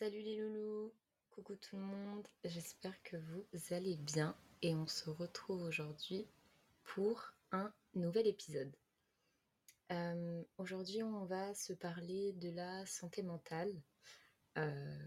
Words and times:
Salut 0.00 0.22
les 0.22 0.38
loulous, 0.38 0.94
coucou 1.28 1.56
tout 1.56 1.76
le 1.76 1.82
monde, 1.82 2.26
j'espère 2.42 2.94
que 3.02 3.18
vous 3.18 3.74
allez 3.74 3.98
bien 3.98 4.34
et 4.62 4.74
on 4.74 4.86
se 4.86 5.10
retrouve 5.10 5.60
aujourd'hui 5.60 6.26
pour 6.84 7.34
un 7.52 7.70
nouvel 7.94 8.26
épisode. 8.26 8.74
Euh, 9.92 10.42
aujourd'hui 10.56 11.02
on 11.02 11.26
va 11.26 11.54
se 11.54 11.74
parler 11.74 12.32
de 12.32 12.48
la 12.48 12.86
santé 12.86 13.22
mentale. 13.22 13.70
Euh, 14.56 14.98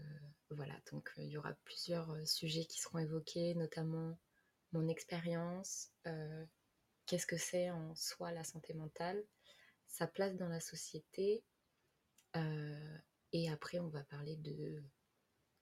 voilà, 0.50 0.74
donc 0.92 1.10
il 1.16 1.26
y 1.26 1.36
aura 1.36 1.54
plusieurs 1.64 2.16
sujets 2.24 2.64
qui 2.64 2.80
seront 2.80 2.98
évoqués, 2.98 3.56
notamment 3.56 4.16
mon 4.70 4.86
expérience, 4.86 5.90
euh, 6.06 6.44
qu'est-ce 7.06 7.26
que 7.26 7.36
c'est 7.36 7.68
en 7.68 7.96
soi 7.96 8.30
la 8.30 8.44
santé 8.44 8.74
mentale, 8.74 9.24
sa 9.88 10.06
place 10.06 10.36
dans 10.36 10.48
la 10.48 10.60
société, 10.60 11.42
et 13.34 13.50
après, 13.50 13.80
on 13.80 13.88
va 13.88 14.04
parler 14.04 14.36
de 14.36 14.80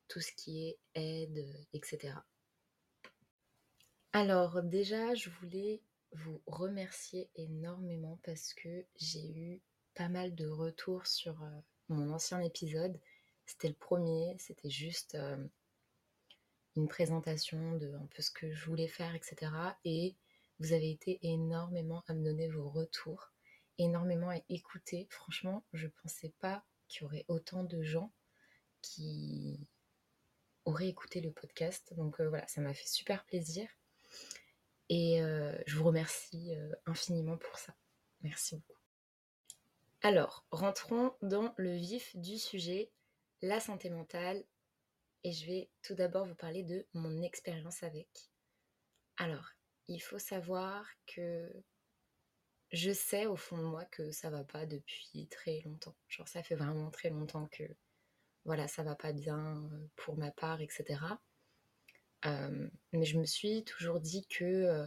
tout 0.06 0.20
ce 0.20 0.30
qui 0.32 0.68
est 0.68 0.78
aide, 0.94 1.42
etc. 1.72 2.14
Alors 4.12 4.62
déjà, 4.62 5.14
je 5.14 5.30
voulais 5.30 5.80
vous 6.12 6.42
remercier 6.46 7.30
énormément 7.34 8.20
parce 8.24 8.52
que 8.52 8.84
j'ai 8.96 9.26
eu 9.32 9.62
pas 9.94 10.10
mal 10.10 10.34
de 10.34 10.46
retours 10.46 11.06
sur 11.06 11.42
euh, 11.42 11.60
mon 11.88 12.10
ancien 12.10 12.40
épisode. 12.40 13.00
C'était 13.46 13.68
le 13.68 13.74
premier, 13.74 14.36
c'était 14.38 14.68
juste 14.68 15.14
euh, 15.14 15.42
une 16.76 16.88
présentation 16.88 17.78
de 17.78 17.94
un 17.94 18.06
peu 18.14 18.20
ce 18.20 18.30
que 18.30 18.52
je 18.52 18.66
voulais 18.66 18.88
faire, 18.88 19.14
etc. 19.14 19.50
Et 19.86 20.14
vous 20.58 20.74
avez 20.74 20.90
été 20.90 21.18
énormément 21.22 22.04
à 22.06 22.12
me 22.12 22.22
donner 22.22 22.48
vos 22.48 22.68
retours, 22.68 23.32
énormément 23.78 24.28
à 24.28 24.40
écouter. 24.50 25.06
Franchement, 25.08 25.64
je 25.72 25.88
pensais 25.88 26.34
pas 26.38 26.66
qu'il 26.92 27.02
y 27.02 27.04
aurait 27.06 27.24
autant 27.28 27.64
de 27.64 27.82
gens 27.82 28.12
qui 28.82 29.66
auraient 30.64 30.88
écouté 30.88 31.20
le 31.20 31.32
podcast. 31.32 31.94
Donc 31.94 32.20
euh, 32.20 32.28
voilà, 32.28 32.46
ça 32.48 32.60
m'a 32.60 32.74
fait 32.74 32.86
super 32.86 33.24
plaisir. 33.24 33.68
Et 34.88 35.22
euh, 35.22 35.56
je 35.66 35.76
vous 35.76 35.84
remercie 35.84 36.54
euh, 36.54 36.72
infiniment 36.86 37.38
pour 37.38 37.58
ça. 37.58 37.74
Merci 38.20 38.56
beaucoup. 38.56 38.80
Alors, 40.02 40.44
rentrons 40.50 41.14
dans 41.22 41.54
le 41.56 41.74
vif 41.74 42.14
du 42.16 42.38
sujet, 42.38 42.90
la 43.40 43.60
santé 43.60 43.88
mentale. 43.88 44.44
Et 45.24 45.32
je 45.32 45.46
vais 45.46 45.70
tout 45.82 45.94
d'abord 45.94 46.26
vous 46.26 46.34
parler 46.34 46.64
de 46.64 46.84
mon 46.94 47.22
expérience 47.22 47.84
avec. 47.84 48.08
Alors, 49.16 49.50
il 49.86 50.00
faut 50.00 50.18
savoir 50.18 50.84
que 51.06 51.48
je 52.72 52.90
sais 52.92 53.26
au 53.26 53.36
fond 53.36 53.58
de 53.58 53.62
moi 53.64 53.84
que 53.86 54.10
ça 54.12 54.30
va 54.30 54.44
pas 54.44 54.66
depuis 54.66 55.28
très 55.28 55.60
longtemps. 55.60 55.94
Genre 56.08 56.28
ça 56.28 56.42
fait 56.42 56.54
vraiment 56.54 56.90
très 56.90 57.10
longtemps 57.10 57.46
que 57.48 57.64
voilà, 58.44 58.66
ça 58.68 58.82
va 58.82 58.96
pas 58.96 59.12
bien 59.12 59.56
euh, 59.72 59.86
pour 59.96 60.16
ma 60.16 60.30
part, 60.30 60.60
etc. 60.60 61.00
Euh, 62.26 62.68
mais 62.92 63.04
je 63.04 63.18
me 63.18 63.26
suis 63.26 63.64
toujours 63.64 64.00
dit 64.00 64.26
que 64.26 64.44
euh, 64.44 64.86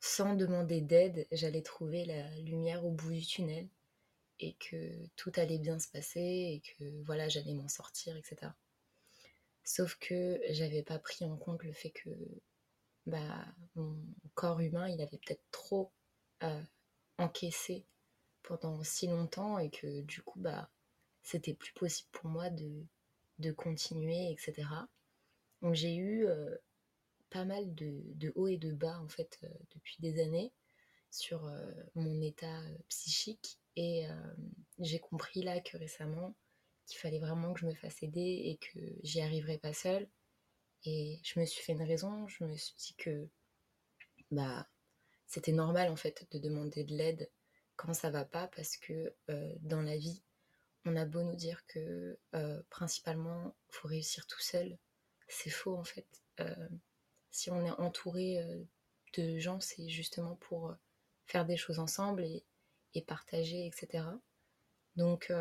sans 0.00 0.34
demander 0.34 0.80
d'aide, 0.80 1.26
j'allais 1.32 1.62
trouver 1.62 2.04
la 2.04 2.30
lumière 2.40 2.84
au 2.84 2.90
bout 2.90 3.12
du 3.12 3.26
tunnel 3.26 3.68
et 4.40 4.54
que 4.54 5.06
tout 5.16 5.32
allait 5.36 5.58
bien 5.58 5.78
se 5.78 5.88
passer 5.88 6.20
et 6.20 6.62
que 6.62 6.84
voilà, 7.04 7.28
j'allais 7.28 7.54
m'en 7.54 7.68
sortir, 7.68 8.16
etc. 8.16 8.52
Sauf 9.64 9.96
que 9.98 10.40
j'avais 10.50 10.82
pas 10.82 10.98
pris 10.98 11.24
en 11.24 11.36
compte 11.36 11.62
le 11.62 11.72
fait 11.72 11.90
que 11.90 12.10
bah, 13.06 13.46
mon 13.74 13.96
corps 14.34 14.60
humain, 14.60 14.88
il 14.88 15.00
avait 15.00 15.18
peut-être 15.18 15.44
trop 15.50 15.92
encaissé 17.22 17.84
pendant 18.42 18.82
si 18.82 19.06
longtemps 19.06 19.58
et 19.58 19.70
que 19.70 20.02
du 20.02 20.22
coup, 20.22 20.40
bah, 20.40 20.70
c'était 21.22 21.54
plus 21.54 21.72
possible 21.72 22.08
pour 22.12 22.28
moi 22.30 22.50
de, 22.50 22.84
de 23.38 23.52
continuer, 23.52 24.30
etc. 24.30 24.64
Donc 25.62 25.74
j'ai 25.74 25.94
eu 25.94 26.26
euh, 26.26 26.56
pas 27.30 27.44
mal 27.44 27.74
de, 27.74 28.02
de 28.14 28.32
hauts 28.34 28.48
et 28.48 28.58
de 28.58 28.72
bas 28.72 28.98
en 29.00 29.08
fait 29.08 29.38
euh, 29.44 29.48
depuis 29.74 29.96
des 30.00 30.20
années 30.20 30.52
sur 31.10 31.46
euh, 31.46 31.72
mon 31.94 32.20
état 32.20 32.62
psychique 32.88 33.58
et 33.76 34.06
j'ai 34.80 34.98
compris 34.98 35.42
là 35.42 35.58
que 35.60 35.78
récemment 35.78 36.34
qu'il 36.86 36.98
fallait 36.98 37.20
vraiment 37.20 37.54
que 37.54 37.60
je 37.60 37.66
me 37.66 37.74
fasse 37.74 38.02
aider 38.02 38.20
et 38.20 38.58
que 38.58 38.80
j'y 39.02 39.22
arriverais 39.22 39.56
pas 39.56 39.72
seule 39.72 40.06
et 40.84 41.18
je 41.22 41.40
me 41.40 41.46
suis 41.46 41.62
fait 41.62 41.72
une 41.72 41.82
raison, 41.82 42.26
je 42.28 42.44
me 42.44 42.54
suis 42.54 42.74
dit 42.76 42.94
que 42.98 43.28
bah 44.30 44.66
c'était 45.32 45.52
normal 45.52 45.88
en 45.88 45.96
fait 45.96 46.26
de 46.30 46.38
demander 46.38 46.84
de 46.84 46.94
l'aide 46.94 47.30
quand 47.76 47.94
ça 47.94 48.10
va 48.10 48.26
pas 48.26 48.48
parce 48.48 48.76
que 48.76 49.14
dans 49.62 49.80
la 49.80 49.96
vie, 49.96 50.22
on 50.84 50.94
a 50.94 51.06
beau 51.06 51.22
nous 51.22 51.36
dire 51.36 51.64
que 51.66 52.18
euh, 52.34 52.62
principalement 52.68 53.56
faut 53.70 53.88
réussir 53.88 54.26
tout 54.26 54.42
seul, 54.42 54.76
c'est 55.28 55.48
faux 55.48 55.74
en 55.74 55.84
fait. 55.84 56.06
Si 57.30 57.50
on 57.50 57.64
est 57.64 57.70
entouré 57.70 58.44
de 59.16 59.38
gens, 59.38 59.58
c'est 59.58 59.88
justement 59.88 60.36
pour 60.36 60.74
faire 61.24 61.46
des 61.46 61.56
choses 61.56 61.78
ensemble 61.78 62.24
et, 62.24 62.44
et 62.92 63.00
partager, 63.00 63.66
etc. 63.66 64.04
Donc 64.96 65.32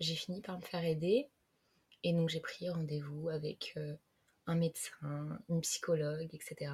j'ai 0.00 0.16
fini 0.16 0.42
par 0.42 0.58
me 0.58 0.62
faire 0.62 0.84
aider 0.84 1.30
et 2.02 2.12
donc 2.12 2.28
j'ai 2.28 2.40
pris 2.40 2.68
rendez-vous 2.68 3.30
avec 3.30 3.78
un 4.44 4.54
médecin, 4.54 5.40
une 5.48 5.62
psychologue, 5.62 6.28
etc 6.34 6.72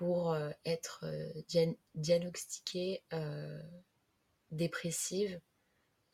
pour 0.00 0.32
euh, 0.32 0.50
être 0.64 1.04
euh, 1.04 1.30
diagnostiquée 1.94 3.02
euh, 3.12 3.60
dépressive, 4.50 5.38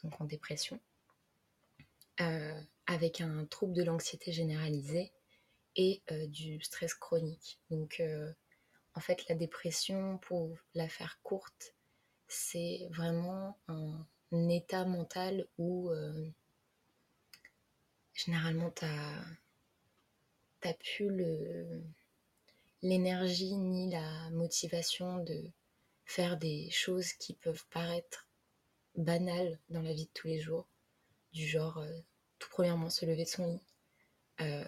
donc 0.02 0.20
en 0.20 0.24
dépression, 0.24 0.80
avec 2.88 3.20
un 3.20 3.44
trouble 3.44 3.74
de 3.74 3.84
l'anxiété 3.84 4.32
généralisée 4.32 5.12
et 5.76 6.02
du 6.28 6.60
stress 6.62 6.94
chronique. 6.94 7.60
Donc 7.70 8.02
en 8.94 9.00
fait 9.00 9.28
la 9.28 9.36
dépression, 9.36 10.18
pour 10.18 10.56
la 10.74 10.88
faire 10.88 11.20
courte, 11.22 11.74
c'est 12.26 12.88
vraiment 12.90 13.56
un, 13.68 14.04
état 14.48 14.84
mental 14.84 15.46
où 15.58 15.90
généralement 18.14 18.70
tu 18.70 18.84
as, 18.84 20.74
pu 20.74 21.08
le 21.08 21.82
l'énergie 22.86 23.56
ni 23.56 23.90
la 23.90 24.30
motivation 24.30 25.18
de 25.24 25.50
faire 26.04 26.36
des 26.36 26.70
choses 26.70 27.12
qui 27.14 27.34
peuvent 27.34 27.66
paraître 27.70 28.28
banales 28.94 29.58
dans 29.68 29.82
la 29.82 29.92
vie 29.92 30.06
de 30.06 30.10
tous 30.14 30.28
les 30.28 30.40
jours, 30.40 30.68
du 31.32 31.46
genre 31.46 31.78
euh, 31.78 31.98
tout 32.38 32.48
premièrement 32.50 32.88
se 32.88 33.04
lever 33.04 33.24
de 33.24 33.28
son 33.28 33.46
lit, 33.46 33.60
euh, 34.40 34.64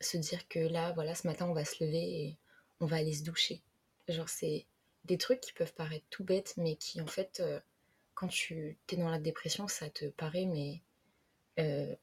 se 0.00 0.16
dire 0.16 0.46
que 0.48 0.58
là, 0.58 0.92
voilà, 0.92 1.14
ce 1.14 1.26
matin 1.26 1.46
on 1.46 1.54
va 1.54 1.64
se 1.64 1.82
lever 1.84 2.22
et 2.22 2.38
on 2.80 2.86
va 2.86 2.96
aller 2.96 3.14
se 3.14 3.22
doucher. 3.22 3.62
Genre 4.08 4.28
c'est 4.28 4.66
des 5.04 5.18
trucs 5.18 5.40
qui 5.40 5.52
peuvent 5.52 5.74
paraître 5.74 6.06
tout 6.10 6.24
bêtes, 6.24 6.54
mais 6.56 6.74
qui 6.74 7.00
en 7.00 7.06
fait, 7.06 7.38
euh, 7.40 7.60
quand 8.14 8.28
tu 8.28 8.76
es 8.90 8.96
dans 8.96 9.08
la 9.08 9.20
dépression, 9.20 9.68
ça 9.68 9.88
te 9.88 10.06
paraît 10.06 10.46
mais 10.46 10.82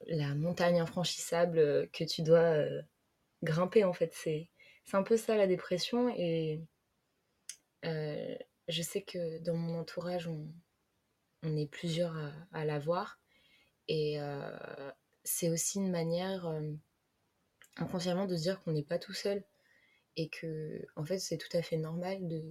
la 0.08 0.36
montagne 0.36 0.80
infranchissable 0.80 1.90
que 1.92 2.04
tu 2.04 2.22
dois 2.22 2.64
grimper 3.44 3.84
en 3.84 3.94
fait. 3.94 4.14
C'est 4.14 4.48
c'est 4.90 4.98
un 4.98 5.04
peu 5.04 5.18
ça 5.18 5.36
la 5.36 5.46
dépression 5.46 6.10
et 6.10 6.60
euh, 7.86 8.36
je 8.68 8.82
sais 8.82 9.04
que 9.04 9.38
dans 9.40 9.56
mon 9.56 9.78
entourage, 9.80 10.28
on, 10.28 10.52
est 11.44 11.68
plusieurs 11.68 12.16
à, 12.52 12.66
l'avoir 12.66 13.20
et 13.88 14.20
euh, 14.20 14.92
c'est 15.24 15.50
aussi 15.50 15.78
une 15.78 15.92
manière 15.92 16.48
euh, 16.48 16.74
inconsciemment 17.78 18.26
de 18.26 18.36
se 18.36 18.42
dire 18.42 18.62
qu'on 18.64 18.72
n'est 18.72 18.84
pas 18.84 18.98
tout 18.98 19.14
seul 19.14 19.44
et 20.16 20.28
que 20.28 20.86
en 20.96 21.06
fait 21.06 21.20
c'est 21.20 21.38
tout 21.38 21.56
à 21.56 21.62
fait 21.62 21.78
normal 21.78 22.28
de 22.28 22.44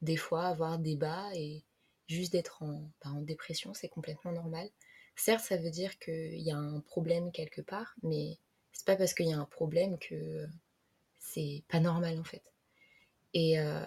des 0.00 0.16
fois 0.16 0.46
avoir 0.46 0.78
des 0.78 0.96
bas 0.96 1.28
et 1.34 1.62
juste 2.08 2.32
d'être 2.32 2.62
en, 2.62 2.90
bah, 3.04 3.10
en 3.10 3.20
dépression, 3.20 3.74
c'est 3.74 3.88
complètement 3.88 4.32
normal. 4.32 4.70
Certes, 5.14 5.44
ça 5.44 5.58
veut 5.58 5.70
dire 5.70 5.98
qu'il 5.98 6.40
y 6.40 6.50
a 6.50 6.56
un 6.56 6.80
problème 6.80 7.32
quelque 7.32 7.60
part, 7.60 7.94
mais 8.02 8.38
c'est 8.72 8.86
pas 8.86 8.96
parce 8.96 9.12
qu'il 9.12 9.28
y 9.28 9.32
a 9.34 9.38
un 9.38 9.44
problème 9.44 9.98
que 9.98 10.48
c'est 11.18 11.64
pas 11.68 11.80
normal 11.80 12.18
en 12.18 12.24
fait. 12.24 12.42
Et 13.34 13.58
euh, 13.60 13.84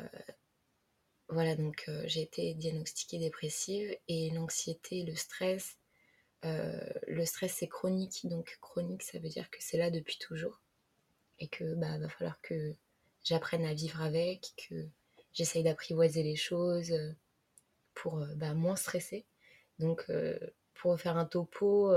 voilà, 1.27 1.55
donc 1.55 1.85
euh, 1.87 2.03
j'ai 2.05 2.21
été 2.21 2.53
diagnostiquée 2.53 3.19
dépressive 3.19 3.95
et 4.07 4.29
l'anxiété, 4.31 5.03
le 5.03 5.15
stress, 5.15 5.77
euh, 6.45 6.79
le 7.07 7.25
stress 7.25 7.55
c'est 7.57 7.67
chronique, 7.67 8.27
donc 8.27 8.57
chronique 8.61 9.03
ça 9.03 9.19
veut 9.19 9.29
dire 9.29 9.49
que 9.49 9.57
c'est 9.59 9.77
là 9.77 9.89
depuis 9.89 10.17
toujours 10.17 10.61
et 11.39 11.47
que 11.47 11.73
bah 11.75 11.97
va 11.97 12.09
falloir 12.09 12.39
que 12.41 12.75
j'apprenne 13.23 13.65
à 13.65 13.73
vivre 13.73 14.01
avec, 14.01 14.53
que 14.69 14.87
j'essaye 15.33 15.63
d'apprivoiser 15.63 16.23
les 16.23 16.35
choses 16.35 16.93
pour 17.93 18.23
bah, 18.35 18.53
moins 18.53 18.75
stresser. 18.75 19.25
Donc 19.79 20.05
pour 20.73 20.99
faire 20.99 21.17
un 21.17 21.25
topo, 21.25 21.93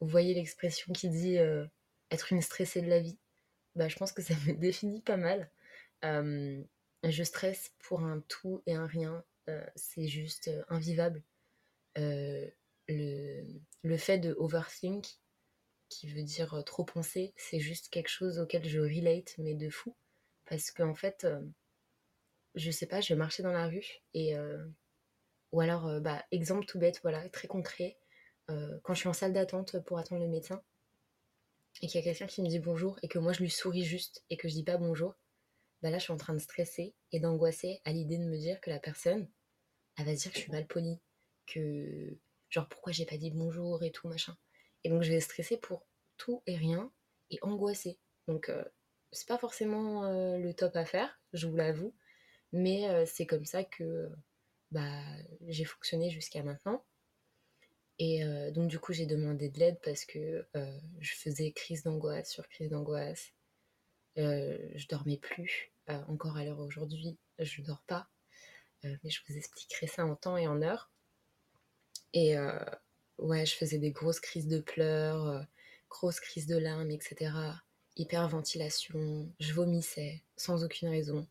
vous 0.00 0.08
voyez 0.08 0.34
l'expression 0.34 0.92
qui 0.92 1.08
dit 1.08 1.36
être 2.10 2.32
une 2.32 2.42
stressée 2.42 2.82
de 2.82 2.88
la 2.88 3.00
vie 3.00 3.18
bah, 3.76 3.88
je 3.88 3.96
pense 3.96 4.12
que 4.12 4.22
ça 4.22 4.34
me 4.46 4.54
définit 4.58 5.00
pas 5.00 5.16
mal. 5.16 5.50
Je 6.02 7.22
stresse 7.22 7.72
pour 7.80 8.00
un 8.02 8.20
tout 8.28 8.62
et 8.66 8.74
un 8.74 8.86
rien. 8.86 9.24
C'est 9.76 10.08
juste 10.08 10.50
invivable. 10.68 11.22
le, 11.96 12.50
le 12.88 13.96
fait 13.96 14.18
de 14.18 14.34
overthink, 14.38 15.06
qui 15.88 16.08
veut 16.08 16.22
dire 16.22 16.62
trop 16.64 16.84
penser, 16.84 17.34
c'est 17.36 17.60
juste 17.60 17.88
quelque 17.90 18.08
chose 18.08 18.38
auquel 18.38 18.64
je 18.64 18.80
relate, 18.80 19.34
mais 19.38 19.54
de 19.54 19.70
fou. 19.70 19.94
Parce 20.46 20.70
qu'en 20.70 20.94
fait, 20.94 21.26
je 22.54 22.70
sais 22.70 22.86
pas, 22.86 23.00
je 23.00 23.12
vais 23.12 23.18
marcher 23.18 23.42
dans 23.42 23.52
la 23.52 23.66
rue 23.68 24.02
et. 24.14 24.34
ou 25.52 25.60
alors, 25.60 26.00
bah, 26.00 26.24
exemple 26.30 26.66
tout 26.66 26.78
bête, 26.78 27.00
voilà, 27.02 27.28
très 27.30 27.48
concret. 27.48 27.96
quand 28.48 28.94
je 28.94 29.00
suis 29.00 29.08
en 29.08 29.12
salle 29.14 29.32
d'attente 29.32 29.78
pour 29.80 29.98
attendre 29.98 30.22
le 30.22 30.28
médecin 30.28 30.62
et 31.82 31.86
qu'il 31.86 32.00
y 32.00 32.02
a 32.02 32.04
quelqu'un 32.04 32.26
qui 32.26 32.42
me 32.42 32.48
dit 32.48 32.58
bonjour 32.58 32.98
et 33.02 33.08
que 33.08 33.18
moi 33.18 33.32
je 33.32 33.40
lui 33.40 33.50
souris 33.50 33.84
juste 33.84 34.24
et 34.30 34.36
que 34.36 34.48
je 34.48 34.54
dis 34.54 34.64
pas 34.64 34.76
bonjour, 34.76 35.14
bah 35.82 35.90
là 35.90 35.98
je 35.98 36.04
suis 36.04 36.12
en 36.12 36.16
train 36.16 36.34
de 36.34 36.38
stresser 36.38 36.94
et 37.12 37.20
d'angoisser 37.20 37.80
à 37.84 37.92
l'idée 37.92 38.18
de 38.18 38.24
me 38.24 38.38
dire 38.38 38.60
que 38.60 38.70
la 38.70 38.78
personne, 38.78 39.28
elle 39.96 40.06
va 40.06 40.16
se 40.16 40.22
dire 40.22 40.32
que 40.32 40.38
je 40.38 40.42
suis 40.42 40.52
mal 40.52 40.66
polie, 40.66 41.00
que 41.46 42.18
genre 42.48 42.68
pourquoi 42.68 42.92
j'ai 42.92 43.06
pas 43.06 43.16
dit 43.16 43.30
bonjour 43.30 43.82
et 43.82 43.90
tout 43.90 44.08
machin. 44.08 44.36
Et 44.84 44.88
donc 44.88 45.02
je 45.02 45.12
vais 45.12 45.20
stresser 45.20 45.56
pour 45.56 45.86
tout 46.16 46.42
et 46.46 46.56
rien 46.56 46.92
et 47.30 47.38
angoisser. 47.42 47.98
Donc 48.28 48.50
c'est 49.12 49.28
pas 49.28 49.38
forcément 49.38 50.08
le 50.36 50.52
top 50.52 50.76
à 50.76 50.84
faire, 50.84 51.20
je 51.32 51.46
vous 51.46 51.56
l'avoue, 51.56 51.94
mais 52.52 53.04
c'est 53.06 53.26
comme 53.26 53.44
ça 53.44 53.64
que 53.64 54.08
bah, 54.70 55.02
j'ai 55.46 55.64
fonctionné 55.64 56.10
jusqu'à 56.10 56.42
maintenant. 56.42 56.84
Et 57.98 58.24
donc 58.52 58.68
du 58.68 58.78
coup 58.78 58.92
j'ai 58.92 59.06
demandé 59.06 59.48
de 59.48 59.58
l'aide 59.58 59.78
parce 59.82 60.04
que 60.04 60.44
je 61.00 61.14
faisais 61.14 61.52
crise 61.52 61.84
d'angoisse 61.84 62.30
sur 62.30 62.48
crise 62.48 62.70
d'angoisse. 62.70 63.32
je 64.16 64.86
dormais 64.88 65.18
plus, 65.18 65.72
encore 66.08 66.36
à 66.36 66.44
l'heure 66.44 66.60
aujourd'hui, 66.60 67.16
je 67.38 67.62
dors 67.62 67.82
pas. 67.86 68.08
mais 68.82 69.10
je 69.10 69.20
vous 69.28 69.36
expliquerai 69.36 69.86
ça 69.86 70.04
en 70.04 70.16
temps 70.16 70.36
et 70.36 70.46
en 70.46 70.60
heure. 70.62 70.90
Et 72.12 72.36
ouais, 73.18 73.46
je 73.46 73.54
faisais 73.54 73.78
des 73.78 73.90
grosses 73.90 74.20
crises 74.20 74.48
de 74.48 74.60
pleurs, 74.60 75.46
grosses 75.88 76.20
crises 76.20 76.46
de 76.46 76.56
larmes, 76.56 76.90
etc. 76.90 77.32
Hyperventilation, 77.96 79.32
je 79.38 79.52
vomissais 79.52 80.22
sans 80.36 80.64
aucune 80.64 80.88
raison. 80.88 81.26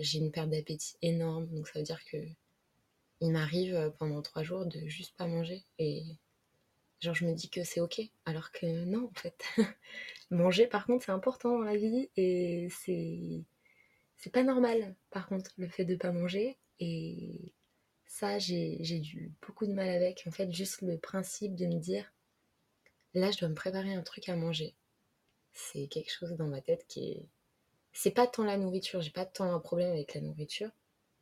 j'ai 0.00 0.18
une 0.18 0.30
perte 0.30 0.50
d'appétit 0.50 0.96
énorme, 1.02 1.48
donc 1.48 1.66
ça 1.68 1.80
veut 1.80 1.84
dire 1.84 2.04
que 2.04 2.16
il 3.20 3.32
m'arrive 3.32 3.74
euh, 3.74 3.90
pendant 3.90 4.22
trois 4.22 4.42
jours 4.42 4.66
de 4.66 4.86
juste 4.86 5.16
pas 5.16 5.26
manger 5.26 5.64
et 5.78 6.04
genre 7.00 7.14
je 7.14 7.24
me 7.26 7.34
dis 7.34 7.48
que 7.50 7.64
c'est 7.64 7.80
ok 7.80 8.00
alors 8.24 8.50
que 8.52 8.66
non 8.84 9.06
en 9.06 9.18
fait. 9.20 9.44
Manger 10.30 10.66
par 10.66 10.86
contre 10.86 11.04
c'est 11.06 11.12
important 11.12 11.58
dans 11.58 11.64
la 11.64 11.76
vie 11.76 12.10
et 12.16 12.68
c'est 12.70 13.44
c'est 14.16 14.30
pas 14.32 14.42
normal 14.42 14.94
par 15.10 15.28
contre 15.28 15.52
le 15.56 15.68
fait 15.68 15.84
de 15.84 15.96
pas 15.96 16.12
manger 16.12 16.58
et 16.80 17.52
ça 18.06 18.38
j'ai 18.38 18.80
eu 18.82 19.32
beaucoup 19.42 19.66
de 19.66 19.72
mal 19.72 19.88
avec. 19.88 20.24
En 20.26 20.30
fait 20.30 20.52
juste 20.52 20.82
le 20.82 20.98
principe 20.98 21.54
de 21.54 21.66
me 21.66 21.78
dire 21.78 22.12
là 23.14 23.30
je 23.30 23.38
dois 23.38 23.48
me 23.48 23.54
préparer 23.54 23.94
un 23.94 24.02
truc 24.02 24.28
à 24.28 24.36
manger 24.36 24.74
c'est 25.52 25.88
quelque 25.88 26.12
chose 26.12 26.32
dans 26.32 26.46
ma 26.48 26.60
tête 26.60 26.86
qui 26.88 27.10
est 27.12 27.26
c'est 27.92 28.10
pas 28.12 28.26
tant 28.26 28.44
la 28.44 28.56
nourriture 28.58 29.00
j'ai 29.00 29.10
pas 29.10 29.26
tant 29.26 29.52
un 29.52 29.60
problème 29.60 29.92
avec 29.92 30.14
la 30.14 30.20
nourriture 30.20 30.70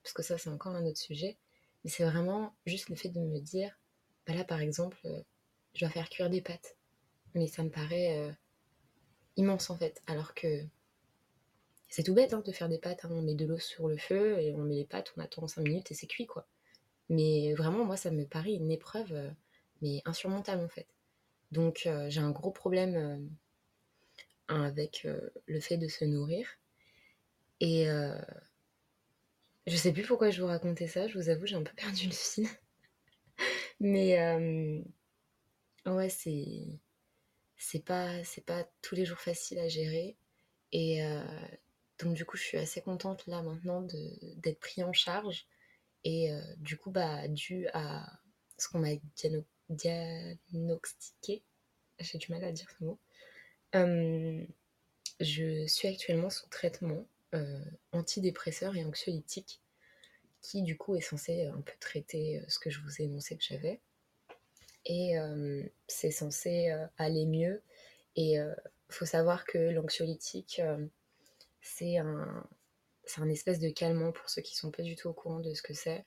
parce 0.02 0.12
que 0.12 0.22
ça 0.22 0.38
c'est 0.38 0.50
encore 0.50 0.74
un 0.74 0.84
autre 0.86 0.98
sujet 0.98 1.38
mais 1.86 1.90
c'est 1.90 2.04
vraiment 2.04 2.52
juste 2.66 2.88
le 2.88 2.96
fait 2.96 3.10
de 3.10 3.20
me 3.20 3.38
dire, 3.38 3.78
bah 4.26 4.34
là 4.34 4.42
par 4.42 4.60
exemple, 4.60 4.98
euh, 5.04 5.22
je 5.72 5.84
dois 5.84 5.88
faire 5.88 6.10
cuire 6.10 6.28
des 6.28 6.40
pâtes. 6.40 6.76
Mais 7.36 7.46
ça 7.46 7.62
me 7.62 7.70
paraît 7.70 8.18
euh, 8.18 8.32
immense 9.36 9.70
en 9.70 9.76
fait. 9.76 10.02
Alors 10.08 10.34
que 10.34 10.64
c'est 11.88 12.02
tout 12.02 12.12
bête 12.12 12.34
hein, 12.34 12.42
de 12.44 12.50
faire 12.50 12.68
des 12.68 12.80
pâtes. 12.80 13.04
Hein. 13.04 13.10
On 13.12 13.22
met 13.22 13.36
de 13.36 13.46
l'eau 13.46 13.60
sur 13.60 13.86
le 13.86 13.96
feu 13.98 14.36
et 14.40 14.52
on 14.52 14.64
met 14.64 14.74
les 14.74 14.84
pâtes, 14.84 15.14
on 15.16 15.20
attend 15.20 15.46
5 15.46 15.62
minutes 15.62 15.92
et 15.92 15.94
c'est 15.94 16.08
cuit 16.08 16.26
quoi. 16.26 16.48
Mais 17.08 17.54
vraiment, 17.54 17.84
moi, 17.84 17.96
ça 17.96 18.10
me 18.10 18.24
paraît 18.24 18.54
une 18.54 18.72
épreuve, 18.72 19.12
euh, 19.12 19.30
mais 19.80 20.02
insurmontable 20.06 20.64
en 20.64 20.68
fait. 20.68 20.88
Donc 21.52 21.88
j'ai 22.08 22.20
un 22.20 22.32
gros 22.32 22.50
problème 22.50 23.30
avec 24.48 25.06
le 25.46 25.60
fait 25.60 25.76
de 25.76 25.86
se 25.86 26.04
nourrir. 26.04 26.48
Et 27.60 27.86
je 29.66 29.76
sais 29.76 29.92
plus 29.92 30.04
pourquoi 30.04 30.30
je 30.30 30.40
vous 30.40 30.46
racontais 30.48 30.86
ça, 30.88 31.08
je 31.08 31.18
vous 31.18 31.28
avoue, 31.28 31.46
j'ai 31.46 31.56
un 31.56 31.62
peu 31.62 31.74
perdu 31.76 32.06
le 32.06 32.12
fil. 32.12 32.48
Mais 33.80 34.18
euh, 34.20 34.80
ouais, 35.86 36.08
c'est 36.08 36.80
c'est 37.58 37.84
pas 37.84 38.22
c'est 38.24 38.44
pas 38.44 38.64
tous 38.82 38.94
les 38.94 39.04
jours 39.06 39.18
facile 39.18 39.58
à 39.58 39.68
gérer 39.68 40.16
et 40.72 41.04
euh, 41.04 41.22
donc 41.98 42.14
du 42.14 42.24
coup, 42.24 42.36
je 42.36 42.42
suis 42.42 42.58
assez 42.58 42.80
contente 42.82 43.26
là 43.26 43.42
maintenant 43.42 43.82
d'être 43.82 44.60
pris 44.60 44.82
en 44.82 44.92
charge 44.92 45.46
et 46.04 46.32
euh, 46.32 46.40
du 46.58 46.76
coup 46.78 46.90
bah 46.90 47.28
dû 47.28 47.68
à 47.74 48.20
ce 48.58 48.68
qu'on 48.68 48.78
m'a 48.80 48.90
diagnostiqué, 49.70 51.42
j'ai 52.00 52.18
du 52.18 52.30
mal 52.32 52.44
à 52.44 52.52
dire 52.52 52.68
ce 52.78 52.84
mot. 52.84 52.98
je 55.20 55.66
suis 55.66 55.88
actuellement 55.88 56.30
sous 56.30 56.48
traitement 56.48 57.06
antidépresseur 57.92 58.76
et 58.76 58.84
anxiolytique 58.84 59.60
qui 60.42 60.62
du 60.62 60.76
coup 60.76 60.94
est 60.94 61.00
censé 61.00 61.46
un 61.46 61.60
peu 61.60 61.72
traiter 61.80 62.38
euh, 62.38 62.44
ce 62.48 62.58
que 62.58 62.70
je 62.70 62.80
vous 62.80 63.00
ai 63.00 63.04
énoncé 63.04 63.36
que 63.36 63.42
j'avais. 63.42 63.80
Et 64.84 65.18
euh, 65.18 65.62
c'est 65.88 66.12
censé 66.12 66.72
aller 66.96 67.26
mieux. 67.26 67.62
Et 68.14 68.36
faut 68.88 69.04
savoir 69.04 69.44
que 69.44 69.58
l'anxiolytique, 69.58 70.62
c'est 71.60 71.98
un, 71.98 72.46
c'est 73.06 73.20
un 73.20 73.28
espèce 73.28 73.60
de 73.60 73.70
calmant 73.70 74.12
pour 74.12 74.28
ceux 74.28 74.42
qui 74.42 74.56
sont 74.56 74.70
pas 74.70 74.82
du 74.82 74.96
tout 74.96 75.08
au 75.08 75.12
courant 75.12 75.40
de 75.40 75.54
ce 75.54 75.62
que 75.62 75.74
c'est. 75.74 76.04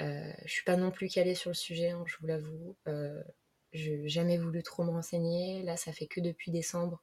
Euh, 0.00 0.32
je 0.44 0.52
suis 0.52 0.64
pas 0.64 0.76
non 0.76 0.90
plus 0.90 1.08
calée 1.08 1.34
sur 1.34 1.50
le 1.50 1.54
sujet, 1.54 1.90
hein, 1.90 2.04
je 2.06 2.16
vous 2.20 2.26
l'avoue. 2.26 2.76
Euh, 2.88 3.22
je 3.72 3.92
n'ai 3.92 4.08
jamais 4.08 4.36
voulu 4.36 4.62
trop 4.62 4.84
me 4.84 4.90
renseigner. 4.90 5.62
Là, 5.62 5.76
ça 5.76 5.92
fait 5.92 6.06
que 6.06 6.20
depuis 6.20 6.50
décembre 6.50 7.02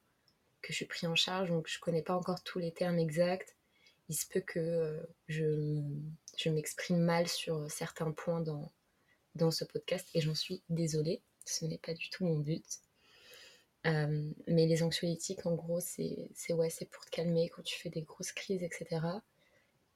que 0.64 0.72
je 0.72 0.78
suis 0.78 0.86
pris 0.86 1.06
en 1.06 1.16
charge, 1.16 1.50
donc 1.50 1.68
je 1.68 1.80
connais 1.80 2.02
pas 2.02 2.16
encore 2.16 2.42
tous 2.42 2.58
les 2.58 2.72
termes 2.72 2.98
exacts. 2.98 3.56
Il 4.10 4.16
se 4.16 4.26
peut 4.26 4.42
que 4.42 4.60
euh, 4.60 5.04
je, 5.28 5.82
je 6.38 6.50
m'exprime 6.50 7.00
mal 7.00 7.28
sur 7.28 7.70
certains 7.70 8.12
points 8.12 8.42
dans, 8.42 8.72
dans 9.36 9.52
ce 9.52 9.66
podcast 9.66 10.08
et 10.14 10.22
j'en 10.22 10.36
suis 10.36 10.64
désolée. 10.70 11.22
Ce 11.46 11.66
n'est 11.66 11.78
pas 11.78 11.94
du 11.94 12.10
tout 12.10 12.26
mon 12.26 12.40
but. 12.40 12.66
Euh, 13.86 14.32
mais 14.48 14.66
les 14.66 14.82
anxiolytiques, 14.82 15.46
en 15.46 15.56
gros, 15.56 15.82
c'est 15.82 16.30
ouais, 16.50 16.70
pour 16.90 17.06
te 17.06 17.12
calmer 17.12 17.50
quand 17.50 17.64
tu 17.64 17.78
fais 17.78 17.90
des 17.90 18.04
grosses 18.04 18.32
crises, 18.32 18.64
etc. 18.64 19.06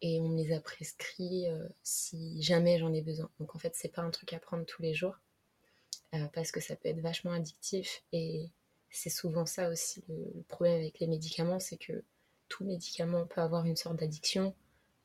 Et 0.01 0.19
on 0.19 0.27
me 0.27 0.37
les 0.37 0.51
a 0.51 0.59
prescrits 0.59 1.47
euh, 1.47 1.67
si 1.83 2.41
jamais 2.41 2.77
j'en 2.77 2.93
ai 2.93 3.01
besoin. 3.01 3.29
Donc 3.39 3.55
en 3.55 3.59
fait, 3.59 3.73
c'est 3.75 3.93
pas 3.93 4.01
un 4.01 4.11
truc 4.11 4.33
à 4.33 4.39
prendre 4.39 4.65
tous 4.65 4.81
les 4.81 4.93
jours 4.93 5.17
parce 6.33 6.51
que 6.51 6.61
ça 6.61 6.75
peut 6.75 6.89
être 6.89 7.01
vachement 7.01 7.31
addictif 7.31 8.01
et 8.11 8.49
c'est 8.89 9.09
souvent 9.09 9.45
ça 9.45 9.69
aussi 9.69 10.03
le, 10.07 10.43
problème 10.47 10.75
avec 10.79 10.99
les 10.99 11.07
médicaments, 11.07 11.59
c'est 11.59 11.77
que 11.77 12.03
tout 12.49 12.63
médicament 12.63 13.25
peut 13.25 13.41
avoir 13.41 13.65
une 13.65 13.75
sorte 13.75 13.97
d'addiction. 13.97 14.55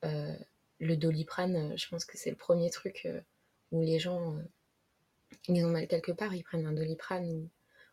Euh, 0.05 0.37
le 0.79 0.97
doliprane, 0.97 1.73
euh, 1.73 1.77
je 1.77 1.89
pense 1.89 2.05
que 2.05 2.17
c'est 2.17 2.31
le 2.31 2.37
premier 2.37 2.71
truc 2.71 3.03
euh, 3.07 3.21
où 3.71 3.83
les 3.83 3.99
gens, 3.99 4.37
ils 5.49 5.65
ont 5.65 5.71
mal 5.71 5.89
quelque 5.89 6.13
part, 6.13 6.35
ils 6.35 6.43
prennent 6.43 6.67
un 6.67 6.73
doliprane 6.73 7.49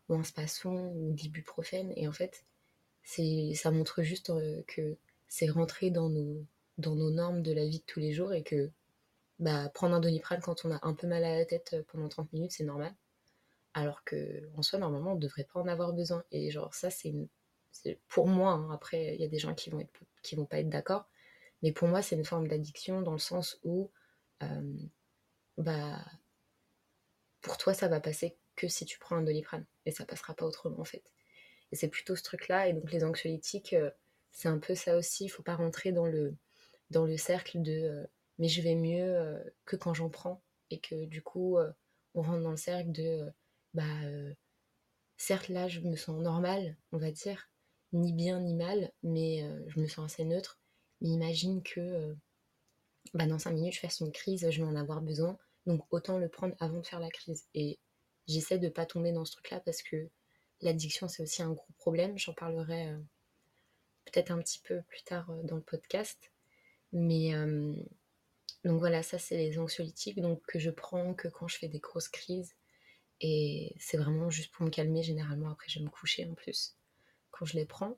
ou, 0.09 0.13
un 0.13 0.23
spasson 0.23 0.91
ou 0.95 1.13
de 1.13 1.21
l'ibuprofène, 1.21 1.93
et 1.95 2.07
en 2.07 2.11
fait, 2.11 2.43
ça 3.03 3.71
montre 3.71 4.01
juste 4.01 4.31
que 4.65 4.97
c'est 5.27 5.49
rentré 5.49 5.91
dans 5.91 6.09
nos, 6.09 6.43
dans 6.79 6.95
nos 6.95 7.11
normes 7.11 7.43
de 7.43 7.53
la 7.53 7.65
vie 7.67 7.79
de 7.79 7.83
tous 7.85 7.99
les 7.99 8.11
jours 8.11 8.33
et 8.33 8.41
que 8.41 8.71
bah, 9.37 9.69
prendre 9.69 9.95
un 9.95 9.99
doliprane 9.99 10.41
quand 10.41 10.65
on 10.65 10.71
a 10.71 10.79
un 10.81 10.95
peu 10.95 11.05
mal 11.05 11.23
à 11.23 11.37
la 11.37 11.45
tête 11.45 11.75
pendant 11.91 12.09
30 12.09 12.33
minutes, 12.33 12.53
c'est 12.53 12.63
normal 12.63 12.93
alors 13.79 14.03
que 14.03 14.49
en 14.55 14.61
soi 14.61 14.79
normalement 14.79 15.13
on 15.13 15.15
devrait 15.15 15.45
pas 15.45 15.59
en 15.59 15.67
avoir 15.67 15.93
besoin. 15.93 16.23
Et 16.31 16.51
genre 16.51 16.73
ça 16.73 16.89
c'est 16.89 17.13
pour 18.07 18.27
moi 18.27 18.51
hein, 18.53 18.71
après 18.71 19.15
il 19.15 19.21
y 19.21 19.23
a 19.23 19.27
des 19.27 19.39
gens 19.39 19.55
qui 19.55 19.69
vont 19.69 19.87
vont 20.33 20.45
pas 20.45 20.59
être 20.59 20.69
d'accord. 20.69 21.09
Mais 21.63 21.71
pour 21.71 21.87
moi 21.87 22.01
c'est 22.01 22.15
une 22.15 22.25
forme 22.25 22.47
d'addiction 22.47 23.01
dans 23.01 23.13
le 23.13 23.19
sens 23.19 23.59
où 23.63 23.91
euh, 24.43 24.73
bah 25.57 25.99
pour 27.41 27.57
toi 27.57 27.73
ça 27.73 27.87
va 27.87 27.99
passer 27.99 28.37
que 28.55 28.67
si 28.67 28.85
tu 28.85 28.99
prends 28.99 29.17
un 29.17 29.21
doliprane. 29.23 29.65
Et 29.85 29.91
ça 29.91 30.05
passera 30.05 30.33
pas 30.33 30.45
autrement 30.45 30.79
en 30.79 30.85
fait. 30.85 31.03
Et 31.71 31.75
c'est 31.75 31.89
plutôt 31.89 32.15
ce 32.15 32.23
truc 32.23 32.47
là 32.47 32.67
et 32.67 32.73
donc 32.73 32.91
les 32.91 33.03
anxiolytiques 33.03 33.73
euh, 33.73 33.91
c'est 34.31 34.49
un 34.49 34.59
peu 34.59 34.75
ça 34.75 34.97
aussi. 34.97 35.25
Il 35.25 35.29
faut 35.29 35.43
pas 35.43 35.55
rentrer 35.55 35.91
dans 35.91 36.05
le 36.05 36.35
dans 36.91 37.05
le 37.05 37.17
cercle 37.17 37.61
de 37.61 37.71
euh, 37.71 38.07
mais 38.39 38.47
je 38.49 38.61
vais 38.61 38.75
mieux 38.75 39.37
que 39.65 39.75
quand 39.75 39.93
j'en 39.93 40.09
prends. 40.09 40.41
Et 40.71 40.79
que 40.79 41.05
du 41.05 41.21
coup 41.21 41.57
on 42.13 42.21
rentre 42.21 42.41
dans 42.43 42.51
le 42.51 42.57
cercle 42.57 42.91
de 42.91 43.31
bah, 43.73 43.83
euh, 44.05 44.33
certes 45.17 45.49
là 45.49 45.67
je 45.67 45.81
me 45.81 45.95
sens 45.95 46.21
normale, 46.21 46.77
on 46.91 46.97
va 46.97 47.11
dire, 47.11 47.49
ni 47.93 48.13
bien 48.13 48.39
ni 48.39 48.53
mal, 48.55 48.91
mais 49.03 49.43
euh, 49.43 49.63
je 49.67 49.79
me 49.79 49.87
sens 49.87 50.11
assez 50.11 50.25
neutre. 50.25 50.59
Mais 51.01 51.09
imagine 51.09 51.63
que 51.63 51.79
euh, 51.79 52.15
bah, 53.13 53.27
dans 53.27 53.39
5 53.39 53.51
minutes 53.51 53.73
je 53.73 53.79
fasse 53.79 53.99
une 53.99 54.11
crise, 54.11 54.49
je 54.49 54.61
vais 54.61 54.67
en 54.67 54.75
avoir 54.75 55.01
besoin, 55.01 55.37
donc 55.65 55.85
autant 55.91 56.17
le 56.17 56.29
prendre 56.29 56.55
avant 56.59 56.79
de 56.79 56.87
faire 56.87 56.99
la 56.99 57.09
crise. 57.09 57.47
Et 57.53 57.79
j'essaie 58.27 58.59
de 58.59 58.69
pas 58.69 58.85
tomber 58.85 59.11
dans 59.11 59.25
ce 59.25 59.33
truc-là 59.33 59.59
parce 59.61 59.81
que 59.81 60.09
l'addiction 60.61 61.07
c'est 61.07 61.23
aussi 61.23 61.41
un 61.41 61.51
gros 61.51 61.73
problème, 61.77 62.17
j'en 62.17 62.33
parlerai 62.33 62.93
peut-être 64.05 64.31
un 64.31 64.39
petit 64.39 64.59
peu 64.59 64.81
plus 64.83 65.03
tard 65.03 65.31
dans 65.43 65.55
le 65.55 65.61
podcast. 65.61 66.31
Mais 66.91 67.33
donc 68.65 68.79
voilà, 68.79 69.03
ça 69.03 69.19
c'est 69.19 69.37
les 69.37 69.57
anxiolytiques 69.59 70.21
donc, 70.21 70.41
que 70.45 70.59
je 70.59 70.69
prends 70.69 71.13
que 71.13 71.27
quand 71.27 71.47
je 71.47 71.57
fais 71.57 71.67
des 71.67 71.79
grosses 71.79 72.09
crises. 72.09 72.55
Et 73.21 73.75
c'est 73.79 73.97
vraiment 73.97 74.29
juste 74.29 74.51
pour 74.51 74.65
me 74.65 74.69
calmer. 74.69 75.03
Généralement, 75.03 75.49
après, 75.49 75.67
je 75.69 75.79
vais 75.79 75.85
me 75.85 75.89
coucher 75.89 76.25
en 76.25 76.33
plus 76.33 76.75
quand 77.31 77.45
je 77.45 77.55
les 77.55 77.65
prends. 77.65 77.97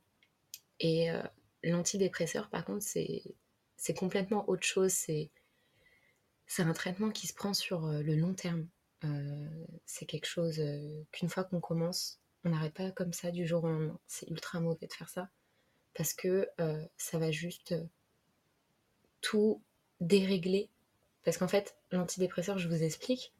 Et 0.79 1.11
euh, 1.11 1.21
l'antidépresseur, 1.63 2.49
par 2.49 2.65
contre, 2.65 2.83
c'est 2.83 3.93
complètement 3.95 4.49
autre 4.49 4.65
chose. 4.65 4.91
C'est 4.91 5.29
un 6.63 6.73
traitement 6.73 7.11
qui 7.11 7.27
se 7.27 7.33
prend 7.33 7.53
sur 7.53 7.85
euh, 7.85 8.01
le 8.01 8.15
long 8.15 8.33
terme. 8.33 8.67
Euh, 9.03 9.65
c'est 9.85 10.05
quelque 10.05 10.27
chose 10.27 10.61
qu'une 11.11 11.29
fois 11.29 11.43
qu'on 11.43 11.59
commence, 11.59 12.19
on 12.43 12.49
n'arrête 12.49 12.73
pas 12.73 12.91
comme 12.91 13.13
ça 13.13 13.31
du 13.31 13.47
jour 13.47 13.63
au 13.63 13.67
lendemain. 13.67 13.99
C'est 14.07 14.29
ultra 14.29 14.59
mauvais 14.59 14.87
de 14.87 14.93
faire 14.93 15.09
ça 15.09 15.29
parce 15.93 16.13
que 16.13 16.47
ça 16.97 17.19
va 17.19 17.31
juste 17.31 17.75
tout 19.21 19.61
dérégler. 19.99 20.69
Parce 21.23 21.37
qu'en 21.37 21.47
fait, 21.47 21.77
l'antidépresseur, 21.91 22.57
je 22.57 22.67
vous 22.67 22.83
explique, 22.83 23.33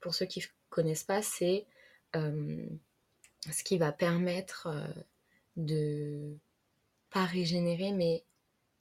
pour 0.00 0.14
ceux 0.14 0.26
qui 0.26 0.40
connaissent 0.76 1.04
pas, 1.04 1.22
c'est 1.22 1.66
ce 2.14 3.64
qui 3.64 3.78
va 3.78 3.92
permettre 3.92 4.68
de 5.56 6.36
pas 7.10 7.24
régénérer, 7.24 7.92
mais 7.92 8.22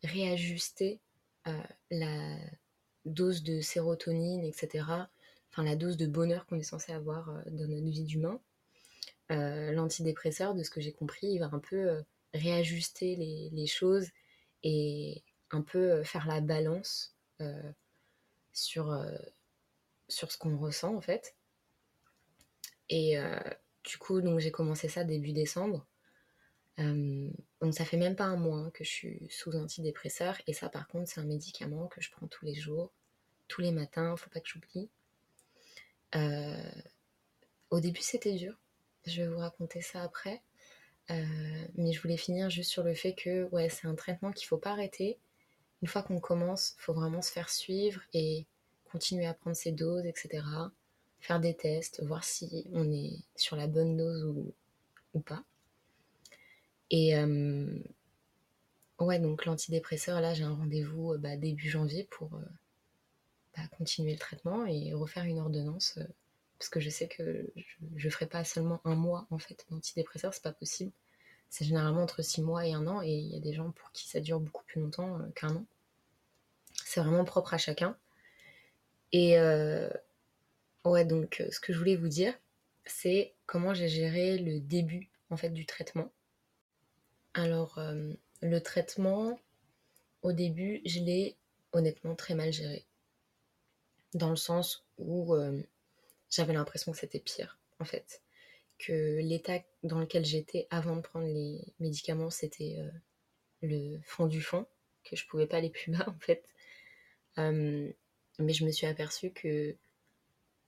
réajuster 0.04 1.00
la 1.90 2.38
dose 3.06 3.44
de 3.44 3.62
sérotonine, 3.62 4.44
etc. 4.44 4.86
Enfin, 5.52 5.64
la 5.64 5.78
dose 5.78 5.96
de 5.96 6.06
bonheur 6.06 6.46
qu'on 6.46 6.60
est 6.60 6.64
censé 6.64 6.92
avoir 6.92 7.28
dans 7.48 7.68
notre 7.68 7.88
vie 7.88 8.04
d'humain. 8.04 8.40
L'antidépresseur, 9.30 10.54
de 10.54 10.64
ce 10.64 10.70
que 10.70 10.82
j'ai 10.82 10.92
compris, 10.92 11.28
il 11.28 11.40
va 11.40 11.50
un 11.52 11.60
peu 11.60 12.04
réajuster 12.34 13.16
les, 13.16 13.68
choses 13.68 14.10
et 14.64 15.24
un 15.52 15.62
peu 15.62 16.04
faire 16.04 16.28
la 16.28 16.42
balance 16.42 17.16
sur, 18.52 19.02
sur 20.10 20.32
ce 20.32 20.38
qu'on 20.38 20.58
ressent 20.58 20.94
en 20.94 21.02
fait. 21.02 21.36
Et 22.90 23.18
du 23.84 23.98
coup, 23.98 24.22
donc 24.22 24.40
j'ai 24.40 24.52
commencé 24.52 24.88
ça 24.90 25.04
début 25.04 25.34
décembre. 25.34 25.86
donc 26.78 27.74
ça 27.74 27.86
fait 27.86 27.98
même 27.98 28.16
pas 28.16 28.26
un 28.26 28.38
mois 28.38 28.72
que 28.72 28.84
je 28.84 28.90
suis 28.90 29.28
sous 29.30 29.56
antidépresseur. 29.56 30.38
Et 30.48 30.54
ça 30.54 30.70
par 30.70 30.88
contre, 30.88 31.10
c'est 31.10 31.20
un 31.22 31.26
médicament 31.26 31.88
que 31.88 32.02
je 32.02 32.12
prends 32.12 32.28
tous 32.28 32.46
les 32.46 32.56
jours, 32.56 32.92
tous 33.48 33.62
les 33.62 33.72
matins, 33.72 34.16
faut 34.18 34.30
pas 34.30 34.40
que 34.40 34.50
j'oublie. 34.50 34.90
au 37.70 37.80
début, 37.80 38.02
c'était 38.02 38.34
dur. 38.34 38.58
Je 39.06 39.22
vais 39.22 39.28
vous 39.28 39.40
raconter 39.40 39.82
ça 39.82 40.02
après. 40.04 40.42
mais 41.10 41.92
je 41.94 42.02
voulais 42.02 42.18
finir 42.18 42.50
juste 42.50 42.72
sur 42.72 42.84
le 42.84 42.94
fait 42.96 43.14
que 43.14 43.44
ouais, 43.50 43.70
c'est 43.70 43.88
un 43.88 43.96
traitement 43.96 44.32
qu'il 44.32 44.48
faut 44.48 44.58
pas 44.58 44.72
arrêter. 44.72 45.20
Une 45.82 45.88
fois 45.88 46.04
qu'on 46.04 46.20
commence, 46.20 46.76
il 46.80 46.82
faut 46.82 46.94
vraiment 46.94 47.22
se 47.22 47.32
faire 47.32 47.50
suivre 47.50 48.02
et 48.14 48.48
continuer 48.86 49.26
à 49.28 49.34
prendre 49.34 49.56
ses 49.56 49.72
doses, 49.72 50.06
etc. 50.06 50.44
Faire 51.20 51.40
des 51.40 51.56
tests, 51.56 52.04
voir 52.04 52.24
si 52.24 52.66
on 52.72 52.92
est 52.92 53.18
sur 53.36 53.56
la 53.56 53.68
bonne 53.68 53.98
dose 53.98 54.24
ou, 55.14 55.20
pas. 55.22 55.44
Et 56.92 57.18
euh, 57.18 57.80
ouais, 59.00 59.20
donc 59.20 59.46
l'antidépresseur, 59.46 60.22
là, 60.22 60.34
j'ai 60.34 60.44
un 60.44 60.54
rendez-vous 60.54 61.14
euh, 61.14 61.18
bah, 61.18 61.38
début 61.38 61.70
janvier 61.70 62.04
pour 62.12 62.36
euh, 62.36 62.46
bah, 63.56 63.64
continuer 63.78 64.12
le 64.12 64.20
traitement 64.20 64.66
et 64.66 64.94
refaire 64.94 65.24
une 65.24 65.40
ordonnance. 65.40 65.98
parce 66.60 66.70
que 66.70 66.80
je 66.80 66.90
sais 66.90 67.08
que 67.08 67.52
je 67.96 68.06
ne 68.06 68.12
ferai 68.12 68.28
pas 68.28 68.44
seulement 68.44 68.82
un 68.84 68.96
mois 68.96 69.26
en 69.32 69.40
fait 69.40 69.66
d'antidépresseur, 69.70 70.34
c'est 70.34 70.44
pas 70.44 70.52
possible. 70.52 70.92
C'est 71.50 71.66
généralement 71.66 72.04
entre 72.04 72.22
six 72.22 72.42
mois 72.42 72.68
et 72.68 72.74
un 72.74 72.86
an, 72.88 73.02
et 73.02 73.12
il 73.12 73.34
y 73.34 73.38
a 73.38 73.40
des 73.40 73.54
gens 73.54 73.72
pour 73.72 73.92
qui 73.94 74.08
ça 74.08 74.20
dure 74.20 74.40
beaucoup 74.40 74.64
plus 74.66 74.82
longtemps 74.82 75.20
qu'un 75.36 75.56
an. 75.56 75.66
C'est 76.84 77.00
vraiment 77.00 77.24
propre 77.24 77.54
à 77.54 77.58
chacun. 77.58 77.98
Et 79.12 79.40
euh, 79.40 79.90
ouais, 80.92 81.06
donc 81.06 81.42
euh, 81.42 81.50
ce 81.52 81.60
que 81.60 81.74
je 81.74 81.78
voulais 81.78 81.96
vous 81.96 82.08
dire, 82.08 82.34
c'est 82.86 83.34
comment 83.46 83.74
j'ai 83.74 83.90
géré 83.90 84.38
le 84.38 84.60
début 84.60 85.10
en 85.30 85.38
fait 85.38 85.50
du 85.50 85.66
traitement. 85.66 86.12
Alors 87.34 87.78
euh, 87.80 88.14
le 88.42 88.60
traitement, 88.62 89.40
au 90.22 90.32
début, 90.32 90.82
je 90.86 91.00
l'ai 91.00 91.38
honnêtement 91.74 92.16
très 92.16 92.36
mal 92.36 92.54
géré. 92.54 92.86
Dans 94.14 94.30
le 94.30 94.38
sens 94.38 94.86
où 94.98 95.36
j'avais 96.30 96.54
l'impression 96.54 96.94
que 96.94 96.98
c'était 96.98 97.20
pire, 97.20 97.60
en 97.80 97.86
fait. 97.86 98.22
Que 98.80 99.20
l'état 99.20 99.60
dans 99.84 100.00
lequel 100.00 100.24
j'étais 100.24 100.68
avant 100.70 100.96
de 100.96 101.02
prendre 101.02 101.28
les 101.28 101.62
médicaments, 101.80 102.30
c'était 102.30 102.78
le 103.62 104.00
fond 104.04 104.28
du 104.28 104.42
fond, 104.42 104.66
que 105.04 105.18
je 105.18 105.28
pouvais 105.28 105.48
pas 105.48 105.58
aller 105.58 105.70
plus 105.82 105.92
bas, 105.92 106.06
en 106.08 106.20
fait. 106.20 106.48
Mais 107.38 108.54
je 108.54 108.66
me 108.66 108.72
suis 108.72 108.88
aperçue 108.88 109.32
que 109.32 109.76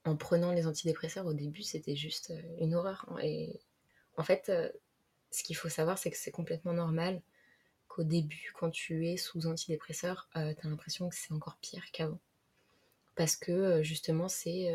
en 0.07 0.15
prenant 0.15 0.51
les 0.51 0.67
antidépresseurs 0.67 1.25
au 1.25 1.33
début, 1.33 1.63
c'était 1.63 1.95
juste 1.95 2.31
euh, 2.31 2.41
une 2.59 2.75
horreur. 2.75 3.05
Et 3.21 3.59
en 4.15 4.23
fait, 4.23 4.49
euh, 4.49 4.69
ce 5.31 5.43
qu'il 5.43 5.55
faut 5.55 5.69
savoir, 5.69 5.97
c'est 5.97 6.11
que 6.11 6.17
c'est 6.17 6.31
complètement 6.31 6.73
normal 6.73 7.21
qu'au 7.87 8.03
début, 8.03 8.53
quand 8.57 8.69
tu 8.69 9.07
es 9.07 9.17
sous 9.17 9.47
antidépresseur, 9.47 10.29
euh, 10.35 10.53
tu 10.53 10.65
as 10.65 10.69
l'impression 10.69 11.09
que 11.09 11.15
c'est 11.15 11.33
encore 11.33 11.57
pire 11.61 11.83
qu'avant. 11.91 12.19
Parce 13.15 13.35
que 13.35 13.81
justement, 13.81 14.27
c'est 14.27 14.71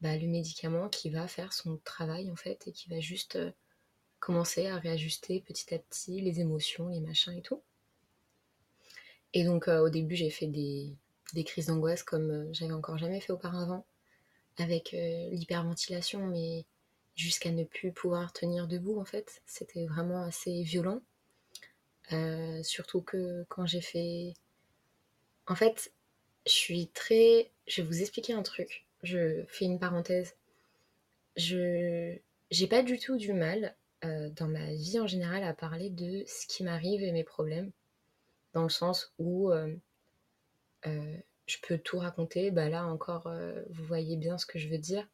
bah, 0.00 0.16
le 0.16 0.28
médicament 0.28 0.88
qui 0.88 1.10
va 1.10 1.26
faire 1.26 1.52
son 1.52 1.78
travail 1.78 2.30
en 2.30 2.36
fait 2.36 2.68
et 2.68 2.72
qui 2.72 2.88
va 2.88 3.00
juste 3.00 3.36
commencer 4.20 4.68
à 4.68 4.78
réajuster 4.78 5.40
petit 5.40 5.74
à 5.74 5.80
petit 5.80 6.20
les 6.20 6.38
émotions, 6.38 6.86
les 6.86 7.00
machins 7.00 7.32
et 7.32 7.42
tout. 7.42 7.60
Et 9.32 9.42
donc 9.42 9.66
au 9.66 9.88
début, 9.90 10.14
j'ai 10.14 10.30
fait 10.30 10.46
des, 10.46 10.94
des 11.34 11.44
crises 11.44 11.66
d'angoisse 11.66 12.02
comme 12.02 12.30
euh, 12.30 12.52
j'avais 12.52 12.72
encore 12.72 12.98
jamais 12.98 13.20
fait 13.20 13.32
auparavant, 13.32 13.84
avec 14.58 14.94
euh, 14.94 15.28
l'hyperventilation, 15.30 16.26
mais 16.26 16.64
jusqu'à 17.14 17.50
ne 17.50 17.64
plus 17.64 17.92
pouvoir 17.92 18.32
tenir 18.32 18.66
debout 18.66 19.00
en 19.00 19.04
fait. 19.04 19.42
C'était 19.46 19.86
vraiment 19.86 20.22
assez 20.22 20.62
violent. 20.62 21.00
Euh, 22.12 22.62
surtout 22.62 23.02
que 23.02 23.44
quand 23.48 23.66
j'ai 23.66 23.80
fait... 23.80 24.34
En 25.46 25.54
fait, 25.54 25.92
je 26.46 26.52
suis 26.52 26.88
très... 26.88 27.50
Je 27.66 27.82
vais 27.82 27.88
vous 27.88 28.00
expliquer 28.00 28.32
un 28.32 28.42
truc. 28.42 28.86
Je 29.02 29.44
fais 29.48 29.64
une 29.64 29.78
parenthèse. 29.78 30.34
Je... 31.36 32.16
J'ai 32.50 32.66
pas 32.66 32.82
du 32.82 32.98
tout 32.98 33.16
du 33.16 33.32
mal 33.32 33.74
dans 34.36 34.48
ma 34.48 34.74
vie 34.74 35.00
en 35.00 35.06
général 35.06 35.42
à 35.44 35.54
parler 35.54 35.88
de 35.88 36.24
ce 36.26 36.46
qui 36.46 36.62
m'arrive 36.62 37.02
et 37.02 37.10
mes 37.10 37.24
problèmes. 37.24 37.72
Dans 38.52 38.62
le 38.62 38.68
sens 38.68 39.14
où 39.18 39.50
euh, 40.86 41.16
je 41.46 41.58
peux 41.62 41.78
tout 41.78 41.98
raconter. 41.98 42.50
Bah 42.50 42.68
là 42.68 42.86
encore, 42.86 43.26
euh, 43.26 43.62
vous 43.70 43.84
voyez 43.84 44.16
bien 44.16 44.38
ce 44.38 44.46
que 44.46 44.58
je 44.58 44.68
veux 44.68 44.78
dire. 44.78 45.06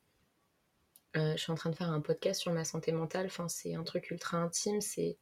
Euh, 1.17 1.33
je 1.33 1.43
suis 1.43 1.53
en 1.53 1.57
train 1.57 1.71
de 1.71 1.77
faire 1.77 1.91
un 1.91 2.01
podcast 2.01 2.41
sur 2.41 2.53
ma 2.53 2.65
santé 2.65 2.93
mentale. 2.93 3.27
Enfin, 3.27 3.49
c'est 3.49 3.75
un 3.75 3.85
truc 3.85 4.11
ultra 4.11 4.39
intime. 4.39 4.81
C'est 4.81 5.19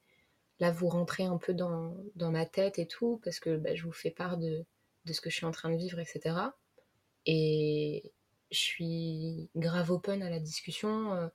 là 0.60 0.70
vous 0.70 0.88
rentrez 0.88 1.24
un 1.24 1.38
peu 1.38 1.54
dans, 1.54 1.94
ma 2.16 2.46
tête 2.46 2.78
et 2.78 2.86
tout 2.86 3.20
parce 3.24 3.40
que 3.40 3.56
bah, 3.56 3.74
je 3.74 3.84
vous 3.84 3.92
fais 3.92 4.10
part 4.10 4.36
de, 4.38 4.64
de, 5.06 5.12
ce 5.12 5.20
que 5.20 5.30
je 5.30 5.36
suis 5.36 5.46
en 5.46 5.52
train 5.52 5.70
de 5.70 5.76
vivre, 5.76 5.98
etc. 5.98 6.36
Et 7.26 8.12
je 8.50 8.58
suis 8.58 9.50
grave 9.56 9.90
open 9.90 10.22
à 10.22 10.30
la 10.30 10.40
discussion 10.40 11.30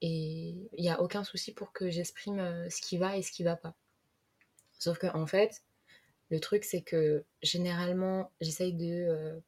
et 0.00 0.68
il 0.72 0.82
n'y 0.82 0.90
a 0.90 1.00
aucun 1.00 1.24
souci 1.24 1.52
pour 1.52 1.72
que 1.72 1.90
j'exprime 1.90 2.68
ce 2.70 2.80
qui 2.80 2.98
va 2.98 3.16
et 3.16 3.22
ce 3.22 3.32
qui 3.32 3.42
va 3.42 3.56
pas. 3.56 3.74
Sauf 4.78 4.98
que 4.98 5.06
en 5.08 5.26
fait, 5.26 5.62
le 6.32 6.40
truc, 6.40 6.64
c'est 6.64 6.80
que 6.80 7.24
généralement, 7.42 8.32
j'essaye 8.40 8.72
de 8.72 8.86
euh, 8.86 9.40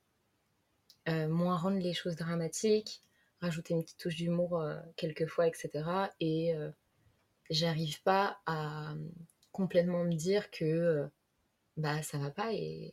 euh, 1.09 1.29
moins 1.29 1.57
rendre 1.57 1.79
les 1.79 1.95
choses 1.95 2.15
dramatiques, 2.15 3.03
rajouter 3.41 3.73
une 3.73 3.83
petite 3.83 3.99
touche 3.99 4.17
d'humour 4.17 4.61
euh, 4.61 4.79
quelquefois, 4.97 5.47
etc. 5.47 5.71
Et 6.21 6.55
j'arrive 7.49 8.03
pas 8.03 8.39
à 8.45 8.95
complètement 9.51 10.05
me 10.05 10.15
dire 10.15 10.51
que 10.51 11.09
bah 11.79 12.03
ça 12.03 12.19
va 12.19 12.31
pas 12.31 12.53
et 12.53 12.93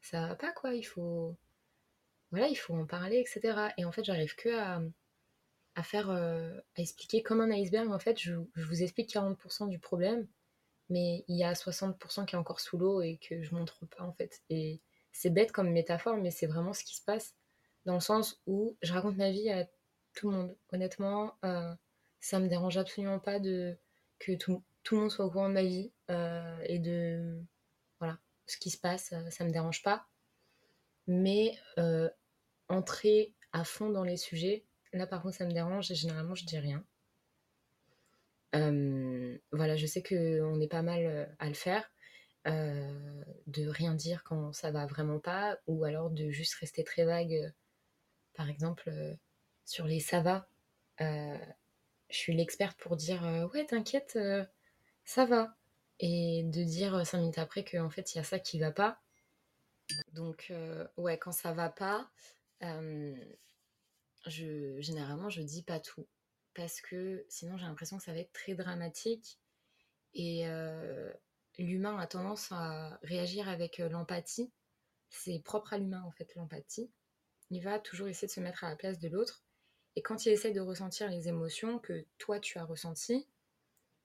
ça 0.00 0.26
va 0.26 0.34
pas 0.34 0.50
quoi. 0.52 0.74
Il 0.74 0.82
faut 0.82 1.36
voilà, 2.32 2.48
il 2.48 2.56
faut 2.56 2.74
en 2.74 2.86
parler, 2.86 3.18
etc. 3.20 3.68
Et 3.78 3.84
en 3.84 3.92
fait, 3.92 4.02
j'arrive 4.04 4.34
que 4.34 4.48
à, 5.76 5.82
faire 5.84 6.10
à 6.10 6.50
expliquer 6.76 7.22
comme 7.22 7.40
un 7.40 7.52
iceberg. 7.52 7.88
En 7.92 8.00
fait, 8.00 8.18
je, 8.20 8.34
je 8.56 8.64
vous 8.64 8.82
explique 8.82 9.10
40% 9.12 9.68
du 9.68 9.78
problème 9.78 10.26
mais 10.88 11.24
il 11.28 11.36
y 11.36 11.44
a 11.44 11.52
60% 11.52 12.26
qui 12.26 12.34
est 12.34 12.38
encore 12.38 12.60
sous 12.60 12.78
l'eau 12.78 13.02
et 13.02 13.18
que 13.18 13.42
je 13.42 13.54
montre 13.54 13.86
pas 13.86 14.02
en 14.02 14.12
fait. 14.12 14.42
Et 14.50 14.80
c'est 15.12 15.30
bête 15.30 15.52
comme 15.52 15.70
métaphore, 15.70 16.16
mais 16.16 16.30
c'est 16.30 16.46
vraiment 16.46 16.72
ce 16.72 16.84
qui 16.84 16.96
se 16.96 17.04
passe 17.04 17.34
dans 17.84 17.94
le 17.94 18.00
sens 18.00 18.40
où 18.46 18.76
je 18.82 18.92
raconte 18.92 19.16
ma 19.16 19.30
vie 19.30 19.50
à 19.50 19.66
tout 20.14 20.30
le 20.30 20.36
monde. 20.36 20.56
Honnêtement, 20.72 21.34
euh, 21.44 21.74
ça 22.20 22.38
me 22.38 22.48
dérange 22.48 22.76
absolument 22.76 23.18
pas 23.18 23.40
de 23.40 23.76
que 24.18 24.32
tout, 24.32 24.62
tout, 24.84 24.94
le 24.94 25.02
monde 25.02 25.10
soit 25.10 25.24
au 25.24 25.30
courant 25.30 25.48
de 25.48 25.54
ma 25.54 25.64
vie 25.64 25.92
euh, 26.10 26.56
et 26.64 26.78
de 26.78 27.42
voilà 27.98 28.18
ce 28.46 28.56
qui 28.56 28.70
se 28.70 28.78
passe, 28.78 29.12
euh, 29.12 29.30
ça 29.30 29.44
me 29.44 29.50
dérange 29.50 29.82
pas. 29.82 30.06
Mais 31.08 31.58
euh, 31.78 32.08
entrer 32.68 33.34
à 33.52 33.64
fond 33.64 33.90
dans 33.90 34.04
les 34.04 34.16
sujets, 34.16 34.64
là 34.92 35.06
par 35.06 35.22
contre 35.22 35.36
ça 35.36 35.46
me 35.46 35.52
dérange 35.52 35.90
et 35.90 35.94
généralement 35.94 36.36
je 36.36 36.46
dis 36.46 36.58
rien 36.58 36.84
voilà, 38.52 39.76
je 39.76 39.86
sais 39.86 40.02
qu'on 40.02 40.60
est 40.60 40.68
pas 40.68 40.82
mal 40.82 41.34
à 41.38 41.48
le 41.48 41.54
faire. 41.54 41.90
de 42.46 43.68
rien 43.68 43.94
dire 43.94 44.24
quand 44.24 44.52
ça 44.52 44.70
va 44.70 44.86
vraiment 44.86 45.18
pas, 45.20 45.58
ou 45.66 45.84
alors 45.84 46.10
de 46.10 46.30
juste 46.30 46.54
rester 46.54 46.84
très 46.84 47.04
vague. 47.04 47.52
Par 48.34 48.48
exemple, 48.50 48.90
sur 49.64 49.86
les 49.86 50.00
ça 50.00 50.20
va, 50.20 50.48
je 51.00 52.16
suis 52.16 52.34
l'experte 52.34 52.78
pour 52.78 52.96
dire 52.96 53.22
ouais, 53.54 53.66
t'inquiète, 53.66 54.18
ça 55.04 55.24
va. 55.26 55.56
Et 56.00 56.42
de 56.44 56.64
dire 56.64 57.06
cinq 57.06 57.18
minutes 57.18 57.38
après 57.38 57.64
qu'en 57.64 57.90
fait, 57.90 58.14
il 58.14 58.18
y 58.18 58.20
a 58.20 58.24
ça 58.24 58.38
qui 58.38 58.58
va 58.58 58.72
pas. 58.72 59.00
Donc, 60.12 60.52
ouais, 60.96 61.18
quand 61.18 61.32
ça 61.32 61.52
va 61.52 61.68
pas, 61.70 62.10
je, 64.26 64.80
généralement, 64.80 65.30
je 65.30 65.42
dis 65.42 65.62
pas 65.62 65.78
tout. 65.80 66.06
Parce 66.54 66.80
que 66.80 67.24
sinon, 67.28 67.56
j'ai 67.56 67.64
l'impression 67.64 67.96
que 67.98 68.02
ça 68.04 68.12
va 68.12 68.18
être 68.18 68.32
très 68.32 68.54
dramatique. 68.54 69.38
Et 70.14 70.44
l'humain 71.58 71.98
a 71.98 72.06
tendance 72.06 72.52
à 72.52 72.98
réagir 73.02 73.48
avec 73.48 73.78
l'empathie. 73.78 74.52
C'est 75.10 75.40
propre 75.40 75.72
à 75.74 75.78
l'humain, 75.78 76.02
en 76.02 76.10
fait, 76.10 76.34
l'empathie. 76.34 76.90
Il 77.50 77.62
va 77.62 77.78
toujours 77.78 78.08
essayer 78.08 78.28
de 78.28 78.32
se 78.32 78.40
mettre 78.40 78.64
à 78.64 78.70
la 78.70 78.76
place 78.76 78.98
de 78.98 79.08
l'autre. 79.08 79.44
Et 79.94 80.02
quand 80.02 80.24
il 80.24 80.32
essaie 80.32 80.52
de 80.52 80.60
ressentir 80.60 81.10
les 81.10 81.28
émotions 81.28 81.78
que 81.78 82.06
toi, 82.16 82.40
tu 82.40 82.58
as 82.58 82.64
ressenties, 82.64 83.28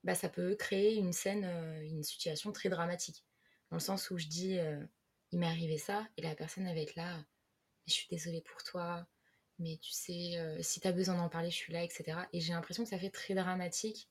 bah, 0.03 0.15
ça 0.15 0.27
peut 0.29 0.55
créer 0.55 0.95
une 0.95 1.13
scène, 1.13 1.45
une 1.83 2.03
situation 2.03 2.51
très 2.51 2.69
dramatique. 2.69 3.25
Dans 3.69 3.77
le 3.77 3.81
sens 3.81 4.09
où 4.11 4.17
je 4.17 4.27
dis, 4.27 4.57
il 5.31 5.39
m'est 5.39 5.47
arrivé 5.47 5.77
ça, 5.77 6.07
et 6.17 6.21
la 6.21 6.35
personne 6.35 6.65
va 6.65 6.75
être 6.75 6.95
là, 6.95 7.25
je 7.85 7.93
suis 7.93 8.07
désolée 8.09 8.41
pour 8.41 8.63
toi, 8.63 9.07
mais 9.59 9.77
tu 9.81 9.91
sais, 9.91 10.57
si 10.61 10.79
tu 10.79 10.87
as 10.87 10.91
besoin 10.91 11.15
d'en 11.15 11.29
parler, 11.29 11.49
je 11.49 11.55
suis 11.55 11.73
là, 11.73 11.83
etc. 11.83 12.19
Et 12.33 12.39
j'ai 12.39 12.53
l'impression 12.53 12.83
que 12.83 12.89
ça 12.89 12.99
fait 12.99 13.09
très 13.09 13.33
dramatique, 13.33 14.09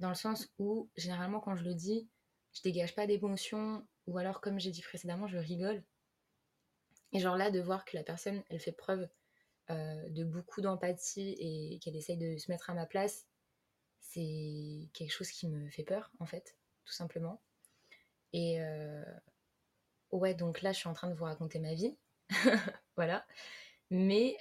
dans 0.00 0.08
le 0.08 0.14
sens 0.14 0.50
où, 0.58 0.90
généralement, 0.96 1.40
quand 1.40 1.56
je 1.56 1.64
le 1.64 1.74
dis, 1.74 2.08
je 2.54 2.62
dégage 2.62 2.94
pas 2.94 3.06
d'émotion, 3.06 3.86
ou 4.06 4.18
alors, 4.18 4.40
comme 4.40 4.58
j'ai 4.58 4.70
dit 4.70 4.82
précédemment, 4.82 5.26
je 5.26 5.38
rigole. 5.38 5.82
Et 7.12 7.20
genre 7.20 7.36
là, 7.36 7.50
de 7.50 7.60
voir 7.60 7.84
que 7.84 7.96
la 7.96 8.02
personne, 8.02 8.42
elle 8.48 8.60
fait 8.60 8.72
preuve 8.72 9.08
de 9.68 10.24
beaucoup 10.24 10.60
d'empathie 10.60 11.34
et 11.38 11.78
qu'elle 11.78 11.96
essaye 11.96 12.18
de 12.18 12.36
se 12.36 12.50
mettre 12.50 12.68
à 12.68 12.74
ma 12.74 12.84
place, 12.84 13.26
c'est 14.00 14.88
quelque 14.92 15.12
chose 15.12 15.30
qui 15.30 15.48
me 15.48 15.70
fait 15.70 15.84
peur, 15.84 16.10
en 16.18 16.26
fait, 16.26 16.56
tout 16.84 16.92
simplement. 16.92 17.40
Et 18.32 18.60
ouais, 20.10 20.34
donc 20.34 20.62
là, 20.62 20.72
je 20.72 20.78
suis 20.78 20.88
en 20.88 20.94
train 20.94 21.08
de 21.08 21.14
vous 21.14 21.24
raconter 21.24 21.58
ma 21.58 21.74
vie. 21.74 21.96
voilà. 22.96 23.26
Mais 23.92 24.38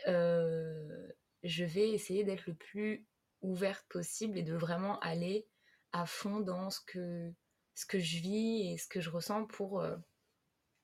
je 1.43 1.65
vais 1.65 1.89
essayer 1.91 2.23
d'être 2.23 2.47
le 2.47 2.55
plus 2.55 3.05
ouverte 3.41 3.85
possible 3.89 4.37
et 4.37 4.43
de 4.43 4.55
vraiment 4.55 4.97
aller 4.99 5.45
à 5.91 6.05
fond 6.05 6.39
dans 6.39 6.69
ce 6.69 6.79
que, 6.85 7.33
ce 7.75 7.85
que 7.85 7.99
je 7.99 8.19
vis 8.19 8.71
et 8.71 8.77
ce 8.77 8.87
que 8.87 9.01
je 9.01 9.09
ressens 9.09 9.45
pour 9.47 9.83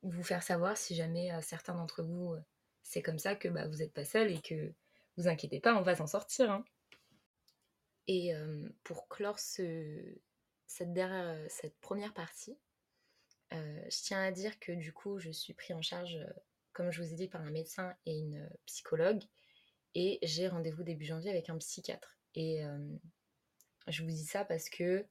vous 0.04 0.24
faire 0.24 0.44
savoir 0.44 0.76
si 0.76 0.96
jamais 0.96 1.30
certains 1.42 1.76
d'entre 1.76 2.04
vous 2.04 2.36
c'est 2.84 3.02
comme 3.02 3.20
ça 3.20 3.36
que 3.36 3.48
bah, 3.48 3.68
vous 3.68 3.78
n'êtes 3.78 3.94
pas 3.94 4.06
seul 4.06 4.32
et 4.32 4.42
que 4.42 4.74
vous 5.18 5.28
inquiétez 5.28 5.62
pas, 5.62 5.76
on 5.78 5.82
va 5.82 5.96
s'en 5.96 6.08
sortir. 6.08 6.52
Hein. 6.52 6.66
Et 8.08 8.34
pour 8.84 9.08
clore 9.08 9.40
ce, 9.40 10.18
cette, 10.68 10.98
cette 11.50 11.78
première 11.80 12.14
partie, 12.14 12.58
je 13.52 14.04
tiens 14.04 14.24
à 14.24 14.32
dire 14.32 14.60
que 14.60 14.72
du 14.72 14.94
coup, 14.94 15.20
je 15.20 15.32
suis 15.32 15.54
pris 15.54 15.74
en 15.74 15.82
charge, 15.82 16.18
comme 16.78 16.92
je 16.92 17.02
vous 17.02 17.12
ai 17.12 17.16
dit, 17.16 17.28
par 17.28 17.42
un 17.42 17.50
médecin 17.50 17.96
et 18.06 18.20
une 18.20 18.48
psychologue. 18.68 19.24
Et 19.96 20.20
j'ai 20.22 20.48
rendez-vous 20.48 20.84
début 20.84 21.06
janvier 21.06 21.32
avec 21.32 21.50
un 21.50 21.58
psychiatre. 21.58 22.20
Et 22.36 22.62
je 23.88 24.04
vous 24.04 24.10
dis 24.10 24.26
ça 24.26 24.46
parce 24.46 24.70
que 24.70 25.04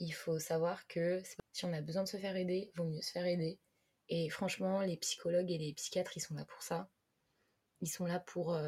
il 0.00 0.10
faut 0.10 0.40
savoir 0.40 0.88
que 0.88 1.22
si 1.52 1.64
on 1.64 1.72
a 1.72 1.80
besoin 1.80 2.02
de 2.02 2.08
se 2.08 2.16
faire 2.16 2.34
aider, 2.34 2.72
vaut 2.74 2.84
mieux 2.84 3.00
se 3.00 3.12
faire 3.12 3.26
aider. 3.26 3.60
Et 4.08 4.28
franchement, 4.28 4.80
les 4.80 4.96
psychologues 4.96 5.52
et 5.52 5.58
les 5.58 5.72
psychiatres, 5.74 6.16
ils 6.16 6.20
sont 6.20 6.34
là 6.34 6.44
pour 6.44 6.62
ça. 6.62 6.90
Ils 7.80 7.90
sont 7.90 8.06
là 8.06 8.18
pour 8.18 8.58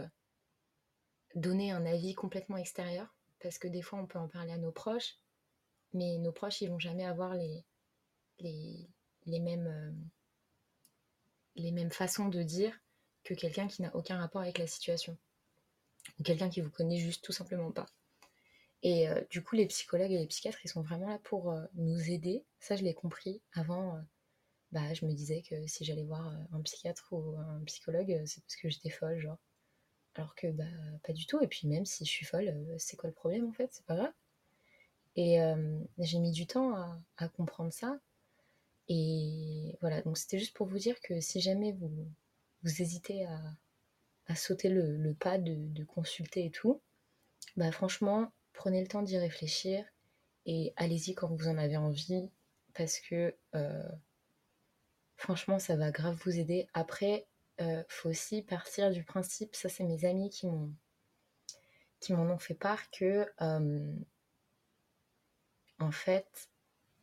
donner 1.35 1.73
un 1.73 1.85
avis 1.85 2.15
complètement 2.15 2.59
extérieur 2.59 3.13
parce 3.41 3.59
que 3.59 3.67
des 3.67 3.83
fois 3.83 3.99
on 3.99 4.07
peut 4.07 4.19
en 4.19 4.29
parler 4.29 4.53
à 4.53 4.59
nos 4.59 4.73
proches, 4.73 5.17
mais 5.93 6.19
nos 6.19 6.33
proches 6.33 6.61
ils 6.61 6.69
vont 6.69 6.79
jamais 6.79 7.05
avoir 7.05 7.35
les, 7.35 7.64
les, 8.38 9.40
mêmes, 9.40 9.66
euh, 9.66 9.93
les 11.57 11.73
mêmes 11.73 11.91
façons 11.91 12.29
de 12.29 12.43
dire 12.43 12.79
que 13.25 13.35
quelqu'un 13.35 13.69
qui 13.69 13.83
n'a 13.83 13.95
aucun 13.95 14.19
rapport 14.19 14.43
avec 14.43 14.59
la 14.59 14.67
situation, 14.67 15.17
ou 16.19 16.23
quelqu'un 16.23 16.49
qui 16.49 16.61
vous 16.61 16.71
connaît 16.71 16.99
juste 16.99 17.25
tout 17.25 17.33
simplement 17.33 17.71
pas. 17.71 17.87
Et 18.83 19.09
euh, 19.09 19.21
du 19.31 19.43
coup, 19.43 19.57
les 19.57 19.67
psychologues 19.67 20.13
et 20.13 20.19
les 20.19 20.27
psychiatres, 20.27 20.65
ils 20.65 20.69
sont 20.69 20.83
vraiment 20.83 21.09
là 21.09 21.19
pour 21.25 21.51
euh, 21.51 21.63
nous 21.75 22.11
aider. 22.11 22.45
Ça, 22.61 22.77
je 22.77 22.83
l'ai 22.83 22.95
compris. 22.95 23.43
Avant, 23.53 24.03
bah, 24.73 24.95
je 24.95 25.05
me 25.05 25.13
disais 25.13 25.43
que 25.43 25.67
si 25.67 25.85
j'allais 25.85 26.05
voir 26.05 26.33
un 26.53 26.61
psychiatre 26.63 27.09
ou 27.13 27.37
un 27.37 27.63
psychologue, 27.65 28.23
c'est 28.27 28.43
parce 28.43 28.57
que 28.57 28.71
j'étais 28.71 28.91
folle, 28.91 29.19
genre. 29.19 29.39
Alors 30.15 30.35
que 30.35 30.49
bah, 30.49 30.65
pas 31.05 31.13
du 31.13 31.27
tout. 31.27 31.41
Et 31.41 31.47
puis 31.47 31.67
même 31.69 31.87
si 31.87 32.05
je 32.05 32.11
suis 32.11 32.27
folle, 32.27 32.49
euh, 32.49 32.75
c'est 32.79 32.97
quoi 32.97 33.09
le 33.09 33.15
problème 33.15 33.49
en 33.49 33.53
fait? 33.53 33.69
C'est 33.73 33.85
pas 33.85 33.97
grave. 33.97 34.13
Et 35.17 35.41
euh, 35.41 35.81
j'ai 35.99 36.19
mis 36.19 36.31
du 36.31 36.47
temps 36.47 36.75
à, 37.17 37.29
comprendre 37.29 37.73
ça. 37.73 37.99
Et 38.92 39.76
voilà, 39.81 40.03
donc 40.03 40.18
c'était 40.18 40.40
juste 40.40 40.57
pour 40.57 40.66
vous 40.66 40.79
dire 40.79 41.00
que 41.00 41.20
si 41.20 41.40
jamais 41.40 41.70
vous, 41.70 42.09
vous 42.64 42.83
hésitez 42.83 43.24
à, 44.26 44.35
sauter 44.35 44.68
le, 44.68 45.14
pas 45.14 45.38
de, 45.38 45.85
consulter 45.85 46.46
et 46.46 46.50
tout, 46.50 46.83
bah 47.57 47.70
franchement, 47.70 48.33
prenez 48.53 48.81
le 48.81 48.88
temps 48.88 49.03
d'y 49.03 49.16
réfléchir 49.16 49.85
et 50.44 50.72
allez-y 50.76 51.14
quand 51.14 51.29
vous 51.29 51.46
en 51.46 51.57
avez 51.57 51.76
envie 51.76 52.31
parce 52.74 52.98
que 52.98 53.37
euh, 53.55 53.88
franchement, 55.16 55.61
ça 55.61 55.76
va 55.76 55.92
grave 55.92 56.20
vous 56.24 56.38
aider. 56.38 56.66
Après, 56.74 57.29
euh, 57.61 57.85
faut 57.88 58.09
aussi 58.09 58.42
partir 58.42 58.90
du 58.90 59.05
principe, 59.05 59.55
ça 59.55 59.68
c'est 59.68 59.85
mes 59.85 60.05
amis 60.05 60.31
qui 60.31 60.48
m'ont 60.48 60.74
qui 62.00 62.12
m'en 62.12 62.24
ont 62.24 62.38
fait 62.38 62.55
part 62.55 62.90
que 62.90 63.24
euh, 63.40 63.92
en 65.79 65.92
fait 65.92 66.50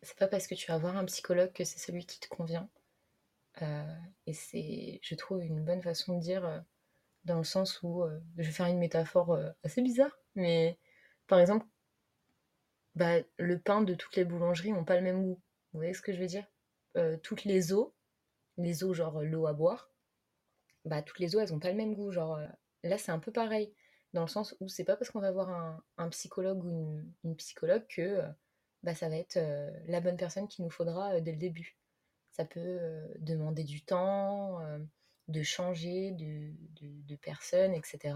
c'est 0.07 0.17
pas 0.17 0.27
parce 0.27 0.47
que 0.47 0.55
tu 0.55 0.71
vas 0.71 0.77
voir 0.77 0.97
un 0.97 1.05
psychologue 1.05 1.51
que 1.53 1.63
c'est 1.63 1.79
celui 1.79 2.05
qui 2.05 2.19
te 2.19 2.27
convient. 2.29 2.69
Euh, 3.61 3.95
et 4.27 4.33
c'est 4.33 4.99
je 5.01 5.15
trouve 5.15 5.43
une 5.43 5.63
bonne 5.63 5.81
façon 5.81 6.15
de 6.15 6.21
dire 6.21 6.63
dans 7.25 7.37
le 7.39 7.43
sens 7.43 7.81
où 7.83 8.05
je 8.37 8.43
vais 8.43 8.51
faire 8.51 8.67
une 8.67 8.77
métaphore 8.77 9.39
assez 9.63 9.81
bizarre 9.81 10.15
mais 10.35 10.77
par 11.25 11.39
exemple 11.39 11.65
bah, 12.95 13.15
le 13.37 13.59
pain 13.59 13.81
de 13.81 13.95
toutes 13.95 14.15
les 14.15 14.25
boulangeries 14.25 14.73
n'ont 14.73 14.85
pas 14.85 14.97
le 14.97 15.01
même 15.01 15.23
goût. 15.23 15.41
Vous 15.73 15.79
voyez 15.79 15.93
ce 15.93 16.01
que 16.01 16.13
je 16.13 16.19
veux 16.19 16.27
dire? 16.27 16.45
Toutes 17.23 17.45
les 17.45 17.73
eaux 17.73 17.95
les 18.57 18.83
eaux 18.83 18.93
genre 18.93 19.23
l'eau 19.23 19.47
à 19.47 19.53
boire 19.53 19.91
bah, 20.87 21.01
toutes 21.01 21.19
les 21.19 21.35
eaux, 21.35 21.39
elles 21.39 21.53
ont 21.53 21.59
pas 21.59 21.69
le 21.69 21.77
même 21.77 21.93
goût. 21.93 22.11
Genre, 22.11 22.37
euh, 22.37 22.47
là, 22.83 22.97
c'est 22.97 23.11
un 23.11 23.19
peu 23.19 23.31
pareil, 23.31 23.73
dans 24.13 24.21
le 24.21 24.27
sens 24.27 24.55
où 24.59 24.67
c'est 24.67 24.83
pas 24.83 24.95
parce 24.95 25.11
qu'on 25.11 25.19
va 25.19 25.31
voir 25.31 25.81
un, 25.97 26.09
psychologue 26.09 26.63
ou 26.63 27.01
une, 27.23 27.35
psychologue 27.35 27.85
que 27.87 28.01
euh, 28.01 28.27
bah, 28.83 28.95
ça 28.95 29.09
va 29.09 29.17
être 29.17 29.37
euh, 29.37 29.71
la 29.87 30.01
bonne 30.01 30.17
personne 30.17 30.47
qu'il 30.47 30.65
nous 30.65 30.71
faudra 30.71 31.19
dès 31.21 31.31
le 31.31 31.37
début. 31.37 31.77
Ça 32.31 32.45
peut 32.45 32.79
demander 33.19 33.63
du 33.63 33.81
temps, 33.81 34.59
de 35.27 35.41
changer 35.41 36.11
de, 36.11 36.53
de, 36.79 37.15
personne, 37.15 37.73
etc. 37.73 38.13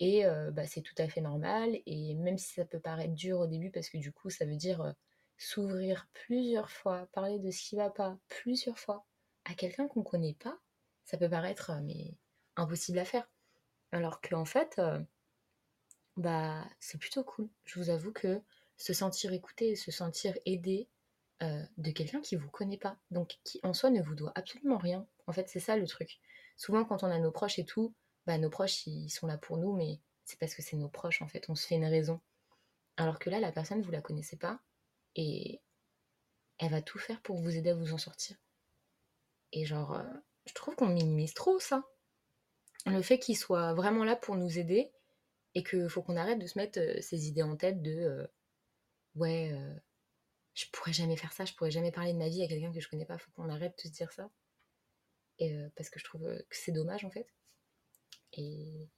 Et 0.00 0.24
bah, 0.52 0.66
c'est 0.66 0.80
tout 0.80 0.94
à 0.96 1.08
fait 1.08 1.20
normal. 1.20 1.78
Et 1.84 2.14
même 2.14 2.38
si 2.38 2.54
ça 2.54 2.64
peut 2.64 2.80
paraître 2.80 3.12
dur 3.12 3.40
au 3.40 3.46
début, 3.46 3.70
parce 3.70 3.90
que 3.90 3.98
du 3.98 4.12
coup, 4.12 4.30
ça 4.30 4.46
veut 4.46 4.56
dire 4.56 4.94
s'ouvrir 5.36 6.08
plusieurs 6.12 6.70
fois, 6.70 7.06
parler 7.12 7.38
de 7.38 7.50
ce 7.50 7.62
qui 7.62 7.76
va 7.76 7.90
pas 7.90 8.16
plusieurs 8.28 8.78
fois 8.78 9.04
à 9.44 9.54
quelqu'un 9.54 9.88
qu'on 9.88 10.02
connaît 10.02 10.34
pas, 10.34 10.58
ça 11.04 11.18
peut 11.18 11.28
paraître 11.28 11.70
euh, 11.70 11.80
mais 11.82 12.14
impossible 12.56 12.98
à 12.98 13.04
faire. 13.04 13.28
Alors 13.92 14.20
qu'en 14.20 14.44
fait, 14.44 14.76
euh, 14.78 15.00
bah 16.16 16.64
c'est 16.80 16.98
plutôt 16.98 17.24
cool. 17.24 17.48
Je 17.64 17.78
vous 17.80 17.90
avoue 17.90 18.12
que 18.12 18.40
se 18.76 18.92
sentir 18.92 19.32
écouté 19.32 19.76
se 19.76 19.90
sentir 19.90 20.36
aidé 20.46 20.88
euh, 21.42 21.62
de 21.78 21.90
quelqu'un 21.90 22.20
qui 22.20 22.36
vous 22.36 22.50
connaît 22.50 22.78
pas, 22.78 22.96
donc 23.10 23.38
qui 23.44 23.60
en 23.62 23.74
soi 23.74 23.90
ne 23.90 24.02
vous 24.02 24.14
doit 24.14 24.32
absolument 24.34 24.78
rien. 24.78 25.06
En 25.26 25.32
fait, 25.32 25.48
c'est 25.48 25.60
ça 25.60 25.76
le 25.76 25.86
truc. 25.86 26.20
Souvent, 26.56 26.84
quand 26.84 27.02
on 27.02 27.10
a 27.10 27.18
nos 27.18 27.32
proches 27.32 27.58
et 27.58 27.64
tout, 27.64 27.94
bah 28.26 28.38
nos 28.38 28.50
proches 28.50 28.86
ils 28.86 29.10
sont 29.10 29.26
là 29.26 29.36
pour 29.36 29.56
nous, 29.56 29.74
mais 29.74 30.00
c'est 30.24 30.38
parce 30.38 30.54
que 30.54 30.62
c'est 30.62 30.76
nos 30.76 30.88
proches 30.88 31.22
en 31.22 31.28
fait. 31.28 31.44
On 31.48 31.54
se 31.54 31.66
fait 31.66 31.74
une 31.74 31.84
raison. 31.84 32.20
Alors 32.96 33.18
que 33.18 33.30
là, 33.30 33.40
la 33.40 33.52
personne 33.52 33.82
vous 33.82 33.90
la 33.90 34.00
connaissez 34.00 34.36
pas 34.36 34.60
et 35.16 35.60
elle 36.58 36.70
va 36.70 36.82
tout 36.82 36.98
faire 36.98 37.20
pour 37.22 37.36
vous 37.36 37.56
aider 37.56 37.70
à 37.70 37.74
vous 37.74 37.92
en 37.92 37.98
sortir. 37.98 38.36
Et 39.52 39.64
genre, 39.64 40.00
je 40.46 40.54
trouve 40.54 40.76
qu'on 40.76 40.86
minimise 40.86 41.34
trop 41.34 41.58
ça. 41.58 41.84
Le 42.86 43.02
fait 43.02 43.18
qu'il 43.18 43.36
soit 43.36 43.74
vraiment 43.74 44.04
là 44.04 44.14
pour 44.14 44.36
nous 44.36 44.58
aider 44.58 44.92
et 45.54 45.62
qu'il 45.62 45.88
faut 45.88 46.02
qu'on 46.02 46.16
arrête 46.16 46.38
de 46.38 46.46
se 46.46 46.58
mettre 46.58 46.78
euh, 46.80 47.00
ces 47.00 47.28
idées 47.28 47.42
en 47.42 47.56
tête 47.56 47.80
de 47.82 47.92
euh, 47.92 48.26
ouais, 49.16 49.52
euh, 49.52 49.74
je 50.54 50.66
pourrais 50.72 50.92
jamais 50.92 51.16
faire 51.16 51.32
ça, 51.32 51.44
je 51.44 51.54
pourrais 51.54 51.70
jamais 51.70 51.92
parler 51.92 52.12
de 52.12 52.18
ma 52.18 52.28
vie 52.28 52.42
à 52.42 52.48
quelqu'un 52.48 52.72
que 52.72 52.80
je 52.80 52.88
connais 52.88 53.06
pas. 53.06 53.18
Faut 53.18 53.30
qu'on 53.32 53.48
arrête 53.48 53.76
de 53.76 53.88
se 53.88 53.92
dire 53.92 54.12
ça. 54.12 54.30
Et, 55.38 55.56
parce 55.76 55.90
que 55.90 55.98
je 55.98 56.04
trouve 56.04 56.22
que 56.22 56.56
c'est 56.56 56.72
dommage 56.72 57.04
en 57.04 57.10
fait. 57.10 57.26
Et 58.34 58.88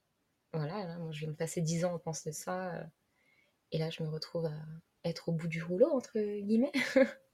voilà, 0.53 0.85
là, 0.85 0.97
moi 0.99 1.11
je 1.11 1.21
viens 1.21 1.29
de 1.29 1.35
passer 1.35 1.61
dix 1.61 1.85
ans 1.85 1.95
à 1.95 1.99
penser 1.99 2.31
ça. 2.31 2.87
et 3.71 3.79
là, 3.79 3.89
je 3.89 4.03
me 4.03 4.09
retrouve 4.09 4.45
à 4.45 4.53
être 5.03 5.29
au 5.29 5.31
bout 5.31 5.47
du 5.47 5.63
rouleau, 5.63 5.89
entre 5.91 6.19
guillemets. 6.19 6.71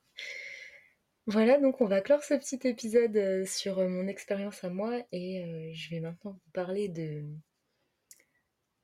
Voilà, 1.27 1.57
donc 1.57 1.79
on 1.79 1.85
va 1.85 2.01
clore 2.01 2.21
ce 2.23 2.33
petit 2.33 2.59
épisode 2.67 3.15
euh, 3.15 3.45
sur 3.45 3.79
euh, 3.79 3.87
mon 3.87 4.07
expérience 4.07 4.63
à 4.65 4.69
moi 4.69 5.01
et 5.13 5.41
euh, 5.41 5.71
je 5.73 5.89
vais 5.89 6.01
maintenant 6.01 6.31
vous 6.31 6.51
parler 6.51 6.89
de 6.89 7.23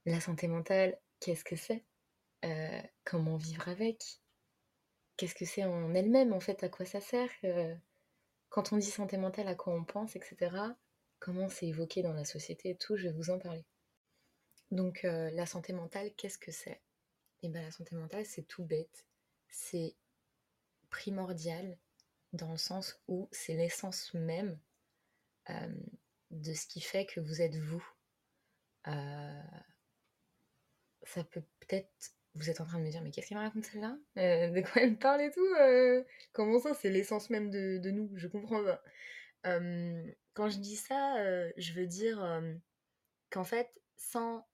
la 0.06 0.22
santé 0.22 0.48
mentale. 0.48 0.98
Qu'est-ce 1.20 1.44
que 1.44 1.58
c'est? 1.58 1.84
Comment 3.10 3.38
vivre 3.38 3.68
avec 3.68 4.22
Qu'est-ce 5.18 5.34
que 5.34 5.44
c'est 5.44 5.64
en 5.64 5.96
elle-même 5.96 6.32
en 6.32 6.40
fait 6.40 6.64
À 6.64 6.70
quoi 6.70 6.86
ça 6.86 7.02
sert 7.02 7.32
Quand 8.50 8.72
on 8.72 8.78
dit 8.78 8.86
santé 8.86 9.18
mentale, 9.18 9.48
à 9.48 9.56
quoi 9.56 9.74
on 9.74 9.84
pense, 9.84 10.16
etc. 10.16 10.56
Comment 11.18 11.50
c'est 11.50 11.66
évoqué 11.66 12.04
dans 12.04 12.14
la 12.14 12.24
société 12.24 12.70
et 12.70 12.76
tout, 12.76 12.98
je 12.98 13.08
vais 13.08 13.14
vous 13.14 13.32
en 13.32 13.40
parler. 13.40 13.66
Donc 14.70 15.02
la 15.02 15.48
santé 15.48 15.74
mentale, 15.74 16.14
qu'est-ce 16.18 16.38
que 16.38 16.52
c'est? 16.52 16.82
Eh 17.42 17.50
bien 17.50 17.64
la 17.64 17.72
santé 17.72 17.96
mentale, 17.96 18.28
c'est 18.28 18.44
tout 18.44 18.64
bête. 18.64 19.08
C'est 19.48 19.96
primordial 20.92 21.80
dans 22.34 22.52
le 22.52 22.58
sens 22.58 23.02
où 23.08 23.28
c'est 23.32 23.56
l'essence 23.56 24.14
même 24.14 24.56
de 26.30 26.54
ce 26.54 26.68
qui 26.68 26.80
fait 26.80 27.08
que 27.08 27.22
vous 27.22 27.42
êtes 27.42 27.56
vous. 27.56 27.84
ça 28.86 29.42
peut 31.24 31.42
peut-être... 31.62 32.14
Vous 32.36 32.50
êtes 32.50 32.62
en 32.62 32.66
train 32.66 32.80
de 32.80 32.84
me 32.84 32.90
dire, 32.90 33.02
mais 33.02 33.12
qu'est-ce 33.12 33.28
qu'elle 33.28 33.38
me 33.38 33.44
raconte 33.44 33.66
celle-là? 33.66 33.98
Euh, 34.18 34.50
De 34.50 34.62
quoi 34.62 34.84
elle 34.84 34.92
me 34.92 35.00
parle 35.00 35.22
et 35.22 35.32
tout 35.32 35.56
euh? 35.60 36.04
Comment 36.32 36.60
ça, 36.60 36.74
c'est 36.74 36.90
l'essence 36.90 37.30
même 37.30 37.50
de, 37.50 37.90
nous? 37.90 38.10
Je 38.16 38.28
comprends 38.28 38.64
pas. 38.64 38.82
quand 39.44 40.50
je 40.50 40.58
dis 40.60 40.76
ça, 40.76 41.18
euh, 41.18 41.52
je 41.58 41.74
veux 41.74 41.88
dire 41.88 42.42
qu'en 43.30 43.44
fait, 43.44 43.82
sans 43.98 44.48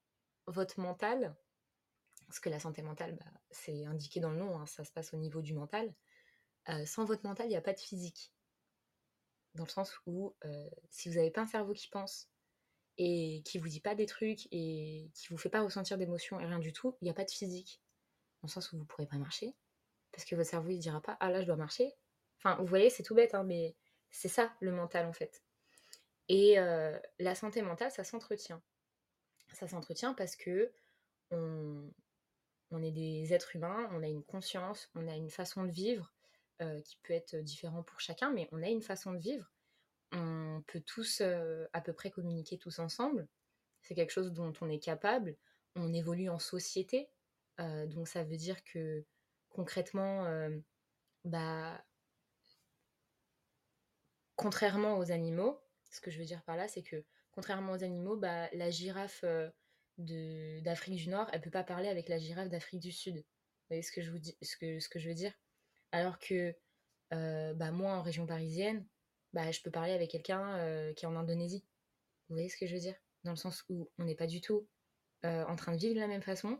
votre 0.47 0.79
mental, 0.79 1.35
parce 2.27 2.39
que 2.39 2.49
la 2.49 2.59
santé 2.59 2.81
mentale, 2.81 3.15
bah, 3.15 3.31
c'est 3.51 3.85
indiqué 3.85 4.19
dans 4.19 4.31
le 4.31 4.37
nom, 4.37 4.57
hein, 4.57 4.65
ça 4.65 4.83
se 4.83 4.91
passe 4.91 5.13
au 5.13 5.17
niveau 5.17 5.41
du 5.41 5.53
mental, 5.53 5.93
sans 6.85 7.05
votre 7.05 7.25
mental, 7.25 7.47
il 7.47 7.49
n'y 7.49 7.57
a 7.57 7.61
pas 7.61 7.73
de 7.73 7.79
physique. 7.79 8.33
Dans 9.53 9.65
le 9.65 9.69
sens 9.69 9.99
où 10.05 10.35
si 10.89 11.09
vous 11.09 11.15
n'avez 11.15 11.31
pas 11.31 11.41
un 11.41 11.47
cerveau 11.47 11.73
qui 11.73 11.89
pense 11.89 12.29
et 12.97 13.41
qui 13.45 13.57
vous 13.57 13.67
dit 13.67 13.81
pas 13.81 13.95
des 13.95 14.05
trucs 14.05 14.47
et 14.51 15.09
qui 15.13 15.27
vous 15.29 15.37
fait 15.37 15.49
pas 15.49 15.61
ressentir 15.61 15.97
d'émotions 15.97 16.39
et 16.39 16.45
rien 16.45 16.59
du 16.59 16.73
tout, 16.73 16.95
il 17.01 17.05
n'y 17.05 17.11
a 17.11 17.13
pas 17.13 17.25
de 17.25 17.31
physique. 17.31 17.81
Dans 18.41 18.47
le 18.47 18.51
sens 18.51 18.71
où 18.71 18.77
vous 18.77 18.85
pourrez 18.85 19.05
pas 19.07 19.17
marcher 19.17 19.55
parce 20.11 20.25
que 20.25 20.35
votre 20.35 20.49
cerveau 20.49 20.69
il 20.69 20.79
dira 20.79 21.01
pas 21.01 21.17
ah 21.19 21.29
là 21.29 21.41
je 21.41 21.45
dois 21.45 21.55
marcher. 21.57 21.93
Enfin 22.37 22.55
vous 22.55 22.65
voyez 22.65 22.89
c'est 22.89 23.03
tout 23.03 23.15
bête 23.15 23.35
hein, 23.35 23.43
mais 23.43 23.75
c'est 24.11 24.29
ça 24.29 24.53
le 24.61 24.71
mental 24.71 25.05
en 25.05 25.13
fait. 25.13 25.43
Et 26.29 26.57
euh, 26.59 26.97
la 27.19 27.35
santé 27.35 27.61
mentale 27.61 27.91
ça 27.91 28.03
s'entretient. 28.03 28.61
Ça 29.53 29.67
s'entretient 29.67 30.13
parce 30.13 30.35
que 30.35 30.71
on, 31.31 31.91
on 32.71 32.81
est 32.81 32.91
des 32.91 33.33
êtres 33.33 33.55
humains, 33.55 33.89
on 33.91 34.03
a 34.03 34.07
une 34.07 34.23
conscience, 34.23 34.89
on 34.95 35.07
a 35.07 35.15
une 35.15 35.29
façon 35.29 35.63
de 35.63 35.71
vivre 35.71 36.13
euh, 36.61 36.81
qui 36.81 36.97
peut 37.03 37.13
être 37.13 37.35
différent 37.35 37.83
pour 37.83 37.99
chacun, 37.99 38.31
mais 38.31 38.47
on 38.51 38.63
a 38.63 38.67
une 38.67 38.81
façon 38.81 39.11
de 39.13 39.19
vivre. 39.19 39.51
Peut 40.67 40.81
tous 40.81 41.21
euh, 41.21 41.65
à 41.73 41.81
peu 41.81 41.93
près 41.93 42.11
communiquer 42.11 42.57
tous 42.57 42.79
ensemble. 42.79 43.27
C'est 43.81 43.95
quelque 43.95 44.11
chose 44.11 44.31
dont 44.31 44.53
on 44.61 44.69
est 44.69 44.79
capable. 44.79 45.37
On 45.75 45.93
évolue 45.93 46.29
en 46.29 46.39
société. 46.39 47.09
Euh, 47.59 47.85
donc 47.87 48.07
ça 48.07 48.23
veut 48.23 48.37
dire 48.37 48.63
que 48.63 49.05
concrètement, 49.49 50.27
bah, 51.23 51.81
contrairement 54.35 54.97
aux 54.97 55.11
animaux, 55.11 55.61
ce 55.91 56.01
que 56.01 56.11
je 56.11 56.19
veux 56.19 56.25
dire 56.25 56.43
par 56.43 56.57
là, 56.57 56.67
c'est 56.67 56.83
que 56.83 57.05
contrairement 57.31 57.73
aux 57.73 57.83
animaux, 57.83 58.17
bah, 58.17 58.49
la 58.51 58.69
girafe 58.69 59.23
d'Afrique 59.97 60.95
du 60.95 61.09
Nord, 61.09 61.29
elle 61.31 61.41
peut 61.41 61.51
pas 61.51 61.63
parler 61.63 61.87
avec 61.87 62.09
la 62.09 62.17
girafe 62.17 62.49
d'Afrique 62.49 62.81
du 62.81 62.91
Sud. 62.91 63.15
Vous 63.17 63.69
voyez 63.69 63.81
ce 63.81 63.91
que 63.91 64.01
je, 64.01 64.11
vous 64.11 64.19
dis, 64.19 64.37
ce 64.41 64.57
que, 64.57 64.79
ce 64.79 64.89
que 64.89 64.99
je 64.99 65.07
veux 65.07 65.15
dire? 65.15 65.33
Alors 65.91 66.19
que 66.19 66.53
euh, 67.13 67.53
bah, 67.53 67.71
moi, 67.71 67.93
en 67.93 68.01
région 68.01 68.25
parisienne, 68.25 68.85
bah, 69.35 69.51
je 69.51 69.61
peux 69.61 69.69
parler 69.69 69.91
avec 69.91 70.11
quelqu'un 70.11 70.57
euh, 70.59 70.93
qui 70.93 71.03
est 71.03 71.07
en 71.09 71.15
Indonésie. 71.17 71.65
Vous 72.29 72.35
voyez 72.35 72.47
ce 72.47 72.57
que 72.57 72.65
je 72.65 72.73
veux 72.73 72.79
dire? 72.79 72.95
Dans 73.25 73.31
le 73.31 73.37
sens 73.37 73.65
où 73.67 73.91
on 73.99 74.05
n'est 74.05 74.15
pas 74.15 74.27
du 74.27 74.39
tout 74.39 74.65
euh, 75.25 75.43
en 75.43 75.57
train 75.57 75.73
de 75.73 75.77
vivre 75.77 75.93
de 75.93 75.99
la 75.99 76.07
même 76.07 76.21
façon. 76.21 76.57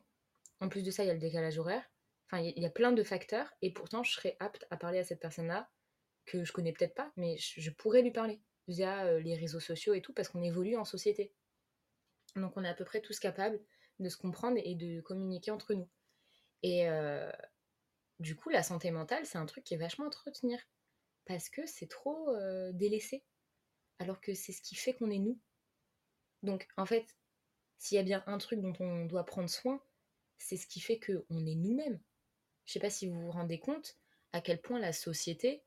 En 0.59 0.67
plus 0.67 0.83
de 0.83 0.91
ça, 0.91 1.03
il 1.03 1.07
y 1.07 1.09
a 1.09 1.13
le 1.13 1.19
décalage 1.19 1.57
horaire. 1.57 1.83
Enfin, 2.29 2.43
il 2.43 2.61
y, 2.61 2.65
a 2.65 2.69
plein 2.69 2.91
de 2.91 3.01
facteurs. 3.01 3.49
Et 3.61 3.71
pourtant, 3.71 4.03
je 4.03 4.11
serais 4.11 4.35
apte 4.41 4.67
à 4.71 4.77
parler 4.77 4.99
à 4.99 5.05
cette 5.05 5.21
personne-là, 5.21 5.69
que 6.25 6.43
je 6.43 6.51
connais 6.51 6.73
peut-être 6.73 6.95
pas, 6.95 7.13
mais 7.15 7.37
je, 7.37 7.69
pourrais 7.69 8.01
lui 8.01 8.11
parler 8.11 8.41
via 8.67 9.19
les 9.19 9.35
réseaux 9.35 9.59
sociaux 9.59 9.93
et 9.93 10.01
tout, 10.01 10.11
parce 10.11 10.27
qu'on 10.27 10.41
évolue 10.41 10.75
en 10.75 10.85
société. 10.85 11.33
Donc, 12.35 12.57
on 12.57 12.63
est 12.63 12.69
à 12.69 12.73
peu 12.73 12.83
près 12.83 12.99
tous 12.99 13.19
capables 13.19 13.59
de 13.99 14.09
se 14.09 14.17
comprendre 14.17 14.57
et 14.61 14.73
de 14.73 15.01
communiquer 15.01 15.51
entre 15.51 15.75
nous. 15.75 15.87
Et, 16.63 16.87
du 18.19 18.35
coup, 18.35 18.49
la 18.49 18.63
santé 18.63 18.89
mentale, 18.89 19.25
c'est 19.27 19.37
un 19.37 19.45
truc 19.45 19.63
qui 19.63 19.75
est 19.75 19.77
vachement 19.77 20.05
à 20.05 20.07
entretenir. 20.07 20.59
Parce 21.25 21.49
que 21.49 21.65
c'est 21.65 21.87
trop 21.89 22.29
euh, 22.35 22.71
délaissé. 22.73 23.23
Alors 23.99 24.21
que 24.21 24.33
c'est 24.33 24.51
ce 24.51 24.61
qui 24.61 24.75
fait 24.75 24.93
qu'on 24.93 25.09
est 25.09 25.19
nous. 25.19 25.39
Donc, 26.43 26.67
en 26.77 26.85
fait, 26.85 27.15
s'il 27.77 27.95
y 27.95 27.99
a 27.99 28.03
bien 28.03 28.23
un 28.27 28.37
truc 28.37 28.61
dont 28.61 28.73
on 28.79 29.05
doit 29.05 29.25
prendre 29.25 29.49
soin, 29.49 29.81
c'est 30.37 30.57
ce 30.57 30.67
qui 30.67 30.79
fait 30.79 30.99
qu'on 30.99 31.45
est 31.45 31.55
nous-mêmes. 31.55 31.99
Je 32.65 32.73
sais 32.73 32.79
pas 32.79 32.89
si 32.89 33.07
vous 33.07 33.19
vous 33.19 33.31
rendez 33.31 33.59
compte 33.59 33.97
à 34.33 34.41
quel 34.41 34.61
point 34.61 34.79
la 34.79 34.93
société, 34.93 35.63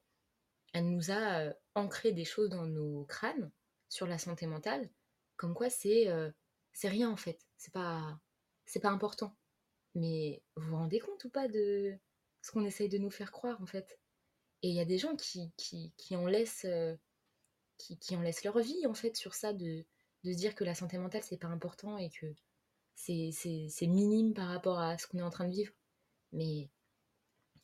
elle 0.73 0.91
nous 0.91 1.11
a 1.11 1.41
euh, 1.41 1.53
ancré 1.75 2.13
des 2.13 2.25
choses 2.25 2.51
dans 2.51 2.67
nos 2.67 3.05
crânes 3.05 3.51
sur 3.89 4.07
la 4.07 4.19
santé 4.19 4.47
mentale, 4.47 4.91
comme 5.37 5.55
quoi 5.55 5.71
c'est 5.71 6.09
euh, 6.09 6.31
c'est 6.73 6.89
rien 6.89 7.11
en 7.11 7.17
fait, 7.17 7.41
c'est 7.57 7.73
pas 7.73 8.21
c'est 8.67 8.81
pas 8.81 8.91
important. 8.91 9.35
Mais 9.95 10.43
vous 10.57 10.71
vous 10.71 10.77
rendez 10.77 11.01
compte 11.01 11.25
ou 11.25 11.31
pas 11.31 11.49
de 11.49 11.97
ce 12.43 12.51
qu'on 12.53 12.65
essaye 12.65 12.89
de 12.89 12.99
nous 12.99 13.11
faire 13.11 13.33
croire 13.33 13.61
en 13.63 13.67
fait? 13.67 13.99
Et 14.63 14.69
il 14.69 14.75
y 14.75 14.81
a 14.81 14.85
des 14.85 14.99
gens 14.99 15.15
qui, 15.17 15.53
qui, 15.57 15.93
qui 15.97 16.17
en 16.17 16.27
laissent 16.27 16.65
euh, 16.65 16.97
qui, 17.79 17.99
qui, 17.99 18.17
en 18.17 18.21
laissent 18.21 18.45
leur 18.45 18.59
vie 18.59 18.87
en 18.87 18.95
fait 18.95 19.17
sur 19.17 19.35
ça 19.35 19.53
de, 19.53 19.85
de 20.25 20.33
se 20.33 20.37
dire 20.37 20.55
que 20.55 20.65
la 20.65 20.75
santé 20.75 20.99
mentale 20.99 21.23
c'est 21.23 21.37
pas 21.37 21.49
important 21.49 21.97
et 21.97 22.11
que 22.11 22.27
c'est 22.97 23.87
minime 23.87 24.35
par 24.35 24.49
rapport 24.49 24.81
à 24.81 24.99
ce 24.99 25.07
qu'on 25.07 25.19
est 25.19 25.23
en 25.23 25.31
train 25.31 25.47
de 25.47 25.53
vivre. 25.53 25.73
Mais 26.33 26.69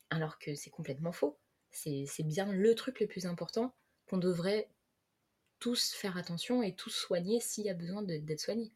alors 0.09 0.39
que 0.39 0.55
c'est 0.55 0.69
complètement 0.69 1.11
faux. 1.11 1.37
C'est 1.71 2.23
bien 2.23 2.51
le 2.51 2.73
truc 2.73 3.01
le 3.01 3.07
plus 3.07 3.25
important 3.25 3.75
qu'on 4.07 4.17
devrait 4.17 4.69
tous 5.59 5.91
faire 5.91 6.15
attention 6.15 6.63
et 6.63 6.73
tous 6.73 6.91
soigner 6.91 7.41
s'il 7.41 7.65
y 7.65 7.69
a 7.69 7.73
besoin 7.73 8.01
d'être 8.01 8.39
soigné. 8.39 8.71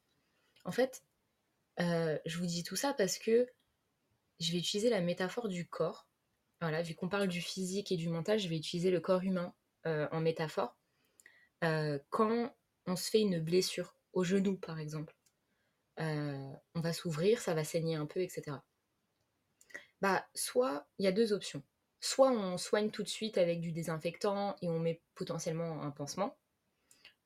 En 0.66 0.72
fait, 0.72 1.04
euh, 1.80 2.18
je 2.26 2.38
vous 2.38 2.46
dis 2.46 2.64
tout 2.64 2.76
ça 2.76 2.94
parce 2.94 3.18
que 3.18 3.48
je 4.40 4.52
vais 4.52 4.58
utiliser 4.58 4.90
la 4.90 5.02
métaphore 5.02 5.48
du 5.48 5.66
corps. 5.66 6.09
Voilà, 6.62 6.82
vu 6.82 6.94
qu'on 6.94 7.08
parle 7.08 7.28
du 7.28 7.42
physique 7.42 7.92
et 7.92 7.98
du 7.98 8.10
mental, 8.10 8.38
je 8.38 8.50
vais 8.50 8.58
utiliser 8.58 8.92
le 8.92 9.00
corps 9.00 9.24
humain 9.24 9.54
euh, 9.86 10.08
en 10.12 10.20
métaphore. 10.20 10.78
Euh, 11.64 12.00
quand 12.10 12.54
on 12.86 12.96
se 12.96 13.10
fait 13.10 13.22
une 13.22 13.40
blessure 13.40 13.96
au 14.12 14.24
genou, 14.24 14.58
par 14.58 14.80
exemple, 14.80 15.16
euh, 16.00 16.54
on 16.76 16.82
va 16.82 16.92
s'ouvrir, 16.92 17.40
ça 17.40 17.54
va 17.54 17.64
saigner 17.64 17.96
un 17.96 18.06
peu, 18.06 18.22
etc. 18.22 18.58
Bah, 20.02 20.26
soit 20.36 20.88
il 20.98 21.06
y 21.06 21.08
a 21.08 21.12
deux 21.14 21.32
options. 21.32 21.64
Soit 22.02 22.32
on 22.32 22.58
soigne 22.58 22.92
tout 22.92 23.04
de 23.04 23.10
suite 23.10 23.38
avec 23.38 23.62
du 23.62 23.72
désinfectant 23.72 24.56
et 24.62 24.70
on 24.70 24.80
met 24.80 25.02
potentiellement 25.16 25.82
un 25.82 25.92
pansement. 25.92 26.38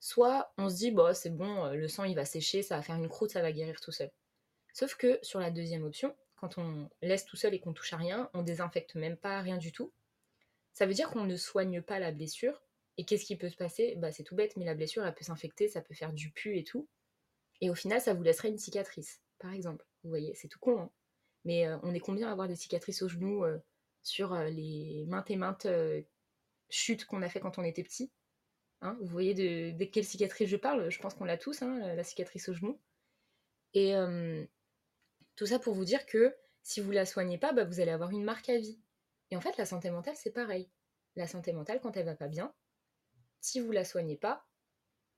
Soit 0.00 0.52
on 0.58 0.68
se 0.68 0.76
dit, 0.76 0.90
bah, 0.92 1.14
c'est 1.14 1.30
bon, 1.30 1.72
le 1.72 1.88
sang 1.88 2.04
il 2.04 2.14
va 2.14 2.24
sécher, 2.24 2.62
ça 2.62 2.76
va 2.76 2.82
faire 2.82 2.96
une 2.96 3.08
croûte, 3.08 3.30
ça 3.30 3.42
va 3.42 3.52
guérir 3.52 3.80
tout 3.80 3.92
seul. 3.92 4.10
Sauf 4.72 4.96
que 4.96 5.18
sur 5.22 5.40
la 5.40 5.50
deuxième 5.50 5.84
option, 5.84 6.14
quand 6.36 6.58
on 6.58 6.90
laisse 7.02 7.24
tout 7.24 7.36
seul 7.36 7.54
et 7.54 7.60
qu'on 7.60 7.72
touche 7.72 7.92
à 7.92 7.96
rien, 7.96 8.30
on 8.34 8.42
désinfecte 8.42 8.94
même 8.94 9.16
pas, 9.16 9.40
rien 9.40 9.56
du 9.56 9.72
tout, 9.72 9.92
ça 10.72 10.86
veut 10.86 10.94
dire 10.94 11.10
qu'on 11.10 11.24
ne 11.24 11.36
soigne 11.36 11.80
pas 11.82 11.98
la 11.98 12.12
blessure. 12.12 12.62
Et 12.96 13.04
qu'est-ce 13.04 13.24
qui 13.24 13.36
peut 13.36 13.48
se 13.48 13.56
passer? 13.56 13.96
Bah 13.96 14.12
c'est 14.12 14.22
tout 14.22 14.36
bête, 14.36 14.56
mais 14.56 14.64
la 14.64 14.74
blessure 14.74 15.04
elle 15.04 15.14
peut 15.14 15.24
s'infecter, 15.24 15.68
ça 15.68 15.80
peut 15.80 15.94
faire 15.94 16.12
du 16.12 16.30
pu 16.30 16.58
et 16.58 16.64
tout. 16.64 16.88
Et 17.60 17.70
au 17.70 17.74
final, 17.74 18.00
ça 18.00 18.14
vous 18.14 18.22
laisserait 18.22 18.48
une 18.48 18.58
cicatrice, 18.58 19.20
par 19.38 19.52
exemple. 19.52 19.84
Vous 20.02 20.10
voyez, 20.10 20.34
c'est 20.34 20.48
tout 20.48 20.58
con, 20.60 20.80
hein 20.80 20.90
mais 21.44 21.66
euh, 21.66 21.78
on 21.82 21.94
est 21.94 22.00
combien 22.00 22.28
à 22.28 22.32
avoir 22.32 22.48
des 22.48 22.56
cicatrices 22.56 23.02
au 23.02 23.08
genou 23.08 23.44
euh, 23.44 23.58
sur 24.02 24.32
euh, 24.32 24.48
les 24.48 25.04
maintes 25.08 25.30
et 25.30 25.36
maintes 25.36 25.66
chutes 26.70 27.04
qu'on 27.04 27.22
a 27.22 27.28
fait 27.28 27.40
quand 27.40 27.58
on 27.58 27.64
était 27.64 27.82
petit? 27.82 28.10
Hein 28.80 28.96
Vous 29.00 29.08
voyez 29.08 29.34
de, 29.34 29.84
quelle 29.84 30.04
cicatrice 30.04 30.48
je 30.48 30.56
parle? 30.56 30.90
Je 30.90 30.98
pense 30.98 31.14
qu'on 31.14 31.24
l'a 31.24 31.38
tous, 31.38 31.62
hein, 31.62 31.94
la 31.94 32.04
cicatrice 32.04 32.48
au 32.48 32.54
genou. 32.54 32.80
Et 33.74 33.94
tout 35.36 35.46
ça 35.46 35.58
pour 35.58 35.74
vous 35.74 35.84
dire 35.84 36.06
que 36.06 36.36
si 36.62 36.80
vous 36.80 36.90
la 36.90 37.06
soignez 37.06 37.38
pas, 37.38 37.52
bah, 37.52 37.64
vous 37.64 37.80
allez 37.80 37.90
avoir 37.90 38.10
une 38.10 38.24
marque 38.24 38.48
à 38.48 38.58
vie. 38.58 38.80
Et 39.30 39.36
en 39.36 39.40
fait, 39.40 39.56
la 39.56 39.66
santé 39.66 39.90
mentale, 39.90 40.16
c'est 40.16 40.32
pareil. 40.32 40.70
La 41.16 41.26
santé 41.26 41.52
mentale, 41.52 41.80
quand 41.80 41.96
elle 41.96 42.06
va 42.06 42.14
pas 42.14 42.28
bien, 42.28 42.54
si 43.40 43.60
vous 43.60 43.72
la 43.72 43.84
soignez 43.84 44.16
pas, 44.16 44.46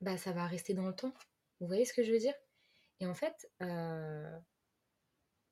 bah, 0.00 0.18
ça 0.18 0.32
va 0.32 0.46
rester 0.46 0.74
dans 0.74 0.86
le 0.86 0.94
temps. 0.94 1.14
Vous 1.60 1.66
voyez 1.66 1.84
ce 1.84 1.92
que 1.92 2.02
je 2.02 2.12
veux 2.12 2.18
dire? 2.18 2.34
Et 3.00 3.06
en 3.06 3.14
fait, 3.14 3.50
euh, 3.62 4.38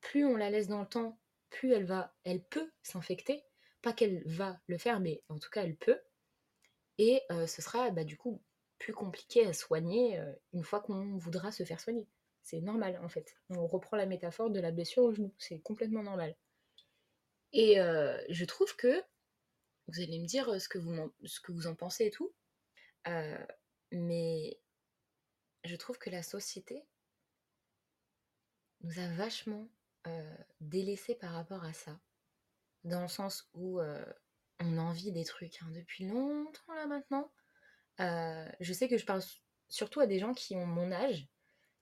plus 0.00 0.24
on 0.24 0.36
la 0.36 0.50
laisse 0.50 0.68
dans 0.68 0.80
le 0.80 0.88
temps, 0.88 1.18
plus 1.50 1.72
elle 1.72 1.84
va, 1.84 2.14
elle 2.24 2.42
peut 2.42 2.72
s'infecter. 2.82 3.44
Pas 3.82 3.92
qu'elle 3.92 4.22
va 4.26 4.60
le 4.66 4.78
faire, 4.78 5.00
mais 5.00 5.22
en 5.28 5.38
tout 5.38 5.50
cas, 5.50 5.62
elle 5.62 5.76
peut. 5.76 6.00
Et 6.98 7.22
euh, 7.30 7.46
ce 7.46 7.62
sera 7.62 7.90
bah, 7.90 8.04
du 8.04 8.16
coup 8.16 8.42
plus 8.78 8.92
compliqué 8.92 9.46
à 9.46 9.52
soigner 9.52 10.18
euh, 10.18 10.32
une 10.52 10.64
fois 10.64 10.80
qu'on 10.80 11.16
voudra 11.16 11.52
se 11.52 11.64
faire 11.64 11.80
soigner. 11.80 12.06
C'est 12.44 12.60
normal 12.60 13.00
en 13.02 13.08
fait. 13.08 13.34
On 13.48 13.66
reprend 13.66 13.96
la 13.96 14.04
métaphore 14.04 14.50
de 14.50 14.60
la 14.60 14.70
blessure 14.70 15.02
au 15.02 15.14
genou. 15.14 15.34
C'est 15.38 15.60
complètement 15.60 16.02
normal. 16.02 16.36
Et 17.52 17.80
euh, 17.80 18.22
je 18.28 18.44
trouve 18.44 18.76
que 18.76 19.02
vous 19.88 20.00
allez 20.00 20.18
me 20.18 20.26
dire 20.26 20.60
ce 20.60 20.68
que 20.68 20.78
vous, 20.78 21.12
ce 21.24 21.40
que 21.40 21.52
vous 21.52 21.66
en 21.66 21.74
pensez 21.74 22.06
et 22.06 22.10
tout. 22.10 22.32
mais 23.90 24.60
je 25.64 25.76
trouve 25.76 25.98
que 25.98 26.10
la 26.10 26.22
société 26.22 26.84
nous 28.82 28.98
a 28.98 29.08
vachement 29.14 29.66
délaissé 30.60 31.14
par 31.14 31.32
rapport 31.32 31.64
à 31.64 31.72
ça. 31.72 31.98
Dans 32.84 33.00
le 33.00 33.08
sens 33.08 33.48
où 33.54 33.80
on 33.80 34.78
envie 34.78 35.12
des 35.12 35.24
trucs 35.24 35.62
hein, 35.62 35.70
depuis 35.70 36.08
longtemps 36.08 36.74
là 36.74 36.86
maintenant. 36.86 37.32
je 38.60 38.72
sais 38.74 38.88
que 38.88 38.98
je 38.98 39.06
parle 39.06 39.22
surtout 39.70 40.00
à 40.00 40.06
des 40.06 40.18
gens 40.18 40.34
qui 40.34 40.56
ont 40.56 40.66
mon 40.66 40.92
âge. 40.92 41.26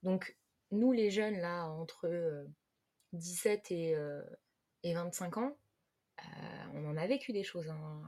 Donc 0.03 0.37
nous 0.73 0.91
les 0.91 1.11
jeunes 1.11 1.39
là 1.39 1.67
entre 1.67 2.45
17 3.13 3.71
et, 3.71 3.95
et 4.83 4.93
25 4.93 5.37
ans, 5.37 5.57
on 6.73 6.85
en 6.85 6.97
a 6.97 7.07
vécu 7.07 7.31
des 7.33 7.43
choses. 7.43 7.69
Hein. 7.69 8.01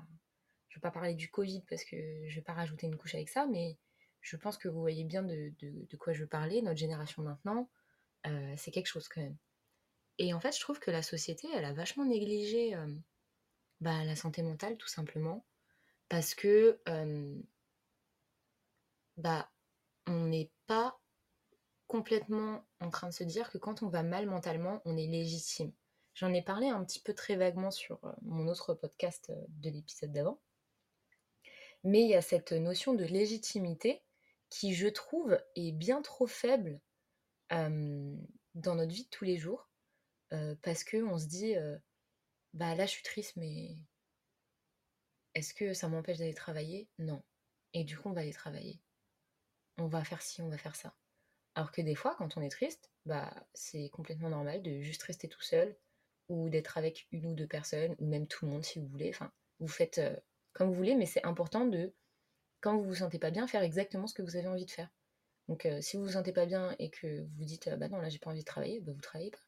Je 0.69 0.78
ne 0.78 0.82
vais 0.82 0.82
pas 0.82 0.91
parler 0.91 1.13
du 1.13 1.30
Covid 1.30 1.62
parce 1.69 1.84
que 1.84 1.95
je 1.95 2.30
ne 2.30 2.36
vais 2.36 2.41
pas 2.41 2.54
rajouter 2.54 2.88
une 2.88 2.97
couche 2.97 3.15
avec 3.15 3.30
ça, 3.30 3.45
mais 3.45 3.78
je 4.21 4.38
pense 4.38 4.58
que 4.58 4.67
vous 4.67 4.82
voyez 4.82 5.04
bien 5.04 5.23
de, 5.23 5.54
quoi 5.97 6.13
je 6.13 6.23
veux 6.23 6.28
parler. 6.28 6.62
Notre 6.62 6.80
génération 6.80 7.21
maintenant, 7.21 7.69
c'est 8.58 8.71
quelque 8.71 8.88
chose 8.88 9.08
quand 9.08 9.21
même. 9.21 9.38
Et 10.17 10.34
en 10.34 10.39
fait, 10.39 10.56
je 10.56 10.60
trouve 10.60 10.80
que 10.80 10.91
la 10.91 11.01
société, 11.01 11.47
elle 11.54 11.65
a 11.65 11.73
vachement 11.73 12.06
négligé 12.06 12.75
bah, 13.82 14.04
la 14.04 14.15
santé 14.15 14.41
mentale, 14.41 14.78
tout 14.78 14.88
simplement, 14.88 15.45
parce 16.10 16.34
que 16.36 16.80
bah, 19.17 19.51
on 20.08 20.25
n'est 20.25 20.51
pas 20.67 20.99
complètement 21.88 22.65
en 22.80 22.89
train 22.89 23.08
de 23.10 23.13
se 23.13 23.24
dire 23.24 23.52
que 23.52 23.58
quand 23.58 23.84
on 23.84 23.89
va 23.89 24.04
mal 24.04 24.26
mentalement, 24.28 24.82
on 24.86 24.98
est 24.98 25.08
légitime. 25.08 25.71
J'en 26.13 26.34
ai 26.34 26.41
parlé 26.41 26.67
un 26.69 26.84
petit 26.84 27.02
peu 27.02 27.13
très 27.13 27.36
vaguement 27.36 27.71
sur 27.71 28.00
mon 28.21 28.48
autre 28.48 28.74
podcast 28.74 29.32
de 29.50 29.69
l'épisode 29.69 30.12
d'avant. 30.12 30.39
Mais 31.84 32.02
il 32.02 32.10
y 32.10 32.15
a 32.15 32.21
cette 32.21 32.54
notion 32.54 32.93
de 32.93 33.04
légitimité 33.04 34.02
qui, 34.50 34.74
je 34.74 34.88
trouve, 34.88 35.38
est 35.56 35.71
bien 35.71 36.02
trop 36.02 36.26
faible 36.26 36.80
dans 37.50 38.76
notre 38.76 38.93
vie 38.93 39.04
de 39.04 39.10
tous 39.10 39.26
les 39.26 39.38
jours. 39.38 39.69
parce 40.62 40.84
qu'on 40.84 41.17
se 41.17 41.26
dit, 41.26 41.56
bah 42.54 42.76
là 42.76 42.86
je 42.86 42.91
suis 42.91 43.04
triste, 43.04 43.36
mais 43.36 43.76
est-ce 45.34 45.54
que 45.54 45.74
ça 45.74 45.89
m'empêche 45.89 46.17
d'aller 46.17 46.34
travailler? 46.34 46.89
Non. 46.98 47.21
Et 47.74 47.84
du 47.84 47.98
coup, 47.98 48.10
on 48.10 48.13
va 48.13 48.21
aller 48.21 48.34
travailler. 48.34 48.82
On 49.78 49.88
va 49.88 50.04
faire 50.04 50.21
ci, 50.21 50.41
on 50.41 50.50
va 50.50 50.58
faire 50.58 50.76
ça. 50.76 50.95
Alors 51.55 51.71
que 51.71 51.81
des 51.81 51.95
fois, 51.95 52.15
quand 52.17 52.37
on 52.37 52.41
est 52.41 52.49
triste, 52.49 52.91
bah 53.05 53.33
c'est 53.53 53.89
complètement 53.89 54.29
normal 54.29 54.61
de 54.61 54.81
juste 54.81 55.03
rester 55.03 55.27
tout 55.27 55.41
seul 55.41 55.75
ou 56.29 56.49
d'être 56.49 56.77
avec 56.77 57.07
une 57.11 57.27
ou 57.27 57.35
deux 57.35 57.47
personnes 57.47 57.95
ou 57.99 58.07
même 58.07 58.27
tout 58.27 58.45
le 58.45 58.51
monde 58.51 58.65
si 58.65 58.79
vous 58.79 58.87
voulez. 58.87 59.09
Enfin, 59.09 59.31
vous 59.59 59.67
faites 59.67 59.99
euh, 59.99 60.15
comme 60.53 60.69
vous 60.69 60.75
voulez, 60.75 60.95
mais 60.95 61.05
c'est 61.05 61.25
important 61.25 61.65
de, 61.65 61.93
quand 62.61 62.77
vous 62.77 62.83
vous 62.85 62.95
sentez 62.95 63.19
pas 63.19 63.31
bien, 63.31 63.47
faire 63.47 63.63
exactement 63.63 64.07
ce 64.07 64.13
que 64.13 64.21
vous 64.21 64.35
avez 64.37 64.47
envie 64.47 64.65
de 64.65 64.71
faire. 64.71 64.89
Donc, 65.49 65.65
euh, 65.65 65.81
si 65.81 65.97
vous 65.97 66.03
vous 66.05 66.11
sentez 66.13 66.33
pas 66.33 66.45
bien 66.45 66.75
et 66.79 66.89
que 66.89 67.25
vous 67.37 67.45
dites, 67.45 67.69
bah 67.77 67.89
non, 67.89 67.99
là 67.99 68.09
j'ai 68.09 68.19
pas 68.19 68.31
envie 68.31 68.39
de 68.41 68.45
travailler, 68.45 68.81
bah 68.81 68.93
vous 68.93 69.01
travaillez 69.01 69.31
pas. 69.31 69.39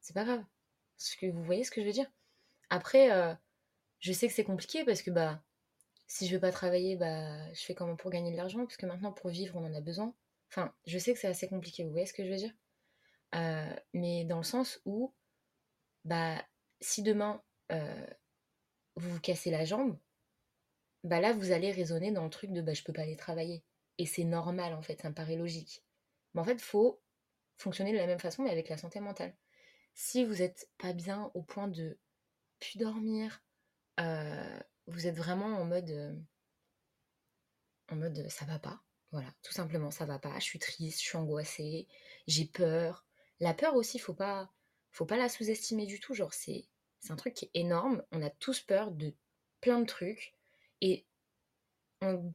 C'est 0.00 0.14
pas 0.14 0.24
grave. 0.24 0.44
Parce 0.98 1.16
que 1.16 1.26
vous 1.26 1.44
voyez 1.44 1.64
ce 1.64 1.70
que 1.70 1.80
je 1.82 1.86
veux 1.86 1.92
dire 1.92 2.10
après, 2.70 3.12
euh, 3.12 3.34
je 4.00 4.12
sais 4.12 4.28
que 4.28 4.34
c'est 4.34 4.44
compliqué 4.44 4.84
parce 4.84 5.02
que 5.02 5.10
bah, 5.10 5.42
si 6.06 6.26
je 6.28 6.34
veux 6.34 6.40
pas 6.40 6.52
travailler, 6.52 6.96
bah, 6.96 7.52
je 7.52 7.60
fais 7.62 7.74
comment 7.74 7.96
pour 7.96 8.10
gagner 8.10 8.32
de 8.32 8.36
l'argent? 8.36 8.60
Parce 8.66 8.78
que 8.78 8.86
maintenant, 8.86 9.12
pour 9.12 9.30
vivre, 9.30 9.56
on 9.56 9.66
en 9.66 9.74
a 9.74 9.80
besoin. 9.82 10.14
Enfin, 10.52 10.74
je 10.86 10.98
sais 10.98 11.14
que 11.14 11.18
c'est 11.18 11.28
assez 11.28 11.48
compliqué, 11.48 11.82
vous 11.82 11.90
voyez 11.90 12.04
ce 12.04 12.12
que 12.12 12.24
je 12.24 12.30
veux 12.30 12.36
dire? 12.36 12.52
Euh, 13.34 13.74
Mais 13.94 14.26
dans 14.26 14.36
le 14.36 14.42
sens 14.42 14.82
où, 14.84 15.14
bah, 16.04 16.44
si 16.82 17.02
demain, 17.02 17.42
euh, 17.72 18.06
vous 18.96 19.10
vous 19.10 19.20
cassez 19.20 19.50
la 19.50 19.64
jambe, 19.64 19.98
bah 21.04 21.20
là, 21.20 21.32
vous 21.32 21.52
allez 21.52 21.72
raisonner 21.72 22.12
dans 22.12 22.24
le 22.24 22.30
truc 22.30 22.52
de 22.52 22.60
bah, 22.60 22.74
je 22.74 22.82
peux 22.84 22.92
pas 22.92 23.02
aller 23.02 23.16
travailler. 23.16 23.64
Et 23.96 24.04
c'est 24.04 24.24
normal, 24.24 24.74
en 24.74 24.82
fait, 24.82 25.00
ça 25.00 25.08
me 25.08 25.14
paraît 25.14 25.36
logique. 25.36 25.82
Mais 26.34 26.42
en 26.42 26.44
fait, 26.44 26.60
faut 26.60 27.00
fonctionner 27.56 27.92
de 27.92 27.98
la 27.98 28.06
même 28.06 28.18
façon, 28.20 28.42
mais 28.42 28.50
avec 28.50 28.68
la 28.68 28.76
santé 28.76 29.00
mentale. 29.00 29.34
Si 29.94 30.24
vous 30.24 30.36
n'êtes 30.36 30.70
pas 30.78 30.92
bien 30.92 31.30
au 31.34 31.42
point 31.42 31.68
de 31.68 31.98
pu 32.60 32.78
dormir. 32.78 33.42
vous 34.86 35.06
êtes 35.06 35.16
vraiment 35.16 35.58
en 35.58 35.64
mode. 35.64 36.22
en 37.90 37.96
mode 37.96 38.28
ça 38.28 38.44
va 38.44 38.58
pas. 38.58 38.82
Voilà, 39.12 39.28
tout 39.42 39.52
simplement, 39.52 39.90
ça 39.90 40.06
va 40.06 40.18
pas. 40.18 40.38
Je 40.38 40.44
suis 40.44 40.58
triste, 40.58 41.00
je 41.00 41.06
suis 41.06 41.18
angoissée, 41.18 41.86
j'ai 42.26 42.46
peur. 42.46 43.06
La 43.40 43.54
peur 43.54 43.76
aussi, 43.76 43.98
faut 43.98 44.14
pas, 44.14 44.50
faut 44.90 45.06
pas 45.06 45.18
la 45.18 45.28
sous-estimer 45.28 45.86
du 45.86 46.00
tout. 46.00 46.14
Genre, 46.14 46.32
c'est, 46.32 46.66
c'est 47.00 47.12
un 47.12 47.16
truc 47.16 47.34
qui 47.34 47.44
est 47.46 47.60
énorme. 47.60 48.02
On 48.10 48.22
a 48.22 48.30
tous 48.30 48.60
peur 48.60 48.90
de 48.90 49.14
plein 49.60 49.80
de 49.80 49.86
trucs. 49.86 50.34
Et 50.80 51.06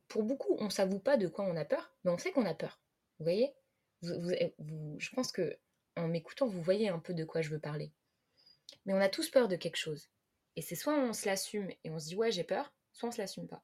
pour 0.07 0.23
beaucoup, 0.23 0.55
on 0.59 0.69
s'avoue 0.69 0.99
pas 0.99 1.17
de 1.17 1.27
quoi 1.27 1.45
on 1.45 1.57
a 1.57 1.65
peur, 1.65 1.91
mais 2.03 2.11
on 2.11 2.17
sait 2.17 2.31
qu'on 2.31 2.45
a 2.45 2.53
peur. 2.53 2.79
Vous 3.19 3.25
voyez? 3.25 3.53
Je 4.03 5.09
pense 5.15 5.31
que 5.31 5.57
en 5.95 6.07
m'écoutant, 6.07 6.47
vous 6.47 6.61
voyez 6.61 6.89
un 6.89 6.99
peu 6.99 7.13
de 7.13 7.25
quoi 7.25 7.41
je 7.41 7.49
veux 7.49 7.59
parler. 7.59 7.91
Mais 8.85 8.93
on 8.93 9.01
a 9.01 9.09
tous 9.09 9.29
peur 9.29 9.47
de 9.47 9.55
quelque 9.55 9.77
chose. 9.77 10.09
Et 10.55 10.61
c'est 10.61 10.75
soit 10.75 10.93
on 10.93 11.13
se 11.13 11.25
l'assume 11.25 11.69
et 11.83 11.89
on 11.89 11.99
se 11.99 12.07
dit 12.07 12.15
ouais 12.15 12.31
j'ai 12.31 12.43
peur, 12.43 12.71
soit 12.93 13.09
on 13.09 13.11
se 13.11 13.17
l'assume 13.17 13.47
pas. 13.47 13.63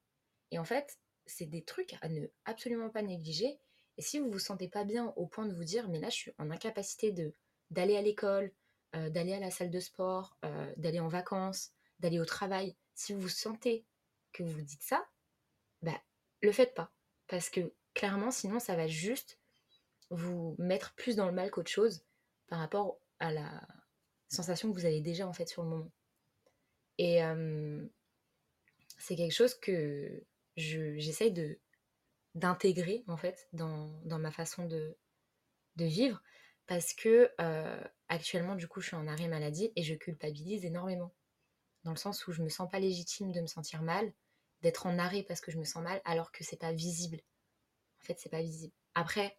Et 0.51 0.59
en 0.59 0.65
fait, 0.65 0.97
c'est 1.25 1.45
des 1.45 1.63
trucs 1.63 1.95
à 2.01 2.09
ne 2.09 2.27
absolument 2.45 2.89
pas 2.89 3.01
négliger. 3.01 3.59
Et 3.97 4.01
si 4.01 4.19
vous 4.19 4.31
vous 4.31 4.39
sentez 4.39 4.67
pas 4.67 4.83
bien 4.83 5.13
au 5.15 5.27
point 5.27 5.45
de 5.45 5.53
vous 5.53 5.63
dire 5.63 5.89
mais 5.89 5.99
là 5.99 6.09
je 6.09 6.15
suis 6.15 6.33
en 6.37 6.49
incapacité 6.51 7.11
de 7.11 7.33
d'aller 7.69 7.97
à 7.97 8.01
l'école, 8.01 8.51
euh, 8.95 9.09
d'aller 9.09 9.33
à 9.33 9.39
la 9.39 9.51
salle 9.51 9.71
de 9.71 9.79
sport, 9.79 10.37
euh, 10.45 10.73
d'aller 10.77 10.99
en 10.99 11.07
vacances, 11.07 11.71
d'aller 11.99 12.19
au 12.19 12.25
travail, 12.25 12.75
si 12.93 13.13
vous 13.13 13.21
vous 13.21 13.29
sentez 13.29 13.85
que 14.31 14.43
vous 14.43 14.51
vous 14.51 14.61
dites 14.61 14.83
ça, 14.83 15.05
bah 15.81 15.99
le 16.41 16.51
faites 16.51 16.73
pas 16.73 16.91
parce 17.27 17.49
que 17.49 17.73
clairement 17.93 18.31
sinon 18.31 18.59
ça 18.59 18.75
va 18.75 18.87
juste 18.87 19.39
vous 20.09 20.55
mettre 20.59 20.93
plus 20.95 21.15
dans 21.15 21.27
le 21.27 21.31
mal 21.31 21.49
qu'autre 21.51 21.71
chose 21.71 22.05
par 22.47 22.59
rapport 22.59 22.99
à 23.19 23.31
la 23.31 23.65
sensation 24.27 24.71
que 24.71 24.77
vous 24.77 24.85
avez 24.85 25.01
déjà 25.01 25.27
en 25.27 25.33
fait 25.33 25.47
sur 25.47 25.63
le 25.63 25.69
moment. 25.69 25.91
Et 26.97 27.21
c'est 28.97 29.15
quelque 29.15 29.33
chose 29.33 29.55
que 29.55 30.23
j'essaye 30.55 31.31
de 31.31 31.59
d'intégrer 32.35 33.03
en 33.07 33.15
fait 33.15 33.47
dans, 33.53 34.01
dans, 34.05 34.17
ma 34.17 34.31
façon 34.31 34.65
de, 34.65 34.97
de 35.75 35.85
vivre 35.85 36.23
parce 36.65 36.93
que 36.93 37.29
actuellement 38.07 38.55
du 38.55 38.67
coup 38.67 38.81
je 38.81 38.87
suis 38.87 38.95
en 38.95 39.07
arrêt 39.07 39.27
maladie 39.27 39.71
et 39.75 39.83
je 39.83 39.93
culpabilise 39.93 40.65
énormément. 40.65 41.13
Dans 41.83 41.91
le 41.91 41.97
sens 41.97 42.25
où 42.27 42.31
je 42.31 42.41
me 42.41 42.49
sens 42.49 42.69
pas 42.69 42.79
légitime 42.79 43.31
de 43.31 43.41
me 43.41 43.47
sentir 43.47 43.81
mal 43.81 44.11
d'être 44.61 44.87
en 44.87 44.97
arrêt 44.97 45.23
parce 45.23 45.41
que 45.41 45.51
je 45.51 45.59
me 45.59 45.65
sens 45.65 45.83
mal 45.83 46.01
alors 46.05 46.31
que 46.31 46.43
c'est 46.43 46.59
pas 46.59 46.71
visible. 46.71 47.21
En 48.01 48.05
fait 48.05 48.19
c'est 48.19 48.29
pas 48.29 48.41
visible. 48.41 48.73
Après 48.95 49.37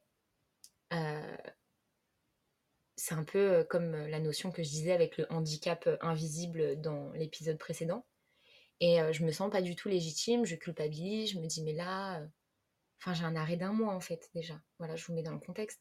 c'est 2.96 3.14
un 3.14 3.24
peu 3.24 3.66
comme 3.68 3.92
la 4.06 4.20
notion 4.20 4.52
que 4.52 4.62
je 4.62 4.68
disais 4.68 4.92
avec 4.92 5.16
le 5.16 5.26
handicap 5.30 5.88
invisible 6.00 6.80
dans 6.80 7.10
l'épisode 7.12 7.58
précédent. 7.58 8.06
Et 8.80 8.98
je 9.12 9.24
me 9.24 9.30
sens 9.32 9.50
pas 9.50 9.62
du 9.62 9.76
tout 9.76 9.88
légitime, 9.88 10.44
je 10.44 10.56
culpabilise, 10.56 11.32
je 11.32 11.38
me 11.38 11.46
dis 11.46 11.62
mais 11.62 11.72
là, 11.72 12.22
enfin 13.00 13.14
j'ai 13.14 13.24
un 13.24 13.36
arrêt 13.36 13.56
d'un 13.56 13.72
mois 13.72 13.94
en 13.94 14.00
fait 14.00 14.30
déjà. 14.34 14.60
Voilà, 14.78 14.96
je 14.96 15.06
vous 15.06 15.14
mets 15.14 15.22
dans 15.22 15.32
le 15.32 15.38
contexte. 15.38 15.80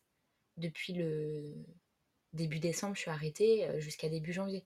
Depuis 0.57 0.93
le 0.93 1.55
début 2.33 2.59
décembre, 2.59 2.95
je 2.95 3.01
suis 3.01 3.11
arrêtée 3.11 3.69
jusqu'à 3.79 4.09
début 4.09 4.33
janvier. 4.33 4.65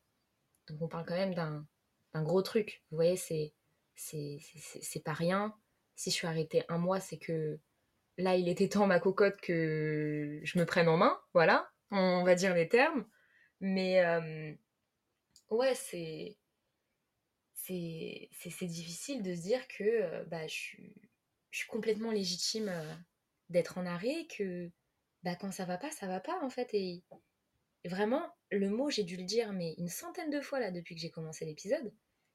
Donc 0.68 0.82
on 0.82 0.88
parle 0.88 1.06
quand 1.06 1.16
même 1.16 1.34
d'un 1.34 2.24
gros 2.24 2.42
truc. 2.42 2.84
Vous 2.92 2.98
voyez, 2.98 3.16
c'est 3.16 3.54
c'est 3.96 5.04
pas 5.04 5.14
rien. 5.14 5.56
Si 5.96 6.12
je 6.12 6.16
suis 6.16 6.28
arrêtée 6.28 6.64
un 6.70 6.78
mois, 6.78 7.00
c'est 7.00 7.18
que 7.18 7.60
là, 8.18 8.36
il 8.36 8.50
était 8.50 8.70
temps, 8.70 8.88
ma 8.88 9.00
cocotte, 9.00 9.40
que 9.42 10.40
je 10.44 10.60
me 10.60 10.66
prenne 10.66 10.90
en 10.90 10.98
main. 10.98 11.20
Voilà 11.34 11.72
on 11.92 12.24
va 12.24 12.36
dire 12.36 12.54
les 12.54 12.68
termes. 12.68 13.06
Mais 13.60 14.04
euh, 14.06 14.54
ouais, 15.50 15.74
c'est, 15.76 16.38
c'est, 17.68 18.66
difficile 18.66 19.24
de 19.24 19.34
se 19.36 19.42
dire 19.42 19.68
que 19.68 19.84
euh, 19.84 20.24
bah, 20.26 20.48
je, 20.48 20.54
suis, 20.54 20.94
je 21.52 21.60
suis 21.60 21.68
complètement 21.68 22.12
légitime 22.12 22.70
euh, 22.70 22.96
d'être 23.50 23.78
en 23.78 23.86
arrêt, 23.86 24.28
que 24.30 24.72
bah, 25.24 25.36
quand 25.36 25.52
ça 25.52 25.66
va 25.66 25.78
pas, 25.78 25.92
ça 25.92 26.08
va 26.08 26.20
pas 26.20 26.40
en 26.44 26.50
fait. 26.50 26.70
Et, 26.74 27.04
vraiment, 27.86 28.30
le 28.52 28.70
mot, 28.70 28.90
j'ai 28.90 29.04
dû 29.04 29.18
le 29.18 29.24
dire 29.24 29.54
mais 29.54 29.74
une 29.78 29.88
centaine 29.88 30.30
de 30.30 30.42
fois 30.42 30.60
là 30.60 30.72
depuis 30.72 30.96
que 30.96 31.02
j'ai 31.02 31.12
commencé 31.12 31.46
l'épisode, 31.46 31.94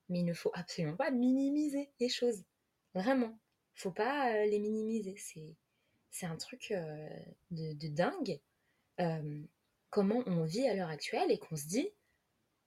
mais 0.09 0.21
il 0.21 0.25
ne 0.25 0.35
faut 0.35 0.53
absolument 0.55 0.97
pas 0.97 1.11
minimiser 1.11 1.91
les 2.01 2.09
choses. 2.09 2.45
Vraiment, 2.95 3.39
faut 3.75 3.93
pas 3.93 4.45
les 4.47 4.59
minimiser. 4.59 5.15
C'est, 5.19 5.57
c'est 6.11 6.27
un 6.27 6.37
truc 6.37 6.73
de, 7.51 7.73
de 7.75 7.89
dingue 7.89 8.41
comment 9.93 10.23
on 10.27 10.43
vit 10.45 10.67
à 10.67 10.75
l'heure 10.75 10.89
actuelle 10.89 11.31
et 11.31 11.39
qu'on 11.39 11.55
se 11.55 11.67
dit, 11.67 11.89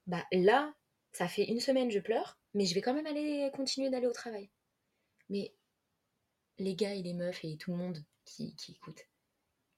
bah 0.06 0.24
là, 0.32 0.74
ça 1.12 1.28
fait 1.28 1.46
une 1.46 1.60
semaine 1.60 1.90
je 1.90 2.00
pleure, 2.00 2.40
mais 2.56 2.66
je 2.66 2.74
vais 2.74 2.82
quand 2.82 2.94
même 2.94 3.06
aller 3.06 3.52
continuer 3.54 3.90
d'aller 3.90 4.08
au 4.08 4.14
travail. 4.14 4.50
Mais 5.30 5.54
les 6.58 6.76
gars 6.76 6.96
et 6.96 7.04
les 7.04 7.14
meufs 7.14 7.44
et 7.44 7.58
tout 7.58 7.72
le 7.72 7.78
monde 7.78 8.04
qui, 8.24 8.56
qui 8.56 8.72
écoute, 8.72 9.02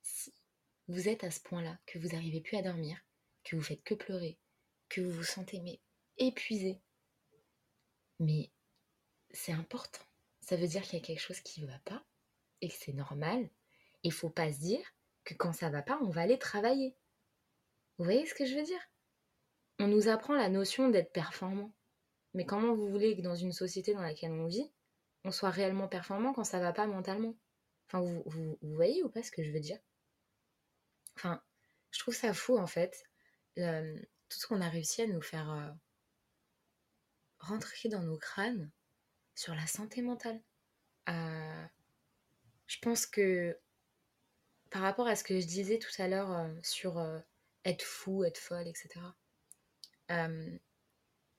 si 0.04 0.32
vous 0.88 1.10
êtes 1.10 1.24
à 1.24 1.32
ce 1.32 1.42
point-là, 1.42 1.80
que 1.88 1.98
vous 1.98 2.10
n'arrivez 2.10 2.40
plus 2.40 2.56
à 2.56 2.62
dormir, 2.62 2.98
que 3.44 3.56
vous 3.56 3.64
faites 3.64 3.84
que 3.84 3.96
pleurer, 3.96 4.38
que 4.90 5.02
vous 5.02 5.12
vous 5.12 5.24
sentez 5.24 5.60
mais 5.60 5.82
épuisé, 6.18 6.80
mais 8.20 8.52
c'est 9.32 9.52
important. 9.52 10.06
Ça 10.42 10.56
veut 10.56 10.68
dire 10.68 10.84
qu'il 10.84 11.00
y 11.00 11.02
a 11.02 11.06
quelque 11.06 11.20
chose 11.20 11.42
qui 11.42 11.62
ne 11.62 11.68
va 11.68 11.80
pas 11.80 12.06
et 12.62 12.70
que 12.70 12.76
c'est 12.78 12.94
normal. 12.94 13.50
Il 14.04 14.14
faut 14.14 14.30
pas 14.30 14.54
se 14.54 14.60
dire 14.60 14.86
que 15.24 15.34
quand 15.34 15.52
ça 15.52 15.70
va 15.70 15.82
pas, 15.82 16.00
on 16.02 16.10
va 16.10 16.22
aller 16.22 16.40
travailler. 16.40 16.96
Vous 17.98 18.06
voyez 18.06 18.26
ce 18.28 18.36
que 18.36 18.46
je 18.46 18.56
veux 18.56 18.64
dire? 18.64 18.80
On 19.80 19.88
nous 19.88 20.08
apprend 20.08 20.36
la 20.36 20.50
notion 20.50 20.90
d'être 20.90 21.12
performant. 21.12 21.74
Mais 22.38 22.46
comment 22.46 22.76
vous 22.76 22.88
voulez 22.88 23.18
que 23.18 23.22
dans 23.24 23.36
une 23.36 23.52
société 23.52 23.96
dans 23.96 24.02
laquelle 24.02 24.32
on 24.32 24.46
vit, 24.46 24.72
on 25.24 25.32
soit 25.32 25.50
réellement 25.50 25.88
performant 25.88 26.34
quand 26.34 26.44
ça 26.44 26.60
va 26.60 26.72
pas 26.72 26.86
mentalement? 26.86 27.36
Enfin, 27.88 28.00
vous, 28.00 28.22
vous, 28.28 28.76
voyez 28.76 29.02
ou 29.02 29.10
pas 29.10 29.24
ce 29.24 29.32
que 29.32 29.44
je 29.44 29.50
veux 29.50 29.60
dire? 29.60 29.80
Enfin, 31.16 31.42
je 31.90 31.98
trouve 31.98 32.14
ça 32.14 32.36
fou 32.36 32.60
en 32.60 32.68
fait, 32.68 33.10
tout 33.56 34.40
ce 34.40 34.46
qu'on 34.46 34.62
a 34.62 34.70
réussi 34.70 35.02
à 35.02 35.08
nous 35.08 35.20
faire 35.20 35.50
euh, 35.52 35.72
rentrer 37.40 37.90
dans 37.90 38.04
nos 38.04 38.20
crânes 38.20 38.70
sur 39.34 39.56
la 39.56 39.66
santé 39.66 40.04
mentale. 40.04 40.40
Euh, 41.10 41.66
je 42.68 42.78
pense 42.84 43.08
que 43.08 43.58
par 44.70 44.84
rapport 44.84 45.08
à 45.08 45.16
ce 45.16 45.24
que 45.24 45.40
je 45.40 45.48
disais 45.48 45.80
tout 45.80 45.90
à 45.98 46.08
l'heure 46.08 46.32
euh, 46.32 46.54
sur 46.62 47.04
être 47.66 47.82
fou, 47.84 48.24
être 48.24 48.38
folle, 48.38 48.68
etc. 48.68 49.00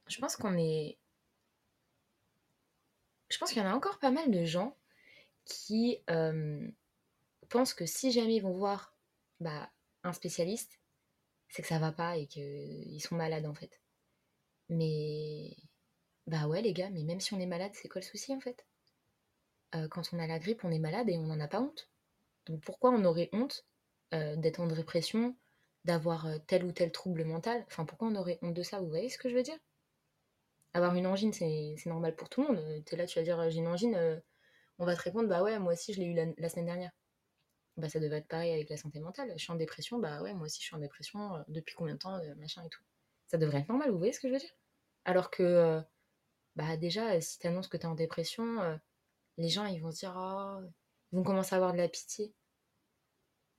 je 0.09 0.19
pense 0.21 0.37
qu'on 0.37 0.57
est... 0.59 0.99
Je 3.31 3.39
pense 3.39 3.51
qu'il 3.53 3.63
y 3.63 3.65
en 3.65 3.71
a 3.71 3.75
encore 3.75 3.99
pas 3.99 4.11
mal 4.11 4.31
de 4.31 4.45
gens 4.45 4.77
qui 5.45 5.99
pensent 7.49 7.75
que 7.75 7.87
si 7.87 8.13
jamais 8.13 8.37
ils 8.37 8.43
vont 8.43 8.53
voir 8.57 8.95
bah, 9.41 9.71
un 10.05 10.13
spécialiste, 10.13 10.79
c'est 11.49 11.63
que 11.63 11.69
ça 11.69 11.79
va 11.79 11.93
pas 11.93 12.17
et 12.17 12.27
qu'ils 12.27 13.03
sont 13.03 13.17
malades 13.17 13.47
en 13.47 13.55
fait. 13.55 13.81
Mais 14.71 15.57
bah 16.27 16.47
ouais 16.49 16.63
les 16.63 16.73
gars, 16.75 16.91
mais 16.91 17.05
même 17.05 17.21
si 17.21 17.35
on 17.35 17.41
est 17.41 17.47
malade, 17.47 17.73
c'est 17.75 17.89
quoi 17.89 18.01
le 18.01 18.07
souci 18.07 18.35
en 18.35 18.41
fait? 18.41 18.67
Euh, 19.75 19.89
Quand 19.89 20.03
on 20.13 20.19
a 20.19 20.27
la 20.27 20.39
grippe, 20.39 20.65
on 20.65 20.71
est 20.71 20.79
malade 20.79 21.09
et 21.09 21.17
on 21.17 21.23
n'en 21.27 21.41
a 21.41 21.49
pas 21.49 21.61
honte. 21.61 21.89
Donc 22.47 22.61
pourquoi 22.63 22.91
on 22.91 23.05
aurait 23.05 23.31
honte 23.33 23.67
euh, 24.15 24.37
d'être 24.37 24.61
en 24.61 24.67
dépression, 24.67 25.37
d'avoir 25.85 26.27
euh, 26.27 26.39
tel 26.47 26.65
ou 26.65 26.73
tel 26.73 26.93
trouble 26.93 27.25
mental? 27.25 27.65
Enfin 27.69 27.85
pourquoi 27.87 28.09
on 28.09 28.17
aurait 28.17 28.39
honte 28.43 28.55
de 28.55 28.63
ça? 28.63 28.81
Vous 28.81 28.89
voyez 28.89 29.09
ce 29.09 29.19
que 29.19 29.29
je 29.31 29.37
veux 29.37 29.43
dire? 29.43 29.59
Avoir 30.75 30.95
une 30.95 31.07
angine, 31.07 31.33
c'est 31.33 31.75
normal 31.87 32.15
pour 32.15 32.29
tout 32.29 32.43
le 32.43 32.49
monde. 32.49 32.85
T'es 32.85 32.97
là, 32.97 33.07
tu 33.07 33.19
vas 33.19 33.25
dire 33.25 33.51
j'ai 33.51 33.59
une 33.59 33.69
angine, 33.69 34.23
on 34.79 34.87
va 34.87 34.95
te 34.97 35.03
répondre 35.03 35.29
bah 35.29 35.43
ouais, 35.43 35.59
moi 35.59 35.73
aussi 35.73 35.93
je 35.93 36.01
l'ai 36.01 36.07
eu 36.07 36.15
la, 36.15 36.49
semaine 36.49 36.67
dernière. 36.67 36.93
Bah 37.77 37.89
ça 37.89 38.01
devait 38.01 38.19
être 38.19 38.29
pareil 38.29 38.53
avec 38.53 38.69
la 38.71 38.77
santé 38.77 39.01
mentale. 39.01 39.33
Je 39.37 39.43
suis 39.43 39.53
en 39.53 39.57
dépression, 39.57 39.99
bah 39.99 40.23
ouais, 40.23 40.35
moi 40.35 40.47
aussi 40.47 40.61
je 40.61 40.67
suis 40.67 40.77
en 40.77 40.81
dépression, 40.81 41.43
depuis 41.49 41.75
combien 41.75 41.95
de 41.95 41.99
temps, 41.99 42.19
machin 42.37 42.63
et 42.65 42.69
tout. 42.69 42.83
Ça 43.29 43.39
devrait 43.39 43.61
être 43.61 43.69
normal, 43.69 43.91
vous 43.91 43.99
voyez 43.99 44.13
ce 44.13 44.21
que 44.21 44.29
je 44.29 44.35
veux 44.35 44.39
dire? 44.39 44.55
Alors 45.05 45.31
que 45.31 45.83
bah 46.59 46.77
déjà, 46.77 47.13
euh, 47.15 47.21
si 47.21 47.39
tu 47.39 47.47
annonces 47.47 47.69
que 47.69 47.77
tu 47.77 47.85
es 47.85 47.87
en 47.87 47.95
dépression, 47.95 48.61
euh, 48.61 48.77
les 49.37 49.49
gens 49.49 49.65
ils 49.67 49.81
vont 49.81 49.93
se 49.93 50.01
dire 50.01 50.15
oh, 50.17 50.61
ils 51.13 51.17
vont 51.17 51.23
commencer 51.23 51.55
à 51.55 51.57
avoir 51.57 51.73
de 51.73 51.79
la 51.79 51.89
pitié. 51.89 52.35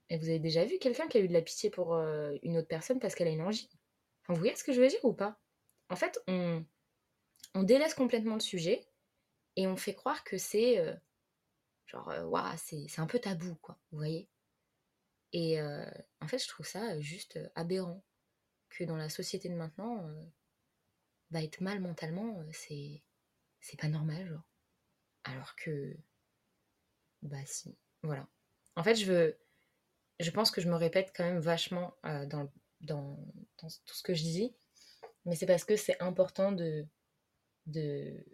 Et 0.10 0.18
vous 0.18 0.28
avez 0.28 0.40
déjà 0.40 0.66
vu 0.66 0.80
quelqu'un 0.80 1.08
qui 1.08 1.18
a 1.18 1.22
eu 1.22 1.30
de 1.30 1.34
la 1.34 1.42
pitié 1.42 1.70
pour 1.70 1.94
euh, 1.96 2.36
une 2.44 2.58
autre 2.58 2.68
personne 2.68 3.00
parce 3.00 3.16
qu'elle 3.16 3.30
a 3.30 3.32
une 3.32 3.42
angine? 3.42 3.70
Enfin, 4.24 4.34
vous 4.34 4.40
voyez 4.40 4.56
ce 4.56 4.66
que 4.66 4.74
je 4.74 4.82
veux 4.82 4.88
dire 4.90 5.04
ou 5.06 5.14
pas? 5.14 5.40
En 5.90 5.96
fait, 5.96 6.22
on, 6.28 6.66
on 7.56 7.64
délaisse 7.64 7.94
complètement 7.94 8.36
le 8.36 8.40
sujet 8.42 8.88
et 9.56 9.68
on 9.68 9.76
fait 9.76 9.96
croire 9.96 10.24
que 10.24 10.38
c'est 10.38 10.84
genre 11.88 12.14
waouh, 12.26 12.58
c'est 12.58 13.00
un 13.00 13.08
peu 13.08 13.20
tabou 13.20 13.56
quoi, 13.56 13.80
vous 13.92 13.98
voyez 13.98 14.30
Et 15.34 15.62
en 15.62 16.28
fait, 16.28 16.40
je 16.40 16.48
trouve 16.48 16.66
ça 16.66 17.00
juste 17.00 17.40
aberrant 17.56 18.04
que 18.70 18.84
dans 18.84 18.98
la 18.98 19.10
société 19.10 19.50
de 19.50 19.56
maintenant, 19.56 20.08
bah, 21.32 21.44
être 21.44 21.62
mal 21.62 21.80
mentalement, 21.80 22.44
c'est 22.52 23.04
c'est 23.62 23.80
pas 23.80 23.88
normal, 23.88 24.28
genre. 24.28 24.48
Alors 25.24 25.56
que 25.56 25.98
bah 27.22 27.46
si, 27.46 27.76
voilà. 28.04 28.28
En 28.76 28.84
fait, 28.84 28.96
je 28.96 29.12
veux 29.12 29.38
je 30.20 30.32
pense 30.32 30.52
que 30.52 30.62
je 30.62 30.70
me 30.70 30.76
répète 30.76 31.12
quand 31.16 31.24
même 31.24 31.40
vachement 31.40 31.96
dans, 32.04 32.50
tout 33.58 33.70
ce 33.96 34.04
que 34.04 34.14
je 34.14 34.24
dis, 34.24 34.56
mais 35.26 35.36
c'est 35.36 35.46
parce 35.46 35.64
que 35.64 35.76
c'est 35.76 36.02
important 36.02 36.52
de 36.52 36.86
de 37.70 38.26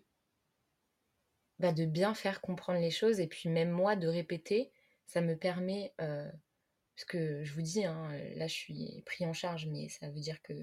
bah, 1.59 1.71
de 1.71 1.85
bien 1.85 2.13
faire 2.13 2.41
comprendre 2.41 2.79
les 2.79 2.91
choses 2.91 3.19
et 3.19 3.27
puis 3.27 3.49
même 3.49 3.71
moi 3.71 3.95
de 3.95 4.07
répéter, 4.07 4.71
ça 5.05 5.21
me 5.21 5.37
permet 5.37 5.93
parce 5.97 7.05
que 7.07 7.43
je 7.43 7.53
vous 7.53 7.61
dis 7.61 7.85
hein, 7.85 8.11
là 8.35 8.47
je 8.47 8.53
suis 8.53 9.03
pris 9.05 9.25
en 9.25 9.33
charge 9.33 9.67
mais 9.67 9.89
ça 9.89 10.09
veut 10.09 10.19
dire 10.19 10.41
que 10.41 10.53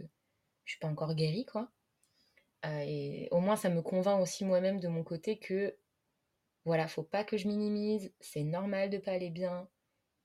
je 0.65 0.73
suis 0.73 0.81
pas 0.81 0.89
encore 0.89 1.15
guérie 1.15 1.47
quoi. 1.47 1.71
Euh, 2.65 2.85
et 2.87 3.29
au 3.31 3.41
moins, 3.41 3.57
ça 3.57 3.69
me 3.69 3.83
convainc 3.83 4.21
aussi 4.21 4.45
moi-même 4.45 4.79
de 4.81 4.89
mon 4.89 5.03
côté 5.03 5.39
que 5.39 5.77
voilà, 6.65 6.87
faut 6.87 7.03
pas 7.03 7.25
que 7.25 7.37
je 7.37 7.49
minimise, 7.49 8.13
c'est 8.21 8.45
normal 8.45 8.89
de 8.89 8.99
pas 8.99 9.13
aller 9.13 9.31
bien 9.31 9.69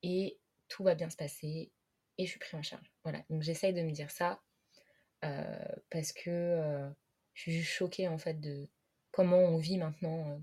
et 0.04 0.40
tout 0.68 0.84
va 0.84 0.94
bien 0.94 1.10
se 1.10 1.18
passer 1.18 1.72
et 2.18 2.26
je 2.26 2.30
suis 2.30 2.40
pris 2.40 2.56
en 2.56 2.62
charge. 2.62 2.92
Voilà, 3.04 3.24
donc 3.30 3.42
j'essaye 3.42 3.74
de 3.74 3.82
me 3.82 3.92
dire 3.92 4.12
ça 4.12 4.42
euh, 5.26 5.66
parce 5.90 6.14
que 6.14 6.30
euh, 6.30 6.90
je 7.38 7.44
suis 7.44 7.52
juste 7.52 7.72
choquée 7.72 8.08
en 8.08 8.18
fait 8.18 8.42
de 8.42 8.68
comment 9.12 9.38
on 9.38 9.58
vit 9.58 9.78
maintenant 9.78 10.42